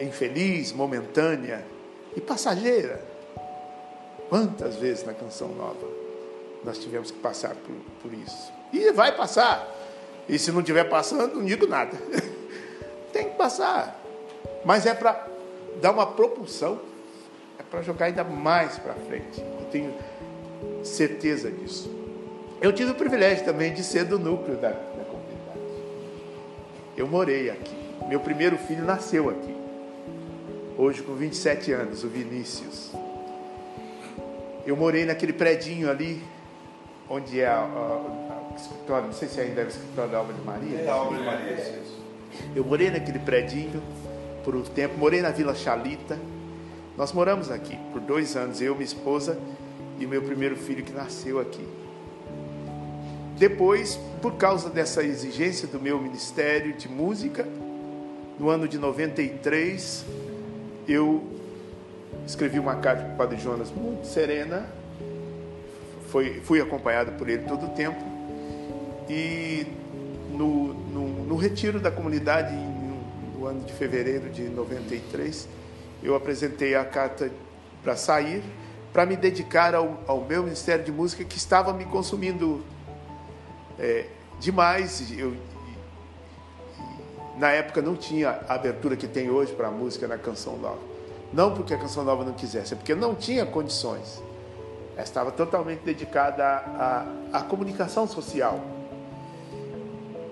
infeliz, 0.00 0.72
momentânea 0.72 1.64
e 2.16 2.20
passageira. 2.20 3.02
Quantas 4.28 4.76
vezes 4.76 5.04
na 5.04 5.12
canção 5.12 5.48
nova 5.48 5.86
nós 6.64 6.78
tivemos 6.78 7.10
que 7.10 7.18
passar 7.18 7.54
por, 7.54 7.74
por 8.02 8.14
isso? 8.14 8.52
E 8.72 8.92
vai 8.92 9.16
passar. 9.16 9.68
E 10.28 10.38
se 10.38 10.52
não 10.52 10.60
estiver 10.60 10.84
passando, 10.84 11.36
não 11.36 11.44
digo 11.44 11.66
nada. 11.66 11.96
Tem 13.12 13.30
que 13.30 13.36
passar. 13.36 14.00
Mas 14.64 14.86
é 14.86 14.94
para 14.94 15.26
dar 15.80 15.90
uma 15.90 16.06
propulsão 16.06 16.80
para 17.70 17.82
jogar 17.82 18.06
ainda 18.06 18.24
mais 18.24 18.78
para 18.78 18.94
frente. 18.94 19.40
Eu 19.40 19.66
tenho 19.70 19.94
certeza 20.82 21.50
disso. 21.50 21.88
Eu 22.60 22.72
tive 22.72 22.90
o 22.90 22.94
privilégio 22.94 23.44
também 23.44 23.72
de 23.72 23.82
ser 23.82 24.04
do 24.04 24.18
núcleo 24.18 24.56
da, 24.56 24.70
da 24.70 25.04
comunidade. 25.04 25.60
Eu 26.96 27.06
morei 27.06 27.48
aqui. 27.48 27.76
Meu 28.08 28.20
primeiro 28.20 28.58
filho 28.58 28.84
nasceu 28.84 29.30
aqui. 29.30 29.59
Hoje 30.82 31.02
com 31.02 31.14
27 31.14 31.72
anos, 31.72 32.04
o 32.04 32.08
Vinícius. 32.08 32.90
Eu 34.64 34.74
morei 34.74 35.04
naquele 35.04 35.34
predinho 35.34 35.90
ali, 35.90 36.22
onde 37.06 37.38
é 37.38 37.46
a, 37.46 37.58
a, 37.58 38.52
a 38.54 38.56
escritório, 38.56 39.06
não 39.08 39.12
sei 39.12 39.28
se 39.28 39.38
ainda 39.42 39.60
é 39.60 39.64
o 39.66 39.68
escritório 39.68 40.10
da 40.10 40.16
Alma 40.16 40.32
de 40.32 40.40
Maria. 40.40 40.78
É 40.80 40.88
a 40.88 40.94
Alma 40.94 41.18
de 41.18 41.22
Maria, 41.22 41.52
é. 41.52 41.82
Eu 42.56 42.64
morei 42.64 42.88
naquele 42.88 43.18
predinho 43.18 43.82
por 44.42 44.56
um 44.56 44.62
tempo, 44.62 44.96
morei 44.96 45.20
na 45.20 45.30
Vila 45.30 45.54
Chalita 45.54 46.18
nós 46.96 47.12
moramos 47.12 47.50
aqui 47.50 47.78
por 47.92 48.00
dois 48.00 48.34
anos, 48.34 48.62
eu, 48.62 48.74
minha 48.74 48.86
esposa 48.86 49.38
e 49.98 50.06
meu 50.06 50.22
primeiro 50.22 50.56
filho 50.56 50.82
que 50.82 50.92
nasceu 50.92 51.38
aqui. 51.38 51.66
Depois, 53.36 54.00
por 54.22 54.36
causa 54.36 54.70
dessa 54.70 55.02
exigência 55.04 55.68
do 55.68 55.78
meu 55.78 56.00
ministério 56.00 56.72
de 56.72 56.88
música, 56.88 57.46
no 58.38 58.48
ano 58.48 58.66
de 58.66 58.78
93, 58.78 60.06
eu 60.88 61.22
escrevi 62.26 62.58
uma 62.58 62.76
carta 62.76 63.04
para 63.04 63.14
o 63.14 63.16
Padre 63.16 63.38
Jonas 63.38 63.70
muito 63.70 64.06
serena, 64.06 64.66
foi, 66.08 66.40
fui 66.40 66.60
acompanhado 66.60 67.12
por 67.12 67.28
ele 67.28 67.44
todo 67.44 67.66
o 67.66 67.68
tempo, 67.70 68.00
e 69.08 69.66
no, 70.30 70.74
no, 70.74 71.08
no 71.24 71.36
retiro 71.36 71.80
da 71.80 71.90
comunidade, 71.90 72.54
no 72.54 73.46
ano 73.46 73.60
de 73.60 73.72
fevereiro 73.72 74.28
de 74.30 74.42
93, 74.42 75.48
eu 76.02 76.14
apresentei 76.14 76.74
a 76.74 76.84
carta 76.84 77.30
para 77.82 77.96
sair, 77.96 78.42
para 78.92 79.06
me 79.06 79.16
dedicar 79.16 79.74
ao, 79.74 80.00
ao, 80.06 80.24
meu 80.24 80.42
ministério 80.42 80.84
de 80.84 80.92
música 80.92 81.24
que 81.24 81.36
estava 81.36 81.72
me 81.72 81.84
consumindo 81.84 82.64
é, 83.78 84.06
demais. 84.38 85.12
Eu, 85.16 85.34
na 87.40 87.50
época 87.52 87.80
não 87.80 87.96
tinha 87.96 88.38
a 88.46 88.54
abertura 88.54 88.94
que 88.94 89.08
tem 89.08 89.30
hoje 89.30 89.54
para 89.54 89.68
a 89.68 89.70
música 89.70 90.06
na 90.06 90.18
Canção 90.18 90.58
Nova. 90.58 90.78
Não 91.32 91.54
porque 91.54 91.72
a 91.72 91.78
Canção 91.78 92.04
Nova 92.04 92.22
não 92.22 92.34
quisesse, 92.34 92.74
é 92.74 92.76
porque 92.76 92.94
não 92.94 93.14
tinha 93.14 93.46
condições. 93.46 94.22
Ela 94.94 95.02
estava 95.02 95.32
totalmente 95.32 95.80
dedicada 95.80 96.44
à, 96.44 97.06
à, 97.32 97.40
comunicação 97.40 98.06
social. 98.06 98.60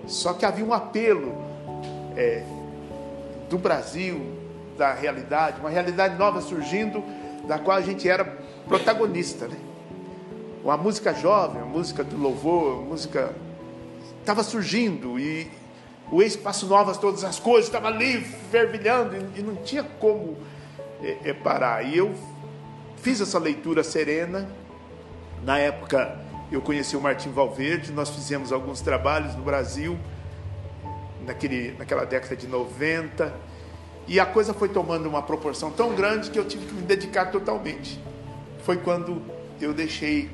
Só 0.05 0.33
que 0.33 0.45
havia 0.45 0.63
um 0.63 0.71
apelo 0.71 1.35
é, 2.15 2.43
do 3.49 3.57
Brasil, 3.57 4.21
da 4.77 4.93
realidade, 4.93 5.59
uma 5.59 5.69
realidade 5.71 6.15
nova 6.15 6.41
surgindo, 6.41 7.03
da 7.47 7.57
qual 7.57 7.77
a 7.77 7.81
gente 7.81 8.07
era 8.07 8.23
protagonista, 8.67 9.47
né? 9.47 9.57
Uma 10.63 10.77
música 10.77 11.11
jovem, 11.11 11.59
a 11.59 11.65
música 11.65 12.03
do 12.03 12.17
louvor, 12.17 12.83
a 12.83 12.85
música 12.85 13.33
estava 14.19 14.43
surgindo 14.43 15.17
e, 15.17 15.49
o 16.11 16.21
ex-passo 16.21 16.65
novas, 16.65 16.97
todas 16.97 17.23
as 17.23 17.39
coisas, 17.39 17.65
estava 17.65 17.87
ali 17.87 18.21
fervilhando 18.21 19.15
e, 19.35 19.41
não 19.41 19.55
tinha 19.57 19.83
como 19.83 20.37
é, 21.01 21.17
é, 21.25 21.33
parar. 21.33 21.85
E 21.85 21.97
eu 21.97 22.13
fiz 22.97 23.21
essa 23.21 23.37
leitura 23.37 23.83
serena. 23.83 24.49
Na 25.43 25.57
época 25.57 26.19
eu 26.51 26.61
conheci 26.61 26.97
o 26.97 27.01
Martim 27.01 27.31
Valverde, 27.31 27.91
nós 27.91 28.09
fizemos 28.09 28.51
alguns 28.51 28.81
trabalhos 28.81 29.35
no 29.35 29.43
Brasil, 29.43 29.97
naquele, 31.25 31.73
naquela 31.77 32.05
década 32.05 32.35
de 32.35 32.47
90, 32.47 33.31
e 34.07 34.19
a 34.19 34.25
coisa 34.25 34.53
foi 34.53 34.69
tomando 34.69 35.07
uma 35.07 35.21
proporção 35.21 35.69
tão 35.69 35.93
grande 35.93 36.31
que 36.31 36.39
eu 36.39 36.45
tive 36.45 36.65
que 36.65 36.73
me 36.73 36.81
dedicar 36.81 37.27
totalmente. 37.27 38.01
Foi 38.63 38.77
quando 38.77 39.21
eu 39.61 39.71
deixei 39.71 40.31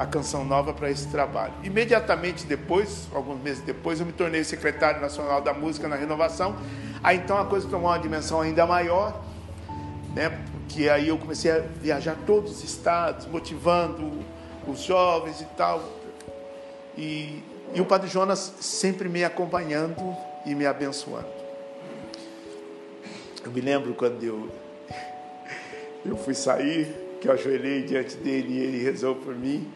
a 0.00 0.06
canção 0.06 0.46
nova 0.46 0.72
para 0.72 0.90
esse 0.90 1.08
trabalho. 1.08 1.52
Imediatamente 1.62 2.46
depois, 2.46 3.06
alguns 3.14 3.38
meses 3.42 3.62
depois, 3.62 4.00
eu 4.00 4.06
me 4.06 4.12
tornei 4.12 4.42
secretário 4.42 4.98
nacional 4.98 5.42
da 5.42 5.52
música 5.52 5.86
na 5.88 5.94
renovação. 5.94 6.56
Aí 7.02 7.18
então 7.18 7.36
a 7.36 7.44
coisa 7.44 7.68
tomou 7.68 7.90
uma 7.90 7.98
dimensão 7.98 8.40
ainda 8.40 8.66
maior, 8.66 9.22
né? 10.14 10.30
Porque 10.52 10.88
aí 10.88 11.08
eu 11.08 11.18
comecei 11.18 11.50
a 11.50 11.58
viajar 11.58 12.16
todos 12.24 12.50
os 12.50 12.64
estados, 12.64 13.26
motivando 13.26 14.10
os 14.66 14.80
jovens 14.80 15.42
e 15.42 15.44
tal. 15.54 15.84
E, 16.96 17.44
e 17.74 17.80
o 17.82 17.84
Padre 17.84 18.08
Jonas 18.08 18.54
sempre 18.58 19.06
me 19.06 19.22
acompanhando 19.22 20.16
e 20.46 20.54
me 20.54 20.64
abençoando. 20.64 21.28
Eu 23.44 23.50
me 23.50 23.60
lembro 23.60 23.92
quando 23.92 24.24
eu, 24.24 24.48
eu 26.06 26.16
fui 26.16 26.32
sair, 26.32 26.88
que 27.20 27.28
eu 27.28 27.32
ajoelhei 27.32 27.82
diante 27.82 28.16
dele 28.16 28.54
e 28.54 28.58
ele 28.60 28.82
rezou 28.82 29.14
por 29.14 29.34
mim. 29.34 29.70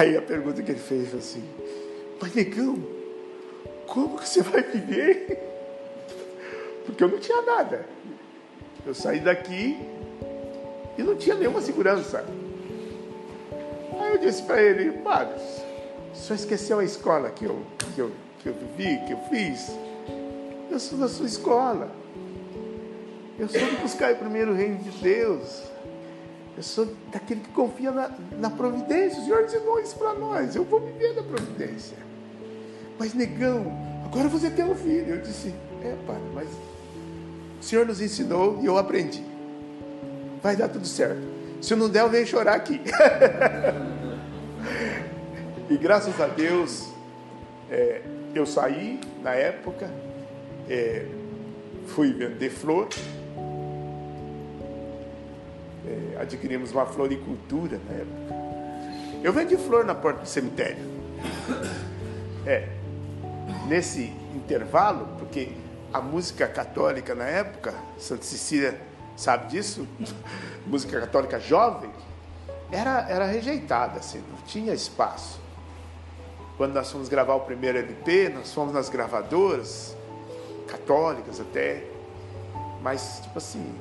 Aí 0.00 0.16
a 0.16 0.22
pergunta 0.22 0.62
que 0.62 0.70
ele 0.70 0.80
fez 0.80 1.10
foi 1.10 1.18
assim: 1.18 1.44
Mas 2.22 2.34
negão, 2.34 2.82
como 3.86 4.16
que 4.16 4.26
você 4.26 4.40
vai 4.40 4.62
viver? 4.62 5.38
Porque 6.86 7.04
eu 7.04 7.08
não 7.08 7.18
tinha 7.18 7.42
nada. 7.42 7.84
Eu 8.86 8.94
saí 8.94 9.20
daqui 9.20 9.78
e 10.96 11.02
não 11.02 11.16
tinha 11.16 11.34
nenhuma 11.34 11.60
segurança. 11.60 12.24
Aí 14.00 14.12
eu 14.12 14.18
disse 14.18 14.42
para 14.42 14.62
ele, 14.62 14.90
padre, 15.02 15.38
senhor 16.14 16.36
esqueceu 16.36 16.78
a 16.78 16.84
escola 16.84 17.28
que 17.28 17.44
eu, 17.44 17.62
que, 17.94 18.00
eu, 18.00 18.10
que 18.38 18.48
eu 18.48 18.54
vivi, 18.54 19.04
que 19.04 19.12
eu 19.12 19.18
fiz? 19.28 19.70
Eu 20.70 20.80
sou 20.80 20.98
da 20.98 21.08
sua 21.08 21.26
escola. 21.26 21.90
Eu 23.38 23.46
sou 23.50 23.60
de 23.60 23.76
buscar 23.76 24.14
o 24.14 24.16
primeiro 24.16 24.54
reino 24.54 24.78
de 24.78 24.90
Deus. 24.92 25.69
Eu 26.56 26.62
sou 26.62 26.88
daquele 27.12 27.40
que 27.40 27.50
confia 27.50 27.90
na, 27.90 28.10
na 28.38 28.50
providência. 28.50 29.20
O 29.20 29.24
Senhor 29.24 29.44
ensinou 29.44 29.80
isso 29.80 29.96
para 29.96 30.14
nós. 30.14 30.54
Eu 30.54 30.64
vou 30.64 30.80
viver 30.80 31.14
da 31.14 31.22
providência. 31.22 31.96
Mas, 32.98 33.14
negão, 33.14 33.72
agora 34.04 34.28
você 34.28 34.50
tem 34.50 34.64
um 34.64 34.74
filho. 34.74 35.14
Eu 35.14 35.20
disse, 35.22 35.54
é, 35.82 35.94
pai, 36.06 36.20
mas 36.34 36.48
o 37.60 37.62
Senhor 37.62 37.86
nos 37.86 38.00
ensinou 38.00 38.60
e 38.62 38.66
eu 38.66 38.76
aprendi. 38.76 39.24
Vai 40.42 40.56
dar 40.56 40.68
tudo 40.68 40.86
certo. 40.86 41.22
Se 41.60 41.74
não 41.74 41.88
der, 41.88 42.00
eu 42.00 42.08
venho 42.08 42.26
chorar 42.26 42.54
aqui. 42.54 42.80
e 45.68 45.76
graças 45.76 46.18
a 46.20 46.26
Deus, 46.26 46.88
é, 47.70 48.02
eu 48.34 48.46
saí 48.46 48.98
na 49.22 49.34
época, 49.34 49.90
é, 50.68 51.06
fui 51.86 52.12
vender 52.12 52.50
flor, 52.50 52.88
é, 55.90 56.20
adquirimos 56.20 56.72
uma 56.72 56.86
floricultura 56.86 57.80
na 57.88 57.96
época. 57.96 58.40
Eu 59.22 59.32
vendi 59.32 59.56
flor 59.56 59.84
na 59.84 59.94
porta 59.94 60.22
do 60.22 60.28
cemitério. 60.28 60.82
É, 62.46 62.68
nesse 63.66 64.12
intervalo, 64.34 65.08
porque 65.18 65.52
a 65.92 66.00
música 66.00 66.46
católica 66.46 67.14
na 67.14 67.24
época, 67.24 67.74
Santa 67.98 68.22
Cecília 68.22 68.80
sabe 69.16 69.48
disso? 69.48 69.86
música 70.66 71.00
católica 71.00 71.38
jovem, 71.38 71.90
era, 72.70 73.06
era 73.08 73.26
rejeitada, 73.26 73.98
assim, 73.98 74.22
não 74.30 74.38
tinha 74.42 74.72
espaço. 74.72 75.40
Quando 76.56 76.74
nós 76.74 76.90
fomos 76.90 77.08
gravar 77.08 77.34
o 77.34 77.40
primeiro 77.40 77.78
LP, 77.78 78.28
nós 78.30 78.52
fomos 78.52 78.72
nas 78.72 78.88
gravadoras, 78.88 79.96
católicas 80.68 81.40
até, 81.40 81.84
mas 82.82 83.20
tipo 83.22 83.38
assim, 83.38 83.74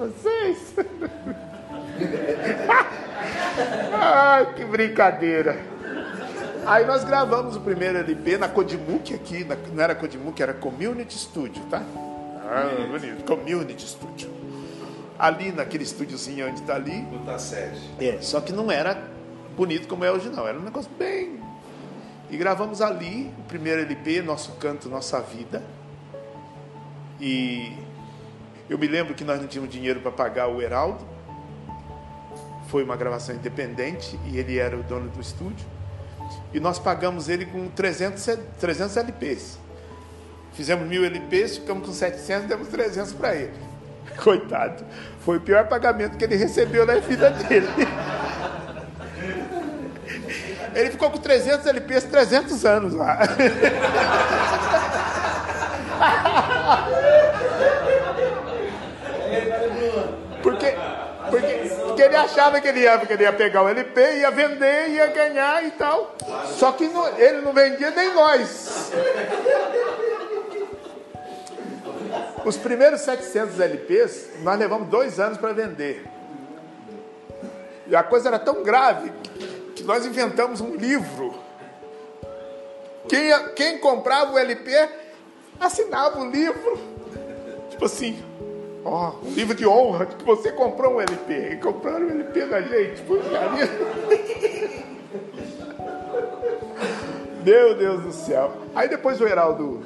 vocês. 0.00 0.74
Ai, 3.92 4.54
que 4.54 4.64
brincadeira. 4.64 5.60
Aí 6.64 6.86
nós 6.86 7.04
gravamos 7.04 7.56
o 7.56 7.60
primeiro 7.60 7.98
LP 7.98 8.38
na 8.38 8.48
Codimuk 8.48 9.12
aqui, 9.14 9.44
na, 9.44 9.56
não 9.56 9.82
era 9.82 9.94
Codimuk, 9.94 10.42
era 10.42 10.54
Community 10.54 11.18
Studio, 11.18 11.62
tá? 11.64 11.82
Ah, 12.46 12.86
bonito, 12.88 13.24
Community 13.24 13.86
Studio. 13.86 14.30
Ali 15.18 15.52
naquele 15.52 15.84
estúdiozinho 15.84 16.48
onde 16.48 16.60
está 16.60 16.76
ali. 16.76 17.02
Puta 17.10 17.38
sede. 17.38 17.78
É, 17.98 18.18
só 18.22 18.40
que 18.40 18.52
não 18.52 18.70
era 18.70 18.96
bonito 19.54 19.86
como 19.86 20.02
é 20.04 20.10
hoje 20.10 20.30
não, 20.30 20.48
era 20.48 20.58
um 20.58 20.62
negócio 20.62 20.90
bem. 20.98 21.38
E 22.30 22.36
gravamos 22.38 22.80
ali 22.80 23.30
o 23.38 23.42
primeiro 23.42 23.82
LP, 23.82 24.22
Nosso 24.22 24.52
Canto, 24.52 24.88
Nossa 24.88 25.20
Vida. 25.20 25.62
E 27.20 27.76
eu 28.70 28.78
me 28.78 28.86
lembro 28.86 29.14
que 29.14 29.24
nós 29.24 29.40
não 29.40 29.48
tínhamos 29.48 29.72
dinheiro 29.72 29.98
para 29.98 30.12
pagar 30.12 30.46
o 30.46 30.62
Heraldo. 30.62 31.04
Foi 32.68 32.84
uma 32.84 32.96
gravação 32.96 33.34
independente 33.34 34.16
e 34.26 34.38
ele 34.38 34.58
era 34.58 34.76
o 34.76 34.82
dono 34.84 35.10
do 35.10 35.20
estúdio. 35.20 35.66
E 36.54 36.60
nós 36.60 36.78
pagamos 36.78 37.28
ele 37.28 37.44
com 37.46 37.66
300, 37.66 38.38
300 38.60 38.96
LPs. 38.96 39.58
Fizemos 40.52 40.86
mil 40.86 41.04
LPs, 41.04 41.56
ficamos 41.58 41.84
com 41.84 41.92
700, 41.92 42.46
demos 42.46 42.68
300 42.68 43.12
para 43.12 43.34
ele. 43.34 43.52
Coitado. 44.22 44.84
Foi 45.24 45.38
o 45.38 45.40
pior 45.40 45.66
pagamento 45.66 46.16
que 46.16 46.24
ele 46.24 46.36
recebeu 46.36 46.86
na 46.86 46.94
vida 46.94 47.28
dele. 47.30 47.66
Ele 50.72 50.90
ficou 50.92 51.10
com 51.10 51.18
300 51.18 51.66
LPs 51.66 52.04
300 52.04 52.64
anos 52.64 52.94
lá. 52.94 53.18
Porque, 60.42 60.74
porque, 61.30 61.52
porque 61.86 62.02
ele 62.02 62.09
achava 62.20 62.60
que 62.60 62.68
ele, 62.68 62.80
ia, 62.80 62.98
que 62.98 63.12
ele 63.12 63.22
ia 63.22 63.32
pegar 63.32 63.62
o 63.62 63.68
LP, 63.68 64.18
ia 64.18 64.30
vender, 64.30 64.90
ia 64.90 65.06
ganhar 65.08 65.64
e 65.64 65.70
tal. 65.72 66.14
Só 66.56 66.72
que 66.72 66.86
não, 66.88 67.06
ele 67.18 67.40
não 67.40 67.52
vendia 67.52 67.90
nem 67.90 68.14
nós. 68.14 68.92
Os 72.44 72.56
primeiros 72.56 73.02
700 73.02 73.60
LPs, 73.60 74.30
nós 74.42 74.58
levamos 74.58 74.88
dois 74.88 75.20
anos 75.20 75.38
para 75.38 75.52
vender. 75.52 76.04
E 77.86 77.94
a 77.94 78.02
coisa 78.02 78.28
era 78.28 78.38
tão 78.38 78.62
grave 78.62 79.12
que 79.74 79.82
nós 79.82 80.06
inventamos 80.06 80.60
um 80.60 80.74
livro. 80.74 81.34
Quem, 83.08 83.30
quem 83.54 83.78
comprava 83.78 84.32
o 84.32 84.38
LP 84.38 84.88
assinava 85.58 86.20
o 86.20 86.30
livro. 86.30 86.78
Tipo 87.70 87.84
assim, 87.84 88.22
ó, 88.84 89.14
um 89.22 89.30
livro 89.30 89.54
de 89.54 89.66
honra 89.66 90.04
que 90.06 90.24
você 90.24 90.50
comprou 90.52 90.96
um 90.96 91.00
LP. 91.00 91.52
E 91.52 91.56
compraram 91.56 92.06
o 92.06 92.10
LP 92.10 92.46
da 92.46 92.60
gente. 92.62 93.02
Puxa 93.02 93.28
Meu 97.44 97.74
Deus 97.74 98.02
do 98.02 98.12
céu. 98.12 98.52
Aí 98.74 98.88
depois 98.88 99.20
o 99.20 99.26
Heraldo 99.26 99.82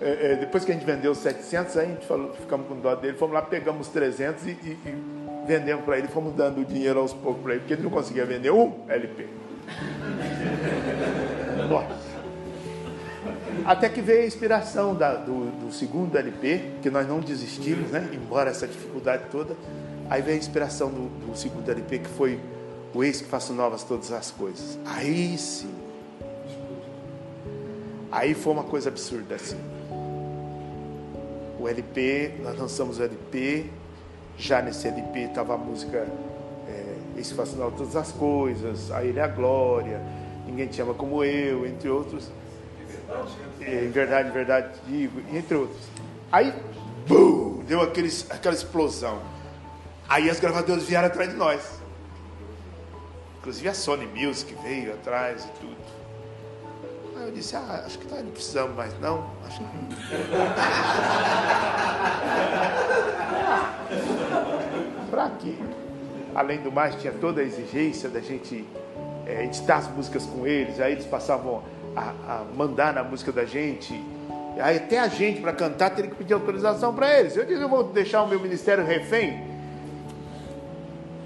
é, 0.00 0.32
é, 0.32 0.36
depois 0.36 0.64
que 0.64 0.72
a 0.72 0.74
gente 0.74 0.86
vendeu 0.86 1.12
os 1.12 1.18
700, 1.18 1.76
aí 1.76 1.84
a 1.84 1.88
gente 1.88 2.06
falou, 2.06 2.32
ficamos 2.32 2.66
com 2.66 2.76
dó 2.76 2.94
dele, 2.94 3.18
fomos 3.18 3.34
lá, 3.34 3.42
pegamos 3.42 3.86
os 3.86 3.92
300 3.92 4.46
e, 4.46 4.50
e, 4.50 4.78
e 4.86 4.94
vendemos 5.46 5.84
para 5.84 5.98
ele, 5.98 6.08
fomos 6.08 6.34
dando 6.34 6.64
dinheiro 6.64 7.00
aos 7.00 7.12
poucos 7.12 7.42
para 7.42 7.52
ele, 7.52 7.60
porque 7.60 7.74
ele 7.74 7.82
não 7.82 7.90
conseguia 7.90 8.24
vender 8.24 8.50
um 8.50 8.72
LP. 8.88 9.28
Nossa. 11.68 12.09
Até 13.70 13.88
que 13.88 14.00
veio 14.00 14.22
a 14.22 14.26
inspiração 14.26 14.94
da, 14.94 15.14
do, 15.14 15.50
do, 15.66 15.72
segundo 15.72 16.16
LP, 16.16 16.72
que 16.82 16.90
nós 16.90 17.06
não 17.06 17.20
desistimos, 17.20 17.90
né? 17.90 18.10
embora 18.12 18.50
essa 18.50 18.66
dificuldade 18.66 19.24
toda. 19.30 19.56
Aí 20.08 20.20
veio 20.20 20.36
a 20.36 20.38
inspiração 20.38 20.90
do, 20.90 21.08
do 21.24 21.36
segundo 21.36 21.70
LP, 21.70 22.00
que 22.00 22.08
foi 22.08 22.40
o 22.92 23.04
ex 23.04 23.20
que 23.20 23.28
faço 23.28 23.52
novas 23.52 23.84
todas 23.84 24.10
as 24.10 24.30
coisas. 24.30 24.78
Aí 24.84 25.38
sim. 25.38 25.72
Aí 28.10 28.34
foi 28.34 28.52
uma 28.52 28.64
coisa 28.64 28.88
absurda 28.88 29.36
assim 29.36 29.56
o 31.60 31.68
LP, 31.68 32.32
nós 32.42 32.58
lançamos 32.58 32.98
o 32.98 33.02
LP, 33.02 33.66
já 34.38 34.62
nesse 34.62 34.88
LP 34.88 35.20
estava 35.24 35.54
a 35.54 35.58
música 35.58 36.06
é, 36.66 36.96
Esse 37.18 37.34
Fascinal 37.34 37.70
Todas 37.70 37.94
as 37.94 38.10
Coisas, 38.12 38.90
A 38.90 39.04
Ele 39.04 39.18
é 39.18 39.22
a 39.22 39.28
Glória, 39.28 40.00
Ninguém 40.46 40.68
Te 40.68 40.80
Ama 40.80 40.94
Como 40.94 41.22
Eu, 41.22 41.66
entre 41.66 41.90
outros. 41.90 42.30
É, 43.60 43.84
em 43.84 43.90
verdade, 43.90 44.28
em 44.28 44.32
verdade, 44.32 44.80
digo, 44.86 45.20
entre 45.32 45.56
outros. 45.56 45.80
Aí, 46.32 46.54
bum, 47.06 47.62
deu 47.66 47.82
aqueles, 47.82 48.26
aquela 48.30 48.54
explosão. 48.54 49.20
Aí 50.08 50.30
as 50.30 50.40
gravadoras 50.40 50.84
vieram 50.84 51.06
atrás 51.06 51.30
de 51.30 51.36
nós. 51.36 51.78
Inclusive 53.38 53.68
a 53.68 53.74
Sony 53.74 54.06
Music 54.06 54.54
veio 54.62 54.92
atrás 54.92 55.44
e 55.44 55.48
tudo. 55.60 55.76
Aí 57.16 57.28
eu 57.28 57.32
disse, 57.32 57.56
ah, 57.56 57.82
acho 57.86 57.98
que 57.98 58.06
tá, 58.06 58.16
não 58.16 58.30
precisamos 58.30 58.76
mais 58.76 58.98
não. 59.00 59.30
Acho 59.46 59.58
que... 59.58 59.64
Para 65.10 65.30
quê? 65.38 65.54
Além 66.34 66.62
do 66.62 66.72
mais, 66.72 66.94
tinha 66.96 67.12
toda 67.12 67.40
a 67.40 67.44
exigência 67.44 68.08
da 68.08 68.20
gente 68.20 68.66
é, 69.26 69.44
editar 69.44 69.78
as 69.78 69.88
músicas 69.88 70.24
com 70.26 70.46
eles, 70.46 70.80
aí 70.80 70.92
eles 70.92 71.06
passavam 71.06 71.62
a, 71.96 72.10
a 72.10 72.44
mandar 72.56 72.94
na 72.94 73.02
música 73.02 73.32
da 73.32 73.44
gente. 73.44 73.92
Aí 74.60 74.76
até 74.76 74.98
a 74.98 75.08
gente 75.08 75.40
para 75.40 75.52
cantar 75.52 75.90
teria 75.90 76.10
que 76.10 76.16
pedir 76.16 76.34
autorização 76.34 76.94
para 76.94 77.18
eles. 77.18 77.36
Eu 77.36 77.44
disse, 77.44 77.60
eu 77.60 77.68
vou 77.68 77.84
deixar 77.84 78.22
o 78.22 78.28
meu 78.28 78.40
ministério 78.40 78.84
refém. 78.84 79.48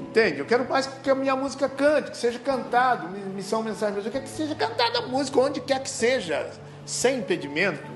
Entende? 0.01 0.39
Eu 0.39 0.47
quero 0.47 0.69
mais 0.69 0.87
que 0.87 1.11
a 1.11 1.15
minha 1.15 1.35
música 1.35 1.69
cante, 1.69 2.13
que 2.13 2.17
seja 2.17 2.39
cantado, 2.39 3.09
missão, 3.09 3.63
mensagem, 3.65 3.97
eu 3.97 4.13
quero 4.13 4.23
que 4.23 4.31
seja 4.31 4.55
cantada 4.55 5.01
a 5.01 5.03
música, 5.09 5.41
onde 5.41 5.61
quer 5.61 5.83
que 5.83 5.91
seja, 5.91 6.53
sem 6.87 7.19
impedimento. 7.19 7.91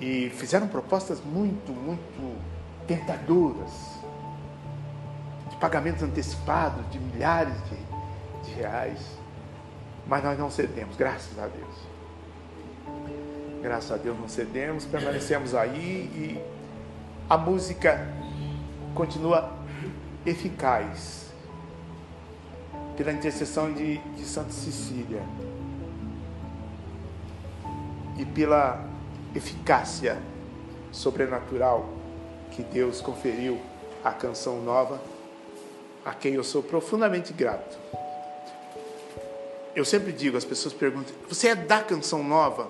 E 0.00 0.30
fizeram 0.36 0.68
propostas 0.68 1.20
muito, 1.20 1.72
muito 1.72 2.38
tentadoras, 2.86 3.72
de 5.50 5.56
pagamentos 5.56 6.02
antecipados 6.04 6.88
de 6.92 7.00
milhares 7.00 7.54
de, 7.64 8.48
de 8.48 8.60
reais. 8.60 9.17
Mas 10.08 10.24
nós 10.24 10.38
não 10.38 10.50
cedemos, 10.50 10.96
graças 10.96 11.38
a 11.38 11.46
Deus. 11.46 11.74
Graças 13.60 13.92
a 13.92 13.96
Deus 13.96 14.18
não 14.18 14.28
cedemos, 14.28 14.86
permanecemos 14.86 15.54
aí 15.54 16.10
e 16.14 16.42
a 17.28 17.36
música 17.36 18.08
continua 18.94 19.52
eficaz 20.24 21.30
pela 22.96 23.12
intercessão 23.12 23.72
de, 23.72 23.98
de 23.98 24.24
Santa 24.24 24.50
Cecília 24.50 25.22
e 28.16 28.24
pela 28.24 28.84
eficácia 29.34 30.18
sobrenatural 30.90 31.86
que 32.50 32.62
Deus 32.62 33.00
conferiu 33.00 33.60
à 34.02 34.10
canção 34.10 34.62
nova, 34.62 35.00
a 36.04 36.14
quem 36.14 36.34
eu 36.34 36.42
sou 36.42 36.62
profundamente 36.62 37.32
grato. 37.32 37.76
Eu 39.78 39.84
sempre 39.84 40.10
digo, 40.10 40.36
as 40.36 40.44
pessoas 40.44 40.74
perguntam: 40.74 41.14
você 41.28 41.50
é 41.50 41.54
da 41.54 41.80
canção 41.80 42.24
nova? 42.24 42.68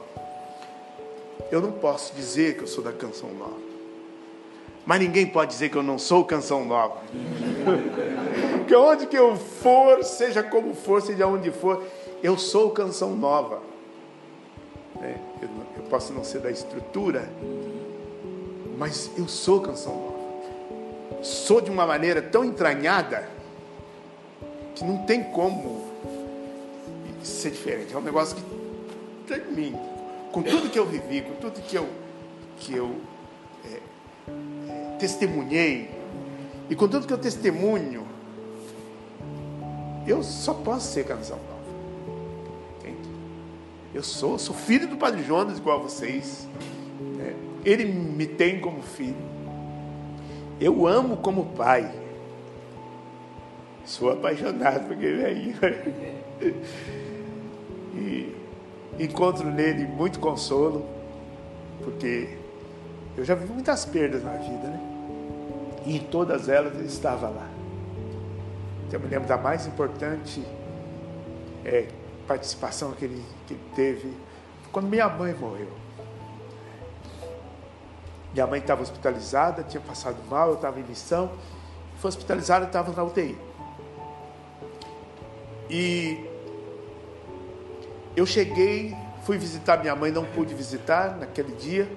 Eu 1.50 1.59
não 1.59 1.72
posso 1.72 2.14
dizer 2.14 2.59
que 2.59 2.64
eu 2.64 2.66
sou 2.66 2.84
da 2.84 2.92
canção 2.92 3.32
nova. 3.32 3.56
Mas 4.84 5.00
ninguém 5.00 5.26
pode 5.26 5.52
dizer 5.52 5.70
que 5.70 5.76
eu 5.76 5.82
não 5.82 5.98
sou 5.98 6.22
canção 6.26 6.66
nova. 6.66 6.98
que 8.68 8.76
onde 8.76 9.06
que 9.06 9.16
eu 9.16 9.36
for, 9.36 10.04
seja 10.04 10.42
como 10.42 10.74
for, 10.74 11.00
seja 11.00 11.26
onde 11.26 11.50
for, 11.50 11.82
eu 12.22 12.36
sou 12.36 12.72
canção 12.72 13.16
nova. 13.16 13.62
É, 15.00 15.14
eu, 15.40 15.48
eu 15.78 15.82
posso 15.84 16.12
não 16.12 16.22
ser 16.22 16.40
da 16.40 16.50
estrutura, 16.50 17.26
mas 18.76 19.11
eu 19.16 19.26
sou 19.26 19.62
canção 19.62 19.94
nova. 19.94 21.22
Sou 21.22 21.62
de 21.62 21.70
uma 21.70 21.86
maneira 21.86 22.20
tão 22.20 22.44
entranhada 22.44 23.26
que 24.74 24.84
não 24.84 24.98
tem 25.06 25.24
como 25.24 25.88
ser 27.22 27.50
diferente. 27.50 27.94
É 27.94 27.98
um 27.98 28.02
negócio 28.02 28.36
que 28.36 28.42
tem 29.26 29.38
em 29.38 29.52
mim 29.52 29.88
com 30.32 30.42
tudo 30.42 30.70
que 30.70 30.78
eu 30.78 30.86
vivi, 30.86 31.22
com 31.22 31.34
tudo 31.34 31.60
que 31.60 31.76
eu, 31.76 31.88
que 32.58 32.74
eu 32.74 32.94
é, 33.64 33.80
é, 34.68 34.96
testemunhei, 34.98 35.90
e 36.68 36.76
com 36.76 36.86
tudo 36.86 37.06
que 37.06 37.12
eu 37.12 37.18
testemunho, 37.18 38.06
eu 40.06 40.22
só 40.22 40.52
posso 40.54 40.92
ser 40.92 41.04
canção 41.04 41.38
nova. 41.38 41.58
Entende? 42.78 43.08
Eu 43.94 44.02
sou, 44.02 44.38
sou 44.38 44.54
filho 44.54 44.86
do 44.86 44.96
Padre 44.96 45.22
Jonas, 45.22 45.58
igual 45.58 45.80
a 45.80 45.82
vocês. 45.82 46.46
Né? 47.16 47.34
Ele 47.64 47.84
me 47.84 48.26
tem 48.26 48.60
como 48.60 48.82
filho. 48.82 49.16
Eu 50.60 50.86
amo 50.86 51.16
como 51.18 51.46
pai. 51.46 51.90
Sou 53.89 54.11
apaixonado 54.11 54.86
por 54.86 55.03
ele 55.03 55.24
aí. 55.24 55.57
e 57.95 58.36
encontro 59.03 59.49
nele 59.49 59.86
muito 59.86 60.20
consolo, 60.20 60.84
porque 61.82 62.36
eu 63.16 63.24
já 63.24 63.34
vivi 63.34 63.51
muitas 63.51 63.86
perdas 63.86 64.22
na 64.22 64.32
vida, 64.32 64.68
né? 64.68 64.78
E 65.86 65.97
em 65.97 66.01
todas 66.01 66.51
elas 66.51 66.74
ele 66.74 66.84
estava 66.84 67.30
lá. 67.30 67.49
Eu 68.93 69.01
me 69.01 69.07
lembro 69.07 69.26
da 69.26 69.39
mais 69.39 69.66
importante 69.66 70.45
é, 71.64 71.89
participação 72.26 72.93
que 72.93 73.07
ele, 73.07 73.24
que 73.47 73.55
ele 73.55 73.62
teve 73.74 74.12
quando 74.70 74.86
minha 74.86 75.09
mãe 75.09 75.32
morreu. 75.32 75.72
Minha 78.34 78.47
mãe 78.47 78.61
estava 78.61 78.82
hospitalizada, 78.82 79.62
tinha 79.62 79.80
passado 79.80 80.18
mal, 80.28 80.51
eu 80.51 80.57
estava 80.57 80.78
em 80.78 80.84
missão, 80.84 81.32
foi 81.97 82.09
hospitalizada, 82.11 82.66
estava 82.66 82.93
na 82.93 83.03
UTI. 83.03 83.47
E 85.70 86.24
eu 88.16 88.24
cheguei, 88.24 88.96
fui 89.24 89.36
visitar 89.36 89.78
minha 89.78 89.94
mãe, 89.94 90.10
não 90.10 90.24
pude 90.24 90.54
visitar 90.54 91.16
naquele 91.16 91.52
dia, 91.52 91.88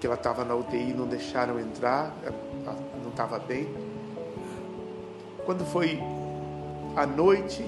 que 0.00 0.06
ela 0.06 0.16
estava 0.16 0.44
na 0.44 0.54
UTI, 0.54 0.92
não 0.92 1.06
deixaram 1.06 1.60
entrar, 1.60 2.12
não 3.02 3.10
estava 3.10 3.38
bem. 3.38 3.68
Quando 5.44 5.64
foi 5.64 6.00
à 6.96 7.06
noite, 7.06 7.64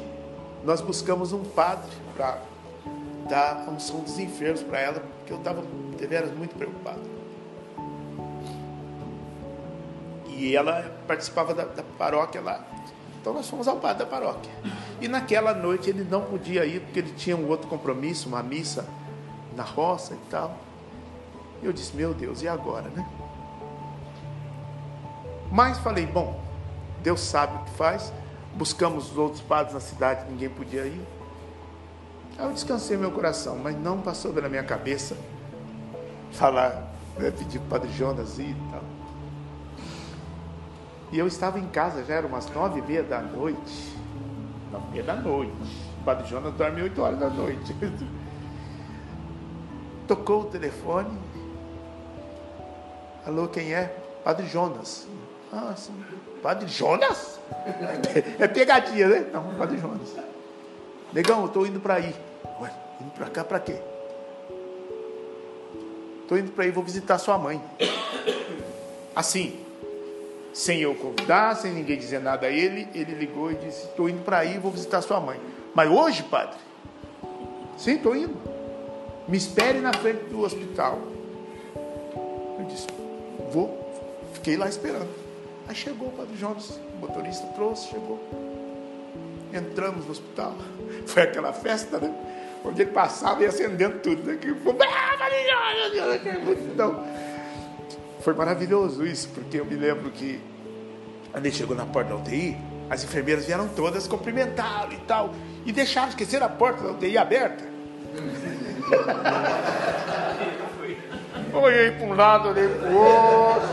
nós 0.64 0.80
buscamos 0.80 1.32
um 1.32 1.44
padre 1.44 1.90
para 2.16 2.40
dar 3.28 3.64
a 3.66 3.70
unção 3.70 4.00
dos 4.00 4.18
enfermos 4.18 4.62
para 4.62 4.80
ela, 4.80 5.00
porque 5.18 5.32
eu 5.32 5.38
estava 5.38 5.62
deveras 5.96 6.32
muito 6.32 6.54
preocupado. 6.56 7.00
E 10.28 10.56
ela 10.56 10.90
participava 11.06 11.54
da, 11.54 11.64
da 11.64 11.82
paróquia 11.96 12.40
lá. 12.40 12.64
Então 13.20 13.32
nós 13.32 13.48
fomos 13.48 13.68
ao 13.68 13.76
padre 13.76 14.04
da 14.04 14.10
paróquia. 14.10 14.50
E 15.02 15.08
naquela 15.08 15.52
noite 15.52 15.90
ele 15.90 16.04
não 16.04 16.22
podia 16.22 16.64
ir 16.64 16.80
porque 16.80 17.00
ele 17.00 17.12
tinha 17.14 17.36
um 17.36 17.48
outro 17.48 17.66
compromisso, 17.66 18.28
uma 18.28 18.40
missa 18.40 18.86
na 19.56 19.64
roça 19.64 20.14
e 20.14 20.30
tal. 20.30 20.56
Eu 21.60 21.72
disse, 21.72 21.96
meu 21.96 22.14
Deus, 22.14 22.40
e 22.40 22.46
agora, 22.46 22.88
né? 22.88 23.04
Mas 25.50 25.76
falei, 25.78 26.06
bom, 26.06 26.40
Deus 27.02 27.20
sabe 27.20 27.56
o 27.56 27.64
que 27.64 27.70
faz. 27.72 28.12
Buscamos 28.54 29.10
os 29.10 29.18
outros 29.18 29.42
padres 29.42 29.74
na 29.74 29.80
cidade, 29.80 30.30
ninguém 30.30 30.48
podia 30.48 30.86
ir. 30.86 31.04
Aí 32.38 32.46
eu 32.46 32.52
descansei 32.52 32.96
meu 32.96 33.10
coração, 33.10 33.58
mas 33.58 33.76
não 33.76 34.00
passou 34.00 34.32
pela 34.32 34.48
minha 34.48 34.62
cabeça 34.62 35.16
falar, 36.30 36.94
né, 37.18 37.32
pedir 37.32 37.58
para 37.58 37.66
o 37.66 37.70
padre 37.70 37.92
Jonas 37.92 38.38
ir 38.38 38.50
e 38.50 38.70
tal. 38.70 38.84
E 41.10 41.18
eu 41.18 41.26
estava 41.26 41.58
em 41.58 41.66
casa, 41.66 42.04
já 42.04 42.14
era 42.14 42.26
umas 42.26 42.48
nove 42.50 42.78
e 42.78 42.82
meia 42.82 43.02
da 43.02 43.20
noite. 43.20 43.91
Nove 44.72 44.90
meia 44.90 45.02
da 45.02 45.14
noite. 45.14 45.52
O 46.00 46.04
padre 46.04 46.26
Jonas 46.26 46.54
dorme 46.54 46.82
oito 46.82 47.02
horas 47.02 47.18
da 47.18 47.28
noite. 47.28 47.76
Tocou 50.08 50.42
o 50.42 50.44
telefone. 50.46 51.18
Alô, 53.26 53.48
quem 53.48 53.74
é? 53.74 53.94
Padre 54.24 54.46
Jonas. 54.46 55.06
Ah, 55.52 55.74
sim. 55.76 55.92
Padre 56.42 56.68
Jonas? 56.68 57.38
É 58.40 58.48
pegadinha, 58.48 59.08
né? 59.08 59.30
Não, 59.32 59.54
Padre 59.54 59.78
Jonas. 59.78 60.16
Negão, 61.12 61.40
eu 61.40 61.46
estou 61.46 61.66
indo 61.66 61.78
para 61.78 61.94
aí. 61.94 62.14
Ué, 62.60 62.72
indo 63.00 63.10
para 63.10 63.28
cá 63.28 63.44
para 63.44 63.60
quê? 63.60 63.76
Estou 66.22 66.38
indo 66.38 66.50
para 66.52 66.64
aí, 66.64 66.70
vou 66.70 66.82
visitar 66.82 67.18
sua 67.18 67.36
mãe. 67.36 67.62
Assim, 69.14 69.61
sem 70.52 70.80
eu 70.80 70.94
convidar, 70.94 71.56
sem 71.56 71.72
ninguém 71.72 71.98
dizer 71.98 72.20
nada 72.20 72.46
a 72.46 72.50
ele, 72.50 72.88
ele 72.94 73.14
ligou 73.14 73.50
e 73.50 73.54
disse: 73.54 73.86
Estou 73.86 74.08
indo 74.08 74.22
para 74.22 74.38
aí, 74.38 74.58
vou 74.58 74.70
visitar 74.70 75.00
sua 75.00 75.20
mãe. 75.20 75.40
Mas 75.74 75.90
hoje, 75.90 76.22
padre? 76.24 76.56
Sim, 77.76 77.96
estou 77.96 78.14
indo. 78.14 78.36
Me 79.26 79.36
espere 79.36 79.80
na 79.80 79.92
frente 79.92 80.24
do 80.24 80.42
hospital. 80.42 80.98
Eu 82.58 82.66
disse: 82.66 82.86
Vou. 83.52 83.80
Fiquei 84.34 84.56
lá 84.56 84.68
esperando. 84.68 85.08
Aí 85.68 85.74
chegou 85.74 86.08
o 86.08 86.12
padre 86.12 86.36
Jonas, 86.36 86.78
o 86.94 86.98
motorista 86.98 87.46
trouxe, 87.54 87.88
chegou. 87.88 88.20
Entramos 89.52 90.04
no 90.04 90.12
hospital. 90.12 90.54
Foi 91.06 91.22
aquela 91.22 91.52
festa, 91.52 91.98
né? 91.98 92.12
Onde 92.64 92.82
ele 92.82 92.90
passava 92.90 93.42
e 93.42 93.46
acendendo 93.46 93.98
tudo. 94.00 94.22
Né? 94.22 94.38
Então, 96.72 97.04
foi 98.22 98.34
maravilhoso 98.34 99.04
isso, 99.04 99.28
porque 99.28 99.60
eu 99.60 99.64
me 99.64 99.74
lembro 99.74 100.10
que 100.10 100.40
quando 101.30 101.46
ele 101.46 101.54
chegou 101.54 101.76
na 101.76 101.86
porta 101.86 102.10
da 102.10 102.16
UTI, 102.16 102.56
as 102.88 103.02
enfermeiras 103.02 103.46
vieram 103.46 103.68
todas 103.68 104.06
cumprimentá-lo 104.06 104.92
e 104.92 104.98
tal, 104.98 105.34
e 105.64 105.72
deixaram 105.72 106.08
esquecer 106.08 106.42
a 106.42 106.48
porta 106.48 106.82
da 106.82 106.90
UTI 106.90 107.18
aberta. 107.18 107.64
Olhei 111.54 111.90
para 111.90 112.06
um 112.06 112.14
lado, 112.14 112.48
olhei 112.48 112.66
para 112.66 112.88
o 112.88 112.96
outro. 112.96 113.68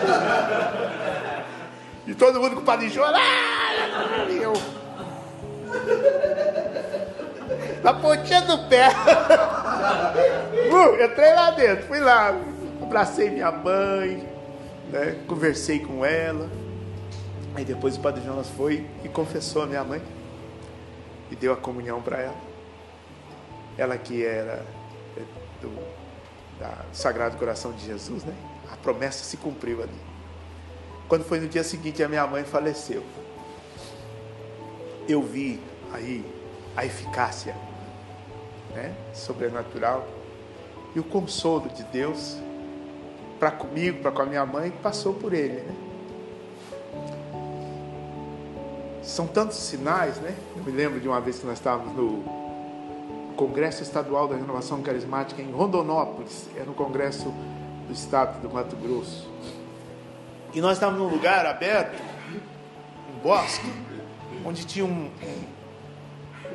E 2.05 2.13
todo 2.13 2.41
mundo 2.41 2.55
com 2.55 2.61
o 2.61 2.65
padre 2.65 2.89
chorando. 2.89 3.19
E 4.29 4.37
eu. 4.37 4.51
a 7.83 7.93
pontinha 7.93 8.41
do 8.41 8.57
pé. 8.67 8.89
uh, 10.69 11.03
entrei 11.03 11.33
lá 11.33 11.51
dentro, 11.51 11.87
fui 11.87 12.01
lá, 12.01 12.37
abracei 12.81 13.29
minha 13.29 13.51
mãe, 13.51 14.28
né, 14.89 15.23
conversei 15.27 15.79
com 15.79 16.03
ela. 16.03 16.49
Aí 17.55 17.65
depois 17.65 17.97
o 17.97 17.99
Padre 17.99 18.23
Jonas 18.23 18.49
foi 18.49 18.85
e 19.03 19.09
confessou 19.09 19.63
a 19.63 19.65
minha 19.65 19.83
mãe 19.83 20.01
e 21.31 21.35
deu 21.35 21.53
a 21.53 21.57
comunhão 21.57 22.01
para 22.01 22.19
ela. 22.19 22.37
Ela 23.77 23.97
que 23.97 24.25
era 24.25 24.65
é, 25.17 25.21
do 25.61 25.71
Sagrado 26.91 27.37
Coração 27.37 27.71
de 27.71 27.85
Jesus, 27.85 28.23
né? 28.23 28.33
A 28.71 28.77
promessa 28.77 29.23
se 29.23 29.37
cumpriu 29.37 29.81
ali. 29.81 30.09
Quando 31.07 31.23
foi 31.23 31.39
no 31.39 31.47
dia 31.47 31.63
seguinte, 31.63 32.03
a 32.03 32.07
minha 32.07 32.25
mãe 32.27 32.43
faleceu. 32.43 33.03
Eu 35.07 35.23
vi 35.23 35.59
aí 35.91 36.23
a 36.75 36.85
eficácia 36.85 37.55
né, 38.75 38.95
sobrenatural 39.13 40.07
e 40.95 40.99
o 40.99 41.03
consolo 41.03 41.67
de 41.69 41.83
Deus 41.83 42.37
para 43.39 43.51
comigo, 43.51 44.01
para 44.01 44.11
com 44.11 44.21
a 44.21 44.25
minha 44.25 44.45
mãe, 44.45 44.71
passou 44.83 45.13
por 45.13 45.33
ele. 45.33 45.61
Né? 45.61 45.75
São 49.01 49.25
tantos 49.25 49.57
sinais, 49.57 50.17
né? 50.17 50.35
Eu 50.55 50.63
me 50.63 50.71
lembro 50.71 50.99
de 50.99 51.07
uma 51.07 51.19
vez 51.19 51.39
que 51.39 51.45
nós 51.45 51.57
estávamos 51.57 51.95
no 51.95 52.39
Congresso 53.35 53.81
Estadual 53.81 54.27
da 54.27 54.35
Renovação 54.35 54.81
Carismática 54.81 55.41
em 55.41 55.49
Rondonópolis, 55.49 56.49
era 56.57 56.69
um 56.69 56.73
congresso 56.73 57.33
do 57.87 57.93
estado 57.93 58.41
do 58.41 58.53
Mato 58.53 58.75
Grosso. 58.75 59.27
E 60.53 60.59
nós 60.59 60.73
estávamos 60.73 61.01
num 61.01 61.09
lugar 61.09 61.45
aberto, 61.45 62.01
um 63.15 63.19
bosque, 63.19 63.71
onde 64.45 64.65
tinha 64.65 64.83
um, 64.83 65.09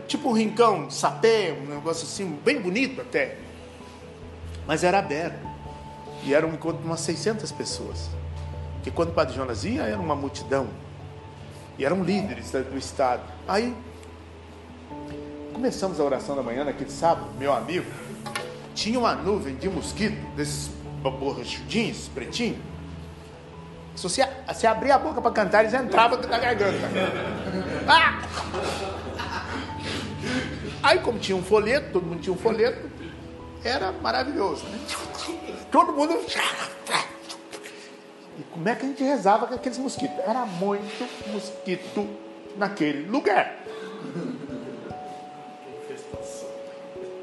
tipo 0.06 0.28
um 0.28 0.32
rincão 0.32 0.86
de 0.86 0.94
sapé, 0.94 1.56
um 1.58 1.74
negócio 1.74 2.04
assim, 2.04 2.38
bem 2.44 2.60
bonito 2.60 3.00
até. 3.00 3.38
Mas 4.66 4.84
era 4.84 4.98
aberto. 4.98 5.53
E 6.24 6.34
era 6.34 6.46
um 6.46 6.54
encontro 6.54 6.80
de 6.80 6.86
umas 6.86 7.00
600 7.00 7.52
pessoas. 7.52 8.08
Porque 8.74 8.90
quando 8.90 9.10
o 9.10 9.12
Padre 9.12 9.34
Jonas 9.34 9.64
ia, 9.64 9.82
era 9.82 10.00
uma 10.00 10.16
multidão. 10.16 10.68
E 11.78 11.84
eram 11.84 12.02
líderes 12.02 12.50
do 12.50 12.78
estado. 12.78 13.22
Aí, 13.46 13.74
começamos 15.52 16.00
a 16.00 16.04
oração 16.04 16.34
da 16.36 16.42
manhã, 16.42 16.64
naquele 16.64 16.90
sábado, 16.90 17.28
meu 17.38 17.52
amigo, 17.52 17.86
tinha 18.74 18.98
uma 18.98 19.14
nuvem 19.14 19.54
de 19.56 19.68
mosquito, 19.68 20.16
desses 20.34 20.70
borrachudinhos, 21.02 22.08
pretinhos 22.08 22.58
se 23.94 24.02
você, 24.02 24.66
abrir 24.66 24.90
a 24.90 24.98
boca 24.98 25.20
para 25.22 25.30
cantar, 25.30 25.60
eles 25.60 25.72
entravam 25.72 26.20
na 26.20 26.38
garganta. 26.38 26.78
Ah! 27.86 28.20
Aí, 30.82 30.98
como 30.98 31.18
tinha 31.18 31.36
um 31.36 31.42
folheto, 31.42 31.92
todo 31.92 32.04
mundo 32.04 32.20
tinha 32.20 32.34
um 32.34 32.38
folheto, 32.38 32.90
era 33.62 33.92
maravilhoso, 33.92 34.64
né? 34.66 34.78
Todo 35.74 35.92
mundo. 35.92 36.16
E 38.36 38.42
como 38.52 38.68
é 38.68 38.74
que 38.74 38.84
a 38.84 38.88
gente 38.88 39.04
rezava 39.04 39.46
com 39.46 39.54
aqueles 39.54 39.78
mosquitos? 39.78 40.18
Era 40.18 40.44
muito 40.44 41.08
mosquito 41.30 42.04
naquele 42.56 43.08
lugar. 43.08 43.60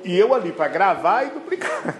E 0.06 0.18
eu 0.18 0.34
ali 0.34 0.54
para 0.54 0.70
gravar 0.70 1.26
e 1.26 1.32
duplicar 1.32 1.97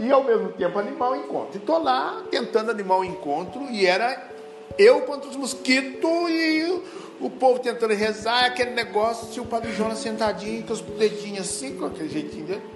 e 0.00 0.10
ao 0.10 0.24
mesmo 0.24 0.48
tempo 0.48 0.76
animar 0.80 1.12
o 1.12 1.14
encontro. 1.14 1.50
E 1.54 1.58
estou 1.58 1.80
lá 1.80 2.24
tentando 2.28 2.72
animar 2.72 2.98
o 2.98 3.04
encontro 3.04 3.62
e 3.70 3.86
era 3.86 4.28
eu 4.76 5.02
contra 5.02 5.30
os 5.30 5.36
mosquitos 5.36 6.28
e 6.28 6.82
o 7.20 7.30
povo 7.30 7.60
tentando 7.60 7.94
rezar, 7.94 8.46
aquele 8.46 8.72
negócio, 8.72 9.28
e 9.32 9.40
o 9.40 9.46
Padre 9.46 9.72
Jonas 9.74 9.98
sentadinho 9.98 10.64
com 10.64 10.72
os 10.72 10.80
dedinhos 10.80 11.46
assim, 11.48 11.76
com 11.76 11.86
aquele 11.86 12.08
jeitinho 12.08 12.46
dele. 12.46 12.75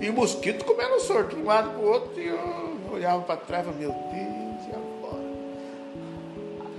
E 0.00 0.08
o 0.08 0.12
mosquito 0.12 0.64
comendo 0.64 1.00
sorto 1.00 1.34
de 1.34 1.42
um 1.42 1.46
lado 1.46 1.70
para 1.70 1.80
o 1.80 1.88
outro, 1.88 2.20
e 2.20 2.26
eu 2.26 2.90
olhava 2.92 3.22
para 3.22 3.36
trás 3.36 3.62
e 3.62 3.66
falava, 3.66 3.82
meu 3.82 3.90
Deus, 3.90 4.66
e 4.66 4.70
agora? 4.70 5.24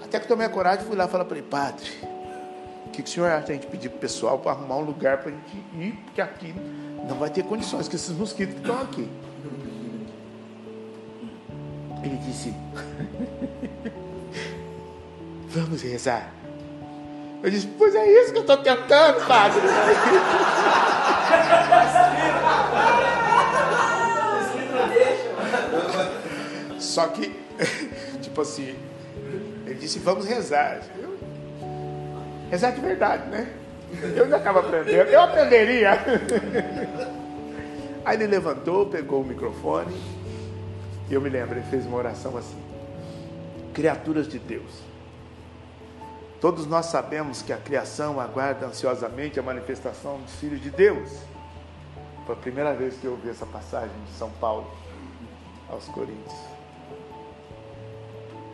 Até 0.04 0.20
que 0.20 0.28
tomei 0.28 0.48
a 0.48 0.50
coragem, 0.50 0.86
fui 0.86 0.96
lá 0.96 1.06
e 1.06 1.08
falei 1.10 1.28
para 1.28 1.38
ele, 1.38 1.48
Padre, 1.48 1.90
o 2.86 2.90
que, 2.92 3.04
que 3.04 3.10
o 3.10 3.12
senhor 3.12 3.30
acha 3.30 3.52
a 3.52 3.54
gente 3.54 3.68
pedir 3.68 3.90
para 3.90 3.98
o 3.98 4.00
pessoal 4.00 4.40
para 4.40 4.52
arrumar 4.52 4.78
um 4.78 4.84
lugar 4.84 5.18
para 5.18 5.32
a 5.32 5.34
gente 5.34 5.58
ir, 5.76 5.92
porque 6.06 6.22
aqui 6.22 6.56
não 7.08 7.18
vai 7.18 7.30
ter 7.30 7.44
condições 7.44 7.88
com 7.88 7.96
esses 7.96 8.16
mosquitos 8.16 8.56
que 8.56 8.62
estão 8.62 8.82
aqui. 8.82 9.10
Ele 12.04 12.18
disse: 12.18 12.54
Vamos 15.50 15.82
rezar. 15.82 16.39
Eu 17.42 17.50
disse: 17.50 17.68
Pois 17.78 17.96
é 17.96 18.06
isso 18.22 18.32
que 18.34 18.38
eu 18.40 18.42
estou 18.42 18.58
tentando, 18.58 19.26
padre. 19.26 19.62
Só 26.78 27.08
que, 27.08 27.34
tipo 28.22 28.42
assim, 28.42 28.76
ele 29.66 29.76
disse: 29.76 30.00
Vamos 30.00 30.26
rezar. 30.26 30.82
rezar 32.52 32.72
de 32.72 32.82
verdade, 32.82 33.30
né? 33.30 33.48
Eu 34.16 34.26
ainda 34.26 34.38
estava 34.38 34.60
aprendendo. 34.60 35.10
Eu 35.10 35.22
aprenderia. 35.22 35.92
Aí 38.06 38.18
ele 38.18 38.28
levantou, 38.28 38.86
pegou 38.86 39.22
o 39.22 39.26
microfone. 39.26 39.96
E 41.10 41.14
eu 41.14 41.22
me 41.22 41.30
lembro, 41.30 41.58
ele 41.58 41.66
fez 41.70 41.86
uma 41.86 41.98
oração 41.98 42.38
assim: 42.38 42.58
Criaturas 43.74 44.28
de 44.28 44.40
Deus. 44.40 44.89
Todos 46.42 46.66
nós 46.66 46.86
sabemos 46.86 47.42
que 47.42 47.52
a 47.52 47.58
criação 47.58 48.20
aguarda 48.20 48.66
ansiosamente 48.66 49.40
a 49.40 49.44
manifestação 49.44 50.20
dos 50.22 50.36
filhos 50.36 50.62
de 50.62 50.70
Deus. 50.70 51.10
Foi 52.26 52.34
a 52.34 52.38
primeira 52.38 52.74
vez 52.74 52.96
que 52.96 53.06
eu 53.06 53.12
ouvi 53.12 53.30
essa 53.30 53.46
passagem 53.46 53.96
de 54.06 54.12
São 54.18 54.30
Paulo 54.40 54.72
aos 55.70 55.86
Coríntios. 55.86 56.34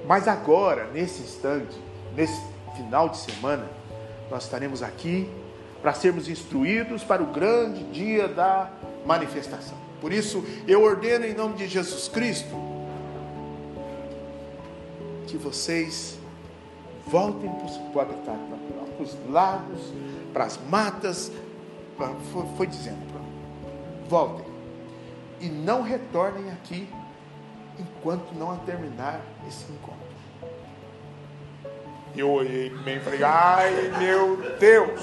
Mas 0.08 0.28
agora, 0.28 0.86
nesse 0.92 1.22
instante, 1.22 1.80
nesse 2.16 2.42
final 2.76 3.10
de 3.10 3.18
semana, 3.18 3.68
nós 4.32 4.44
estaremos 4.44 4.82
aqui 4.82 5.30
para 5.82 5.94
sermos 5.94 6.28
instruídos 6.28 7.04
para 7.04 7.22
o 7.22 7.28
grande 7.28 7.84
dia 7.86 8.28
da 8.28 8.72
manifestação. 9.06 9.78
Por 10.02 10.12
isso, 10.12 10.44
eu 10.68 10.84
ordeno 10.84 11.26
em 11.26 11.34
nome 11.36 11.56
de 11.56 11.68
Jesus 11.68 12.08
Cristo 12.08 12.56
que 15.28 15.38
vocês 15.38 16.15
voltem 17.08 17.50
para 17.50 17.98
o 17.98 18.02
habitat 18.02 18.38
natural, 18.38 18.86
para 18.96 19.04
os 19.04 19.30
lagos, 19.30 19.94
para 20.34 20.44
as 20.46 20.60
matas, 20.70 21.32
foi, 22.32 22.46
foi 22.58 22.68
dizendo, 22.68 23.06
voltem 24.08 24.46
e 25.40 25.48
não 25.48 25.82
retornem 25.82 26.52
aqui 26.52 26.90
enquanto 27.80 28.34
não 28.34 28.58
terminar 28.60 29.22
esse 29.48 29.72
encontro. 29.72 30.06
Eu 32.16 32.32
olhei 32.32 32.70
bem 32.70 32.98
e 32.98 33.00
falei, 33.02 33.24
ai 33.24 33.92
meu 34.00 34.38
Deus! 34.58 35.02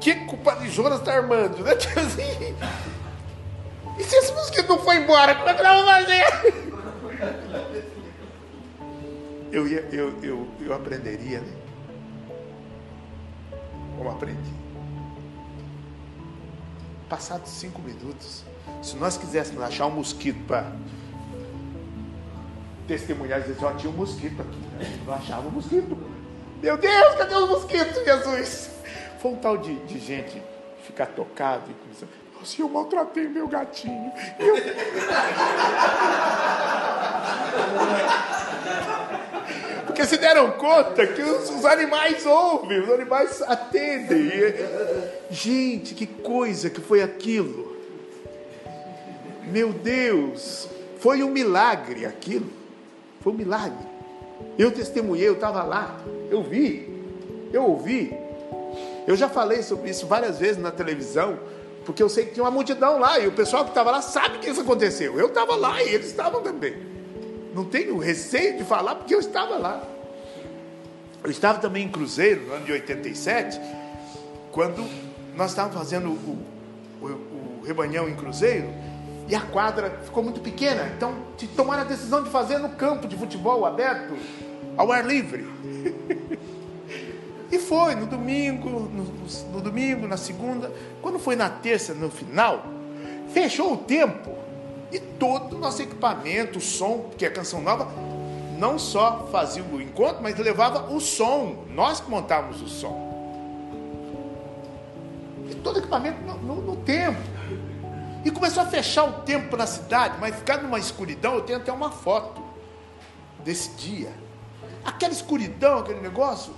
Que 0.00 0.14
culpa 0.26 0.54
de 0.56 0.70
Jonas 0.70 1.00
está 1.00 1.14
armando, 1.14 1.62
né? 1.62 1.72
E 3.98 4.02
se 4.02 4.16
esse 4.16 4.32
mosquito 4.32 4.66
não 4.66 4.78
foi 4.78 4.96
embora, 4.96 5.34
como 5.34 5.50
é 5.50 5.52
que 5.52 5.62
nós 5.62 5.84
vamos 5.84 5.90
fazer? 5.90 6.59
Eu, 9.52 9.66
ia, 9.66 9.80
eu, 9.90 10.16
eu, 10.22 10.48
eu 10.60 10.72
aprenderia, 10.72 11.40
né? 11.40 11.52
Como 13.96 14.08
aprendi. 14.08 14.52
Passados 17.08 17.50
cinco 17.50 17.82
minutos, 17.82 18.44
se 18.80 18.96
nós 18.96 19.16
quiséssemos 19.18 19.60
achar 19.62 19.86
um 19.86 19.90
mosquito 19.90 20.40
para 20.46 20.72
testemunhar 22.86 23.40
dizer 23.40 23.56
ó, 23.64 23.72
tinha 23.72 23.92
um 23.92 23.96
mosquito 23.96 24.40
aqui. 24.40 24.58
Né? 24.78 25.00
Não 25.04 25.14
achava 25.14 25.48
um 25.48 25.50
mosquito. 25.50 25.98
Meu 26.62 26.76
Deus, 26.76 27.14
cadê 27.16 27.34
os 27.34 27.48
mosquitos, 27.48 28.04
Jesus? 28.04 28.70
Foi 29.20 29.32
um 29.32 29.36
tal 29.36 29.58
de, 29.58 29.74
de 29.86 29.98
gente 29.98 30.40
ficar 30.84 31.06
tocado 31.06 31.64
e 31.70 31.74
pensar, 31.88 32.06
nossa, 32.38 32.62
eu 32.62 32.68
maltratei 32.68 33.28
meu 33.28 33.48
gatinho. 33.48 34.12
Eu... 34.38 34.54
Porque 40.00 40.06
se 40.06 40.16
deram 40.16 40.52
conta 40.52 41.06
que 41.06 41.20
os, 41.20 41.50
os, 41.50 41.64
animais 41.66 42.24
ouvem, 42.24 42.80
os 42.80 42.88
animais 42.88 43.42
atendem. 43.42 44.28
E, 44.28 44.54
gente, 45.30 45.94
que 45.94 46.06
coisa 46.06 46.70
que 46.70 46.80
foi 46.80 47.02
aquilo. 47.02 47.76
Meu 49.44 49.74
Deus, 49.74 50.68
foi 51.00 51.22
um 51.22 51.28
milagre 51.28 52.06
aquilo. 52.06 52.50
Foi 53.20 53.34
um 53.34 53.36
milagre. 53.36 53.86
Eu 54.58 54.70
testemunhei, 54.70 55.28
eu 55.28 55.34
estava 55.34 55.62
lá, 55.62 56.00
eu 56.30 56.42
vi, 56.42 56.88
eu 57.52 57.64
ouvi. 57.64 58.16
Eu 59.06 59.16
já 59.16 59.28
falei 59.28 59.62
sobre 59.62 59.90
isso 59.90 60.06
várias 60.06 60.38
vezes 60.38 60.56
na 60.56 60.70
televisão, 60.70 61.38
porque 61.84 62.02
eu 62.02 62.08
sei 62.08 62.24
que 62.24 62.32
tinha 62.32 62.44
uma 62.44 62.50
multidão 62.50 62.98
lá 62.98 63.18
e 63.18 63.26
o 63.26 63.32
pessoal 63.32 63.64
que 63.64 63.70
estava 63.70 63.90
lá 63.90 64.00
sabe 64.00 64.38
que 64.38 64.48
isso 64.48 64.62
aconteceu. 64.62 65.20
Eu 65.20 65.26
estava 65.26 65.56
lá 65.56 65.82
e 65.82 65.90
eles 65.94 66.06
estavam 66.06 66.40
também. 66.40 66.89
Não 67.54 67.64
tenho 67.64 67.98
receio 67.98 68.56
de 68.56 68.64
falar 68.64 68.94
porque 68.94 69.14
eu 69.14 69.20
estava 69.20 69.56
lá. 69.56 69.82
Eu 71.22 71.30
estava 71.30 71.58
também 71.58 71.84
em 71.84 71.88
Cruzeiro, 71.88 72.46
no 72.46 72.54
ano 72.54 72.64
de 72.64 72.72
87, 72.72 73.60
quando 74.50 74.86
nós 75.36 75.50
estávamos 75.50 75.76
fazendo 75.76 76.10
o, 76.10 76.38
o, 77.00 77.06
o 77.06 77.62
rebanhão 77.64 78.08
em 78.08 78.14
Cruzeiro, 78.14 78.68
e 79.28 79.34
a 79.34 79.40
quadra 79.40 80.00
ficou 80.02 80.24
muito 80.24 80.40
pequena, 80.40 80.90
então 80.96 81.14
tomaram 81.54 81.82
a 81.82 81.84
decisão 81.84 82.22
de 82.22 82.30
fazer 82.30 82.58
no 82.58 82.70
campo 82.70 83.06
de 83.06 83.16
futebol 83.16 83.64
aberto, 83.64 84.16
ao 84.76 84.90
ar 84.90 85.06
livre. 85.06 85.46
e 87.52 87.58
foi 87.58 87.94
no 87.94 88.06
domingo, 88.06 88.68
no, 88.68 89.04
no, 89.52 89.60
domingo, 89.60 90.08
na 90.08 90.16
segunda, 90.16 90.72
quando 91.00 91.18
foi 91.18 91.36
na 91.36 91.48
terça, 91.48 91.94
no 91.94 92.10
final, 92.10 92.66
fechou 93.32 93.74
o 93.74 93.76
tempo 93.76 94.36
e 94.92 94.98
todo 94.98 95.56
o 95.56 95.58
nosso 95.58 95.82
equipamento, 95.82 96.58
o 96.58 96.60
som, 96.60 96.98
porque 97.08 97.24
a 97.24 97.30
canção 97.30 97.60
nova 97.60 97.88
não 98.58 98.78
só 98.78 99.28
fazia 99.32 99.62
o 99.62 99.80
encontro, 99.80 100.22
mas 100.22 100.36
levava 100.38 100.92
o 100.92 101.00
som. 101.00 101.64
Nós 101.68 102.00
que 102.00 102.10
montávamos 102.10 102.60
o 102.60 102.68
som. 102.68 103.08
E 105.48 105.54
todo 105.54 105.76
o 105.76 105.78
equipamento 105.78 106.20
no, 106.22 106.34
no, 106.36 106.62
no 106.62 106.76
tempo. 106.76 107.18
E 108.24 108.30
começou 108.30 108.62
a 108.62 108.66
fechar 108.66 109.04
o 109.04 109.12
tempo 109.22 109.56
na 109.56 109.66
cidade, 109.66 110.16
mas 110.20 110.36
ficar 110.36 110.58
numa 110.58 110.78
escuridão, 110.78 111.34
eu 111.34 111.40
tenho 111.40 111.58
até 111.58 111.72
uma 111.72 111.90
foto 111.90 112.42
desse 113.42 113.70
dia. 113.76 114.12
Aquela 114.84 115.12
escuridão, 115.12 115.78
aquele 115.78 116.00
negócio, 116.00 116.52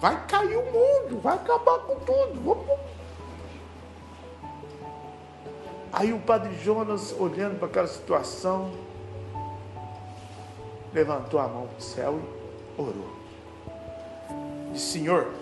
vai 0.00 0.26
cair 0.26 0.56
o 0.56 0.64
mundo, 0.64 1.20
vai 1.20 1.34
acabar 1.36 1.80
com 1.80 1.96
tudo. 1.96 2.68
Aí 5.92 6.12
o 6.12 6.18
padre 6.20 6.54
Jonas, 6.62 7.14
olhando 7.18 7.58
para 7.58 7.66
aquela 7.66 7.86
situação, 7.86 8.70
levantou 10.92 11.40
a 11.40 11.48
mão 11.48 11.66
para 11.66 11.78
o 11.78 11.82
céu 11.82 12.20
e 12.78 12.80
orou. 12.80 13.10
Disse: 14.72 14.92
Senhor, 14.92 15.32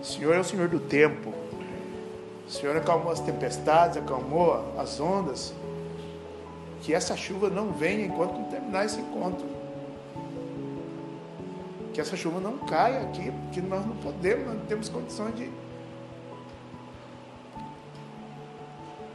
o 0.00 0.04
Senhor 0.04 0.34
é 0.34 0.40
o 0.40 0.44
Senhor 0.44 0.68
do 0.68 0.80
tempo. 0.80 1.32
O 2.46 2.50
Senhor 2.50 2.76
acalmou 2.76 3.10
as 3.10 3.20
tempestades, 3.20 3.96
acalmou 3.96 4.74
as 4.78 5.00
ondas. 5.00 5.54
Que 6.82 6.92
essa 6.92 7.16
chuva 7.16 7.48
não 7.48 7.72
venha 7.72 8.04
enquanto 8.04 8.34
não 8.34 8.44
terminar 8.44 8.84
esse 8.84 9.00
encontro. 9.00 9.46
Que 11.92 12.00
essa 12.00 12.16
chuva 12.16 12.40
não 12.40 12.58
caia 12.58 13.00
aqui, 13.02 13.30
porque 13.30 13.60
nós 13.60 13.86
não 13.86 13.96
podemos, 13.96 14.54
não 14.54 14.66
temos 14.66 14.88
condições 14.88 15.34
de. 15.34 15.50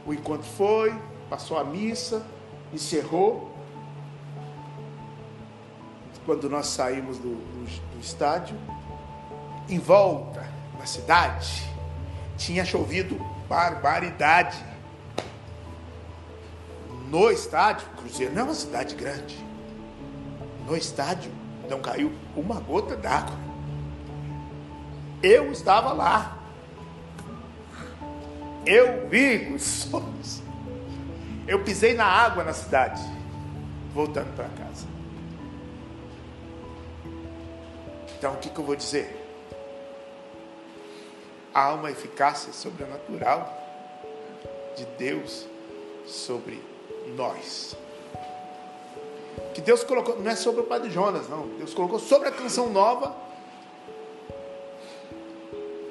O 0.06 0.12
encontro 0.12 0.46
foi, 0.46 0.94
passou 1.28 1.58
a 1.58 1.64
missa, 1.64 2.24
encerrou. 2.72 3.50
Quando 6.26 6.48
nós 6.48 6.66
saímos 6.68 7.18
do, 7.18 7.34
do, 7.34 7.94
do 7.94 8.00
estádio, 8.00 8.56
em 9.68 9.78
volta, 9.78 10.46
na 10.78 10.86
cidade, 10.86 11.70
tinha 12.36 12.64
chovido 12.64 13.16
barbaridade. 13.48 14.56
No 17.08 17.30
estádio, 17.30 17.86
Cruzeiro 17.96 18.32
não 18.32 18.42
é 18.42 18.44
uma 18.44 18.54
cidade 18.54 18.94
grande. 18.94 19.36
No 20.66 20.76
estádio 20.76 21.32
não 21.68 21.80
caiu 21.80 22.12
uma 22.36 22.60
gota 22.60 22.96
d'água. 22.96 23.36
Eu 25.22 25.50
estava 25.52 25.92
lá. 25.92 26.38
Eu 28.66 29.08
vi 29.08 29.52
os 29.54 29.62
sonhos. 29.62 30.42
Eu 31.46 31.64
pisei 31.64 31.94
na 31.94 32.04
água 32.04 32.44
na 32.44 32.52
cidade, 32.52 33.02
voltando 33.92 34.34
para 34.36 34.48
casa. 34.48 34.86
Então 38.18 38.34
o 38.34 38.36
que, 38.36 38.50
que 38.50 38.58
eu 38.58 38.64
vou 38.64 38.76
dizer? 38.76 39.20
há 41.54 41.72
uma 41.72 41.90
eficácia 41.90 42.52
sobrenatural 42.52 43.56
de 44.76 44.84
Deus 44.98 45.46
sobre 46.06 46.62
nós. 47.16 47.76
Que 49.54 49.60
Deus 49.60 49.82
colocou, 49.82 50.18
não 50.20 50.30
é 50.30 50.36
sobre 50.36 50.60
o 50.60 50.64
Padre 50.64 50.90
Jonas, 50.90 51.28
não. 51.28 51.48
Deus 51.58 51.74
colocou 51.74 51.98
sobre 51.98 52.28
a 52.28 52.32
canção 52.32 52.70
nova 52.70 53.14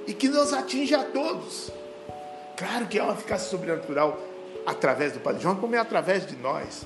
e 0.07 0.13
que 0.13 0.28
nos 0.28 0.53
atinge 0.53 0.95
a 0.95 1.03
todos. 1.03 1.72
Claro 2.60 2.88
que 2.88 2.99
há 2.99 3.05
uma 3.05 3.14
eficácia 3.14 3.49
sobrenatural 3.49 4.20
através 4.66 5.14
do 5.14 5.22
Padre 5.22 5.41
Jonas, 5.41 5.62
como 5.62 5.76
é 5.76 5.80
através 5.80 6.28
de 6.28 6.36
nós. 6.36 6.86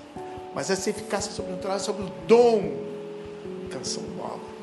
Mas 0.54 0.70
essa 0.70 0.92
eficácia 0.92 1.32
sobrenatural 1.32 1.78
é 1.78 1.80
sobre 1.80 2.04
o 2.04 2.10
dom 2.28 2.62
canção 3.72 4.04
nova. 4.16 4.54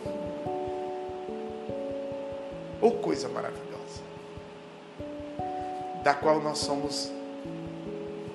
Ou 2.81 2.91
oh, 2.91 2.93
coisa 2.93 3.29
maravilhosa 3.29 3.71
da 6.05 6.15
qual 6.15 6.41
nós 6.41 6.59
somos 6.59 7.11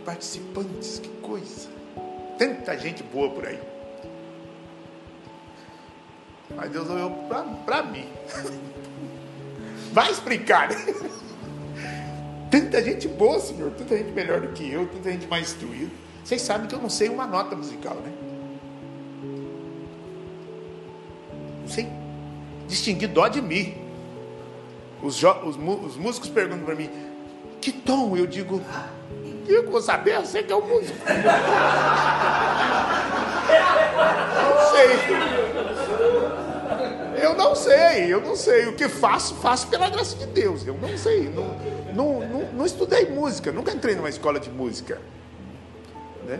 participantes. 0.04 1.00
Que 1.00 1.08
coisa! 1.22 1.70
Tanta 2.38 2.78
gente 2.78 3.02
boa 3.04 3.30
por 3.30 3.48
aí. 3.48 3.60
Mas 6.54 6.70
Deus 6.72 6.90
olhou 6.90 7.10
para 7.66 7.84
mim. 7.84 8.10
Vai 9.94 10.12
explicar. 10.12 10.68
Tanta 12.52 12.84
gente 12.84 13.08
boa, 13.08 13.40
Senhor. 13.40 13.72
Tanta 13.72 13.98
gente 13.98 14.12
melhor 14.12 14.42
do 14.42 14.50
que 14.50 14.72
eu. 14.72 14.88
Tanta 14.88 15.12
gente 15.12 15.28
mais 15.28 15.50
instruída. 15.52 15.92
Vocês 16.24 16.42
sabem 16.42 16.68
que 16.68 16.76
eu 16.76 16.82
não 16.82 16.90
sei 16.90 17.10
uma 17.10 17.28
nota 17.28 17.56
musical, 17.56 17.96
né? 17.96 18.12
Não 21.62 21.68
sei 21.68 21.88
distinguir 22.68 23.10
dó 23.10 23.28
de 23.28 23.42
mim. 23.42 23.76
Os, 25.02 25.22
os, 25.22 25.58
os 25.58 25.98
músicos 25.98 26.30
perguntam 26.30 26.66
para 26.66 26.76
mim: 26.76 26.90
que 27.62 27.72
tom? 27.72 28.16
Eu 28.18 28.26
digo, 28.26 28.62
eu 29.48 29.70
vou 29.70 29.82
saber, 29.82 30.16
eu 30.16 30.26
sei 30.26 30.44
que 30.44 30.52
é 30.52 30.56
o 30.56 30.66
músico. 30.66 30.98
Não 34.36 34.72
sei. 34.72 34.86
Eu 37.24 37.34
não 37.34 37.56
sei, 37.56 38.14
eu 38.14 38.22
não 38.22 38.36
sei. 38.36 38.68
O 38.68 38.76
que 38.76 38.90
faço, 38.90 39.36
faço 39.36 39.68
pela 39.68 39.90
graça 39.90 40.16
de 40.18 40.26
Deus. 40.28 40.66
Eu 40.68 40.76
não 40.76 40.98
sei. 40.98 41.30
Não, 41.30 41.56
não, 41.96 42.28
não, 42.28 42.54
não 42.54 42.66
estudei 42.66 43.10
música, 43.10 43.52
nunca 43.52 43.72
entrei 43.72 43.96
numa 43.96 44.10
escola 44.10 44.40
de 44.40 44.50
música. 44.50 45.02
Né? 46.26 46.40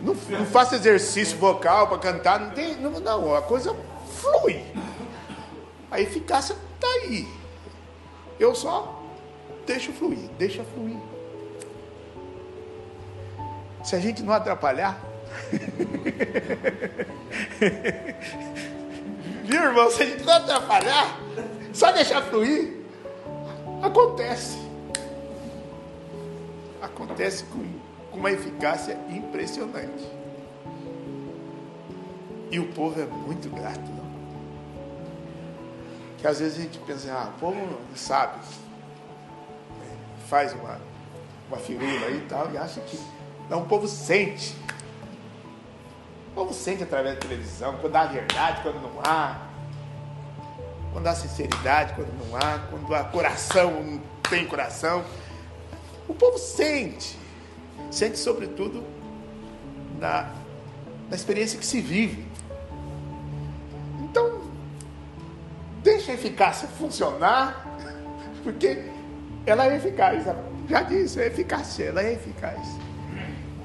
Não, 0.00 0.14
não 0.14 0.46
faço 0.46 0.74
exercício 0.74 1.36
vocal 1.38 1.88
para 1.88 1.98
cantar, 1.98 2.40
não 2.40 2.50
tem. 2.50 2.76
Não, 2.76 3.00
não, 3.00 3.34
a 3.34 3.42
coisa 3.42 3.74
flui. 4.20 4.62
A 5.90 6.00
eficácia 6.00 6.54
está 6.76 6.86
aí. 6.86 7.26
Eu 8.38 8.54
só 8.54 9.00
Deixa 9.70 9.92
fluir, 9.92 10.28
deixa 10.36 10.64
fluir. 10.64 10.96
Se 13.84 13.94
a 13.94 14.00
gente 14.00 14.20
não 14.20 14.32
atrapalhar. 14.32 15.00
Viu, 19.44 19.62
irmão? 19.62 19.88
Se 19.92 20.02
a 20.02 20.06
gente 20.06 20.24
não 20.24 20.32
atrapalhar, 20.32 21.20
só 21.72 21.92
deixar 21.92 22.22
fluir, 22.22 22.79
acontece. 23.82 24.58
Acontece 26.80 27.44
com, 27.44 27.64
com 28.10 28.18
uma 28.18 28.30
eficácia 28.30 28.98
impressionante. 29.08 30.08
E 32.50 32.58
o 32.58 32.72
povo 32.72 33.00
é 33.00 33.04
muito 33.04 33.48
grato, 33.50 33.88
não? 33.90 34.10
Que 36.18 36.26
às 36.26 36.40
vezes 36.40 36.58
a 36.58 36.62
gente 36.62 36.78
pensa, 36.80 37.12
ah, 37.12 37.32
o 37.36 37.40
povo 37.40 37.56
não 37.56 37.96
sabe 37.96 38.38
faz 40.30 40.52
uma, 40.52 40.80
uma 41.48 41.58
firula 41.58 42.06
aí 42.06 42.18
e 42.18 42.26
tal, 42.28 42.50
e 42.52 42.56
acha 42.56 42.80
que. 42.82 42.98
Não, 43.50 43.62
o 43.62 43.66
povo 43.66 43.88
sente. 43.88 44.54
O 46.30 46.34
povo 46.36 46.54
sente 46.54 46.84
através 46.84 47.16
da 47.16 47.20
televisão, 47.20 47.76
quando 47.80 47.96
há 47.96 48.04
verdade, 48.04 48.62
quando 48.62 48.80
não 48.80 49.00
há. 49.04 49.49
Quando 50.92 51.06
há 51.06 51.14
sinceridade, 51.14 51.94
quando 51.94 52.12
não 52.18 52.36
há. 52.36 52.58
Quando 52.70 52.94
há 52.94 53.04
coração, 53.04 53.82
não 53.82 54.00
tem 54.28 54.46
coração. 54.46 55.04
O 56.08 56.14
povo 56.14 56.38
sente. 56.38 57.18
Sente, 57.90 58.18
sobretudo, 58.18 58.84
na, 59.98 60.30
na 61.08 61.16
experiência 61.16 61.58
que 61.58 61.66
se 61.66 61.80
vive. 61.80 62.26
Então, 64.00 64.42
deixa 65.82 66.12
a 66.12 66.14
eficácia 66.14 66.68
funcionar, 66.68 67.66
porque 68.42 68.84
ela 69.46 69.66
é 69.66 69.76
eficaz. 69.76 70.24
Já 70.68 70.82
disse, 70.82 71.20
é 71.20 71.26
eficácia, 71.26 71.84
ela 71.84 72.02
é 72.02 72.12
eficaz. 72.12 72.60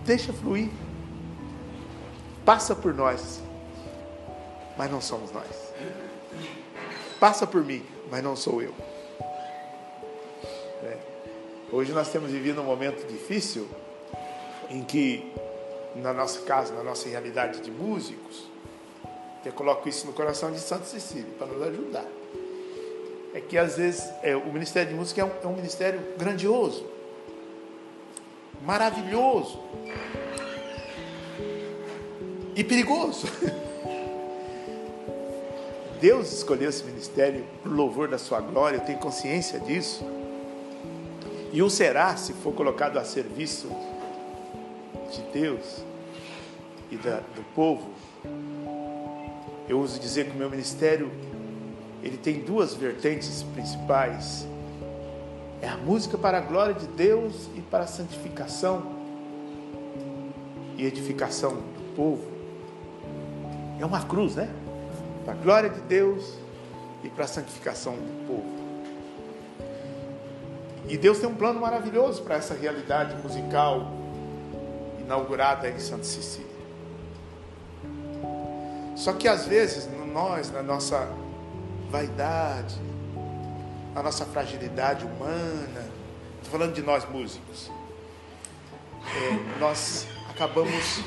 Deixa 0.05 0.31
fluir. 0.33 0.69
Passa 2.43 2.75
por 2.75 2.93
nós, 2.93 3.41
mas 4.77 4.91
não 4.91 5.01
somos 5.01 5.31
nós. 5.31 5.64
Passa 7.19 7.47
por 7.47 7.63
mim, 7.63 7.85
mas 8.11 8.23
não 8.23 8.35
sou 8.35 8.61
eu. 8.61 8.73
É. 10.83 10.97
Hoje 11.71 11.91
nós 11.93 12.09
temos 12.09 12.31
vivido 12.31 12.61
um 12.61 12.65
momento 12.65 13.07
difícil 13.07 13.67
em 14.69 14.83
que, 14.83 15.31
na 15.95 16.13
nossa 16.13 16.41
casa, 16.41 16.73
na 16.73 16.83
nossa 16.83 17.07
realidade 17.07 17.61
de 17.61 17.71
músicos, 17.71 18.53
Eu 19.45 19.53
coloco 19.53 19.87
isso 19.87 20.07
no 20.07 20.13
coração 20.13 20.51
de 20.51 20.59
Santo 20.59 20.87
Cecília 20.87 21.31
para 21.37 21.45
nos 21.45 21.61
ajudar. 21.61 22.05
É 23.31 23.39
que 23.39 23.55
às 23.59 23.77
vezes 23.77 24.09
é, 24.23 24.35
o 24.35 24.51
Ministério 24.51 24.89
de 24.89 24.95
Música 24.95 25.21
é 25.21 25.23
um, 25.23 25.31
é 25.43 25.47
um 25.47 25.55
ministério 25.55 26.01
grandioso, 26.17 26.83
maravilhoso 28.63 29.59
e 32.55 32.63
perigoso. 32.63 33.27
Deus 36.05 36.31
escolheu 36.31 36.69
esse 36.69 36.83
ministério 36.83 37.43
por 37.63 37.71
louvor 37.71 38.07
da 38.07 38.19
sua 38.19 38.39
glória, 38.39 38.77
eu 38.77 38.81
tenho 38.81 38.99
consciência 38.99 39.59
disso. 39.59 40.05
E 41.51 41.63
o 41.63 41.67
será 41.67 42.15
se 42.15 42.31
for 42.31 42.53
colocado 42.53 42.99
a 42.99 43.03
serviço 43.03 43.67
de 45.11 45.23
Deus 45.33 45.83
e 46.91 46.95
da, 46.95 47.21
do 47.35 47.43
povo. 47.55 47.89
Eu 49.67 49.79
uso 49.79 49.99
dizer 49.99 50.27
que 50.27 50.35
o 50.35 50.35
meu 50.35 50.47
ministério 50.47 51.09
ele 52.03 52.17
tem 52.17 52.39
duas 52.39 52.75
vertentes 52.75 53.41
principais. 53.55 54.45
É 55.59 55.67
a 55.67 55.75
música 55.75 56.19
para 56.19 56.37
a 56.37 56.41
glória 56.41 56.75
de 56.75 56.85
Deus 56.85 57.49
e 57.55 57.61
para 57.61 57.85
a 57.85 57.87
santificação 57.87 58.93
e 60.77 60.85
edificação 60.85 61.55
do 61.55 61.95
povo. 61.95 62.29
É 63.79 63.85
uma 63.87 64.03
cruz, 64.03 64.35
né? 64.35 64.53
Para 65.25 65.33
a 65.33 65.37
glória 65.37 65.69
de 65.69 65.81
Deus 65.81 66.35
e 67.03 67.09
para 67.09 67.25
a 67.25 67.27
santificação 67.27 67.95
do 67.95 68.27
povo. 68.27 68.55
E 70.87 70.97
Deus 70.97 71.17
tem 71.17 71.27
um 71.27 71.35
plano 71.35 71.59
maravilhoso 71.59 72.21
para 72.21 72.35
essa 72.35 72.53
realidade 72.53 73.15
musical 73.23 73.91
inaugurada 74.99 75.67
em 75.69 75.79
Santa 75.79 76.03
Cecília. 76.03 76.55
Só 78.95 79.13
que 79.13 79.27
às 79.27 79.45
vezes, 79.45 79.89
nós, 80.13 80.51
na 80.51 80.63
nossa 80.63 81.09
vaidade, 81.89 82.79
na 83.93 84.01
nossa 84.01 84.25
fragilidade 84.25 85.05
humana, 85.05 85.85
estou 86.37 86.51
falando 86.51 86.73
de 86.73 86.81
nós 86.81 87.07
músicos, 87.09 87.71
é, 89.01 89.59
nós 89.59 90.07
acabamos 90.29 91.01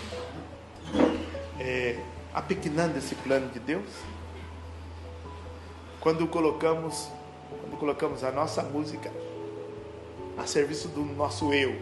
é, 1.58 1.98
apequenando 2.38 2.96
esse 2.96 3.16
plano 3.16 3.48
de 3.48 3.58
Deus 3.58 3.88
quando 6.00 6.24
colocamos, 6.28 7.10
quando 7.50 7.76
colocamos 7.76 8.22
a 8.22 8.30
nossa 8.30 8.62
música 8.62 9.10
a 10.36 10.46
serviço 10.46 10.86
do 10.88 11.04
nosso 11.04 11.52
eu. 11.52 11.74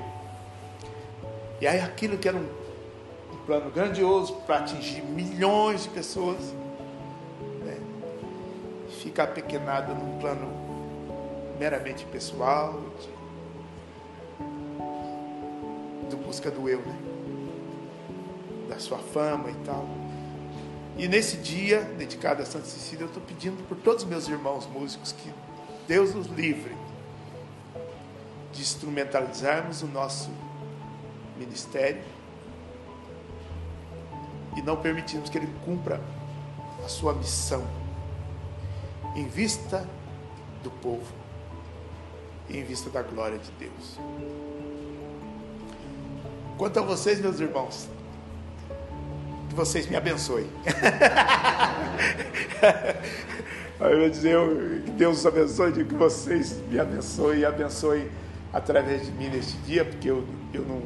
E 1.60 1.66
aí 1.66 1.78
aquilo 1.78 2.16
que 2.16 2.26
era 2.26 2.38
um, 2.38 2.48
um 3.34 3.36
plano 3.44 3.70
grandioso 3.70 4.36
para 4.46 4.60
atingir 4.60 5.02
milhões 5.02 5.82
de 5.82 5.90
pessoas, 5.90 6.40
né, 7.62 7.78
fica 9.02 9.24
apequenado 9.24 9.94
num 9.94 10.18
plano 10.18 10.48
meramente 11.58 12.06
pessoal, 12.06 12.80
de, 16.00 16.08
de 16.08 16.16
busca 16.16 16.50
do 16.50 16.66
eu, 16.66 16.80
né? 16.80 16.98
da 18.70 18.78
sua 18.78 18.98
fama 18.98 19.50
e 19.50 19.54
tal. 19.66 20.05
E 20.98 21.06
nesse 21.06 21.36
dia 21.36 21.82
dedicado 21.82 22.42
a 22.42 22.46
Santa 22.46 22.64
Cecília, 22.64 23.04
eu 23.04 23.08
estou 23.08 23.22
pedindo 23.22 23.62
por 23.64 23.76
todos 23.76 24.02
os 24.02 24.08
meus 24.08 24.28
irmãos 24.28 24.66
músicos 24.66 25.12
que 25.12 25.30
Deus 25.86 26.14
nos 26.14 26.26
livre 26.26 26.74
de 28.52 28.62
instrumentalizarmos 28.62 29.82
o 29.82 29.86
nosso 29.86 30.30
ministério 31.38 32.02
e 34.56 34.62
não 34.62 34.76
permitirmos 34.76 35.28
que 35.28 35.36
ele 35.36 35.52
cumpra 35.66 36.00
a 36.82 36.88
sua 36.88 37.12
missão 37.12 37.66
em 39.14 39.28
vista 39.28 39.86
do 40.62 40.70
povo 40.70 41.12
e 42.48 42.56
em 42.56 42.64
vista 42.64 42.88
da 42.88 43.02
glória 43.02 43.38
de 43.38 43.50
Deus. 43.52 43.98
Quanto 46.56 46.78
a 46.78 46.82
vocês, 46.82 47.20
meus 47.20 47.38
irmãos, 47.38 47.86
vocês 49.56 49.86
me 49.86 49.96
abençoem. 49.96 50.46
eu 53.80 53.98
vou 53.98 54.10
dizer 54.10 54.38
que 54.84 54.90
Deus 54.92 55.18
os 55.18 55.26
abençoe, 55.26 55.72
que 55.72 55.94
vocês 55.94 56.52
me 56.68 56.78
abençoem 56.78 57.40
e 57.40 57.44
abençoem 57.44 58.08
através 58.52 59.06
de 59.06 59.12
mim 59.12 59.28
neste 59.28 59.56
dia, 59.58 59.84
porque 59.84 60.10
eu, 60.10 60.24
eu, 60.52 60.62
não, 60.62 60.82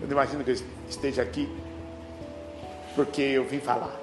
eu 0.00 0.02
não 0.02 0.12
imagino 0.12 0.44
que 0.44 0.52
eu 0.52 0.56
esteja 0.88 1.22
aqui 1.22 1.48
porque 2.94 3.20
eu 3.20 3.44
vim 3.44 3.60
falar. 3.60 3.94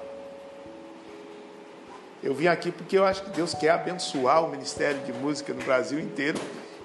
Eu 2.22 2.34
vim 2.34 2.46
aqui 2.46 2.70
porque 2.70 2.96
eu 2.96 3.04
acho 3.04 3.24
que 3.24 3.30
Deus 3.30 3.54
quer 3.54 3.70
abençoar 3.70 4.44
o 4.44 4.50
Ministério 4.50 5.00
de 5.00 5.12
Música 5.12 5.52
no 5.52 5.62
Brasil 5.62 5.98
inteiro 5.98 6.38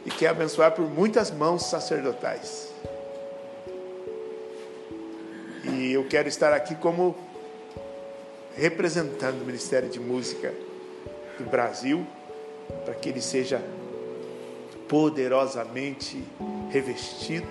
e 0.06 0.10
quer 0.10 0.30
abençoar 0.30 0.72
por 0.72 0.90
muitas 0.90 1.32
mãos 1.32 1.66
sacerdotais. 1.66 2.69
E 5.80 5.94
eu 5.94 6.04
quero 6.04 6.28
estar 6.28 6.52
aqui 6.52 6.76
como 6.76 7.16
representando 8.58 9.42
o 9.42 9.46
Ministério 9.46 9.88
de 9.88 9.98
Música 9.98 10.54
do 11.38 11.50
Brasil, 11.50 12.06
para 12.84 12.94
que 12.96 13.08
ele 13.08 13.22
seja 13.22 13.64
poderosamente 14.90 16.22
revestido, 16.70 17.48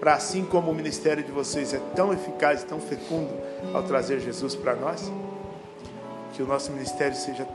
para 0.00 0.14
assim 0.14 0.42
como 0.42 0.70
o 0.70 0.74
ministério 0.74 1.22
de 1.22 1.30
vocês 1.30 1.74
é 1.74 1.80
tão 1.94 2.10
eficaz, 2.10 2.64
tão 2.64 2.80
fecundo 2.80 3.30
ao 3.74 3.82
trazer 3.82 4.18
Jesus 4.20 4.54
para 4.54 4.74
nós, 4.74 5.12
que 6.32 6.42
o 6.42 6.46
nosso 6.46 6.72
ministério 6.72 7.16
seja 7.18 7.46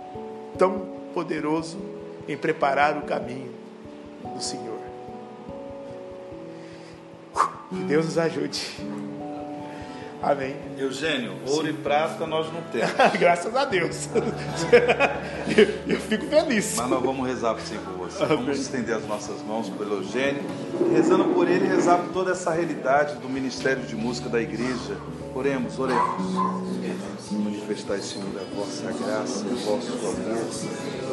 tão 0.60 0.94
poderoso 1.12 1.80
em 2.28 2.38
preparar 2.38 2.96
o 3.00 3.02
caminho 3.02 3.52
do 4.36 4.44
Senhor. 4.44 4.75
Que 7.70 7.76
Deus 7.76 8.06
nos 8.06 8.18
ajude. 8.18 8.62
Amém. 10.22 10.56
Eugênio, 10.78 11.34
ouro 11.46 11.68
Sim. 11.68 11.74
e 11.74 11.74
prata 11.74 12.26
nós 12.26 12.52
não 12.52 12.62
temos. 12.64 12.92
Graças 13.20 13.56
a 13.56 13.66
Deus. 13.66 14.10
eu, 15.56 15.68
eu, 15.96 16.00
fico 16.00 16.26
feliz. 16.26 16.76
Mas 16.78 16.90
nós 16.90 17.04
vamos 17.04 17.28
rezar 17.28 17.56
sim 17.60 17.78
por 17.78 17.94
você. 17.94 18.24
Amém. 18.24 18.38
Vamos 18.38 18.60
estender 18.60 18.96
as 18.96 19.06
nossas 19.08 19.42
mãos 19.44 19.70
pelo 19.70 19.98
Eugênio. 19.98 20.44
Rezando 20.92 21.26
por 21.26 21.48
ele, 21.48 21.68
rezar 21.68 22.00
por 22.00 22.12
toda 22.12 22.32
essa 22.32 22.52
realidade 22.52 23.16
do 23.18 23.30
Ministério 23.30 23.84
de 23.84 23.96
Música 23.96 24.28
da 24.28 24.42
Igreja. 24.42 24.98
Oremos, 25.36 25.78
oremos. 25.78 26.66
Manifestai, 27.32 28.00
Senhor, 28.00 28.30
a 28.40 28.56
vossa 28.56 28.92
graça, 28.92 29.46
o 29.46 29.56
vosso 29.58 29.92
amor 29.92 31.05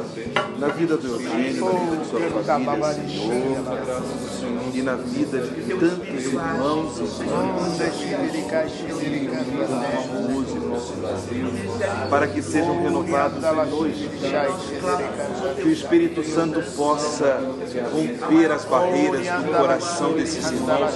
na 0.59 0.69
vida 0.69 0.97
do 0.97 1.07
Eugênio, 1.09 1.65
na 1.65 1.71
vida 1.73 1.97
de 1.97 2.09
sua 2.09 2.21
família, 2.21 2.95
Senhor, 2.95 3.57
e 4.75 4.83
na 4.83 4.95
vida 4.95 5.39
de 5.39 5.75
tantos 5.75 6.25
irmãos 6.27 6.99
e 6.99 7.03
irmãos, 7.03 7.79
para 12.09 12.27
que 12.27 12.43
sejam 12.43 12.83
renovados 12.83 13.43
hoje, 13.73 14.11
que 15.57 15.63
o 15.63 15.71
Espírito 15.71 16.25
Santo 16.25 16.63
possa 16.77 17.41
romper 17.93 18.51
as 18.51 18.65
barreiras 18.65 19.27
do 19.27 19.53
coração 19.57 20.13
desses 20.13 20.51
irmãos, 20.51 20.93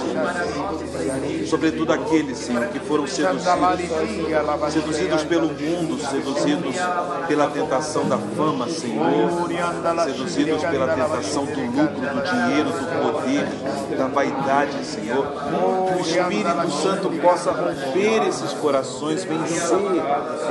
sobretudo 1.49 1.93
aqueles, 1.93 2.37
Senhor, 2.37 2.67
que 2.67 2.79
foram 2.79 3.05
seduzidos, 3.07 3.43
seduzidos 4.71 5.23
pelo 5.23 5.47
mundo, 5.47 5.99
seduzidos 5.99 6.75
pela 7.27 7.47
tentação 7.49 8.07
da 8.07 8.17
fama, 8.17 8.67
Senhor, 8.69 8.96
seduzidos 10.03 10.63
pela 10.63 10.87
tentação 10.87 11.45
do 11.45 11.61
lucro, 11.61 12.01
do 12.01 12.21
dinheiro, 12.23 12.69
do 12.69 13.11
poder, 13.11 13.97
da 13.97 14.07
vaidade, 14.07 14.85
Senhor. 14.85 15.25
Que 15.87 15.93
o 15.93 16.01
Espírito 16.01 16.71
Santo 16.71 17.09
possa 17.21 17.51
romper 17.51 18.27
esses 18.27 18.53
corações, 18.53 19.23
vencer 19.23 19.77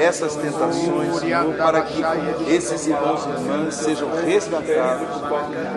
essas 0.00 0.36
tentações, 0.36 1.16
Senhor, 1.18 1.54
para 1.54 1.82
que 1.82 2.02
esses 2.48 2.86
irmãos 2.86 3.26
e 3.26 3.30
irmãs 3.30 3.74
sejam 3.74 4.08
resgatados 4.24 5.08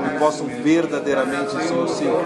e 0.06 0.20
possam 0.20 0.48
verdadeiramente, 0.48 1.52
Senhor, 1.52 1.88
Senhor, 1.90 2.24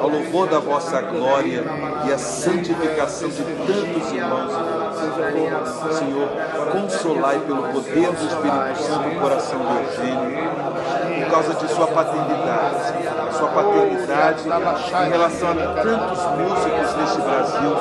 ao 0.00 0.08
louvor 0.08 0.48
da 0.48 0.58
vossa 0.58 1.00
glória 1.02 1.64
e 2.06 2.12
a 2.12 2.18
santificação 2.18 3.28
de 3.28 3.42
tantos 3.42 4.12
irmãos 4.12 4.85
Senhor, 4.96 6.28
consolai 6.72 7.38
pelo 7.40 7.62
poder 7.64 8.12
do 8.12 8.26
Espírito 8.26 8.82
Santo 8.82 9.08
o 9.08 9.20
coração 9.20 9.58
do 9.58 9.78
Eugênio, 9.78 10.50
por 11.24 11.30
causa 11.30 11.54
de 11.54 11.68
sua 11.68 11.86
paternidade, 11.88 13.36
sua 13.36 13.48
paternidade 13.48 14.42
em 15.06 15.10
relação 15.10 15.50
a 15.50 15.54
tantos 15.54 16.24
músicos 16.38 16.96
neste 16.96 17.20
Brasil, 17.20 17.76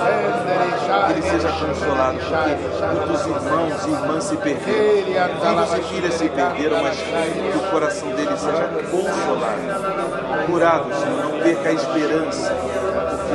que 1.05 1.11
ele 1.13 1.21
seja 1.21 1.49
consolado, 1.49 2.17
porque 2.19 2.85
muitos 2.95 3.25
irmãos 3.25 3.85
e 3.85 3.91
irmãs 3.91 4.23
se 4.23 4.37
perderam, 4.37 5.35
filhos 5.39 5.73
e 5.73 5.83
filhas 5.93 6.13
se 6.15 6.29
perderam, 6.29 6.83
mas 6.83 6.97
que 6.97 7.57
o 7.57 7.71
coração 7.71 8.09
dele 8.09 8.37
seja 8.37 8.69
consolado, 8.91 10.45
curado, 10.45 10.93
Senhor, 10.93 11.23
não 11.23 11.39
perca 11.39 11.69
a 11.69 11.73
esperança 11.73 12.53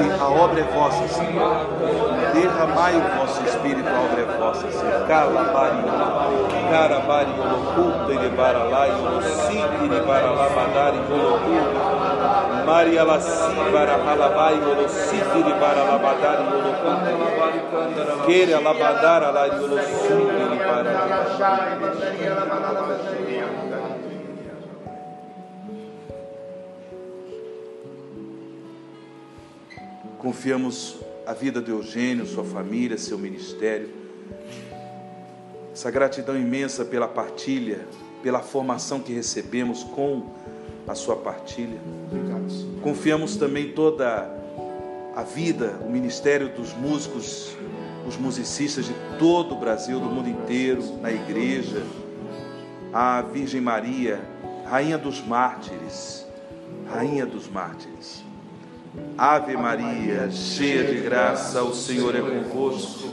a 0.09 0.29
obra 0.29 0.61
é 0.61 0.65
vossa, 0.65 1.09
Senhor. 1.09 1.67
Derramai 2.33 2.97
o 2.97 3.01
vosso 3.19 3.43
Espírito, 3.45 3.89
a 3.89 4.01
obra 4.01 4.21
é 4.21 4.25
vossa, 4.39 4.71
Senhor. 4.71 5.07
Calabari, 5.07 5.83
carabari, 6.71 7.33
oloculta, 7.41 8.13
irebaralá, 8.13 8.87
iolocite, 8.89 9.85
irebaralá, 9.85 10.49
badari, 10.49 10.99
oloculta. 11.11 12.01
Maria 12.67 13.05
Lassi, 13.05 13.55
Barahalabai, 13.73 14.61
Olocite, 14.63 15.39
Irebaralá, 15.39 15.99
badari, 15.99 16.43
oloculta. 16.55 17.11
Queira, 18.27 18.61
labadara, 18.61 19.31
lá, 19.31 19.47
iolocite, 19.47 20.13
irebaralá. 20.13 21.21
Confiamos 30.21 30.99
a 31.27 31.33
vida 31.33 31.63
de 31.63 31.71
Eugênio, 31.71 32.27
sua 32.27 32.45
família, 32.45 32.99
seu 32.99 33.17
ministério. 33.17 33.89
Essa 35.73 35.91
gratidão 35.91 36.37
imensa 36.37 36.85
pela 36.85 37.09
partilha, 37.09 37.89
pela 38.23 38.41
formação 38.41 39.01
que 39.01 39.15
recebemos 39.15 39.83
com 39.83 40.27
a 40.87 40.95
sua 40.95 41.17
partilha. 41.17 41.81
Confiamos 42.83 43.37
também 43.37 43.73
toda 43.73 44.31
a 45.17 45.23
vida, 45.23 45.81
o 45.87 45.89
ministério 45.89 46.51
dos 46.51 46.75
músicos, 46.75 47.57
os 48.07 48.19
musicistas 48.19 48.85
de 48.85 48.95
todo 49.19 49.55
o 49.55 49.59
Brasil, 49.59 49.99
do 49.99 50.07
mundo 50.07 50.29
inteiro, 50.29 50.83
na 51.01 51.11
igreja, 51.11 51.83
a 52.93 53.23
Virgem 53.23 53.63
Maria, 53.63 54.21
Rainha 54.67 54.99
dos 54.99 55.27
Mártires, 55.27 56.27
Rainha 56.91 57.25
dos 57.25 57.49
Mártires. 57.49 58.30
Ave 59.17 59.57
Maria, 59.57 60.31
cheia 60.31 60.85
de 60.85 61.01
graça, 61.01 61.63
o 61.63 61.75
Senhor 61.75 62.17
é 62.17 62.21
convosco. 62.21 63.11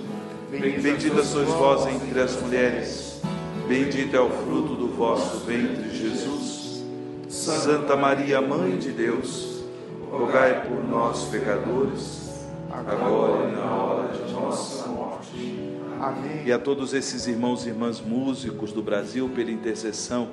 Bendita 0.49 1.23
sois 1.23 1.49
vós 1.49 1.85
entre 1.87 2.19
as 2.21 2.41
mulheres, 2.41 3.21
bendito 3.67 4.15
é 4.15 4.21
o 4.21 4.29
fruto 4.29 4.75
do 4.75 4.87
vosso 4.87 5.45
ventre, 5.45 5.95
Jesus. 5.95 6.83
Santa 7.27 7.95
Maria, 7.95 8.41
Mãe 8.41 8.77
de 8.77 8.91
Deus, 8.91 9.63
rogai 10.09 10.65
por 10.65 10.83
nós, 10.83 11.25
pecadores, 11.25 12.47
agora 12.71 13.49
e 13.49 13.51
na 13.51 13.75
hora 13.75 14.13
de 14.13 14.31
nossa 14.31 14.87
morte. 14.87 15.69
Amém. 15.99 16.43
E 16.45 16.51
a 16.51 16.57
todos 16.57 16.93
esses 16.93 17.27
irmãos 17.27 17.65
e 17.65 17.69
irmãs 17.69 17.99
músicos 17.99 18.71
do 18.71 18.81
Brasil, 18.81 19.29
pela 19.35 19.51
intercessão 19.51 20.29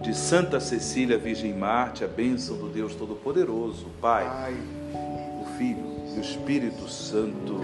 de 0.00 0.14
Santa 0.16 0.60
Cecília 0.60 1.18
Virgem 1.18 1.52
Marte, 1.52 2.04
a 2.04 2.08
bênção 2.08 2.56
do 2.56 2.68
Deus 2.68 2.94
Todo-Poderoso, 2.94 3.86
Pai, 4.00 4.54
o 4.54 4.77
Filho 5.58 5.84
e 6.14 6.18
o 6.18 6.20
Espírito 6.20 6.88
Santo. 6.88 7.60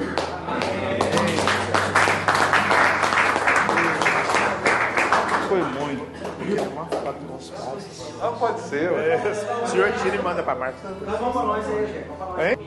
Foi 5.49 5.63
muito. 5.63 6.05
Ah, 8.21 8.33
pode 8.33 8.61
ser, 8.63 8.91
ué. 8.91 9.23
O 9.63 9.69
senhor 9.69 9.93
tira 10.03 10.17
e 10.17 10.23
manda 10.23 10.43
pra 10.43 10.57
Marta. 10.57 10.89
Nós 11.07 11.21
vamos 11.21 11.33
pra 11.35 11.43
nós 11.45 11.65
aí, 11.69 11.87
gente. 11.87 12.09
Vamos 12.09 12.19
falar. 12.19 12.51
Hein? 12.51 12.59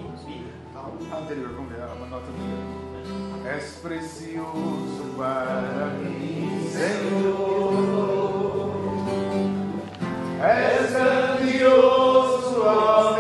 Anterior, 1.12 1.50
vamos 1.50 1.72
ver. 1.74 1.84
Uma 1.98 2.08
nota 2.08 2.28
do 2.28 3.48
És 3.50 3.80
precioso 3.82 5.14
para 5.18 5.88
mim, 6.00 6.70
Senhor. 6.72 7.98
És 10.42 10.92
grandioso, 10.92 12.62
ó 12.64 13.17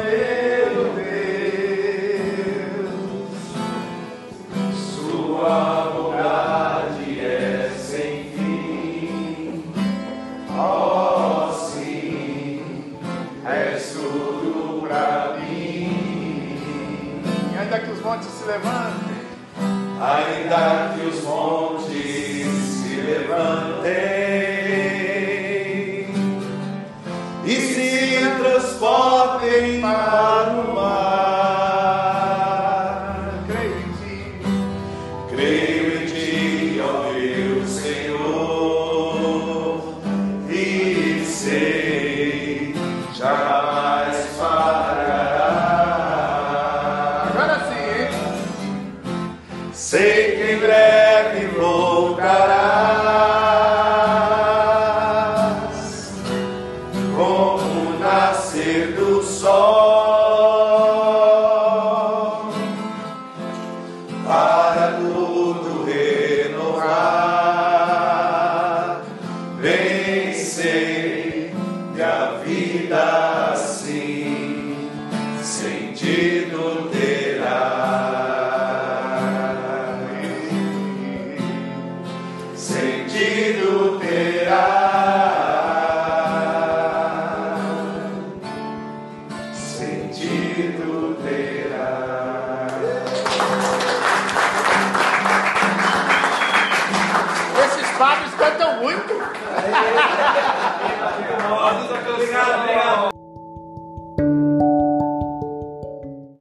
levantem, 18.57 19.27
Ainda 19.99 20.93
que 20.93 21.07
os 21.07 21.23
montes 21.23 21.76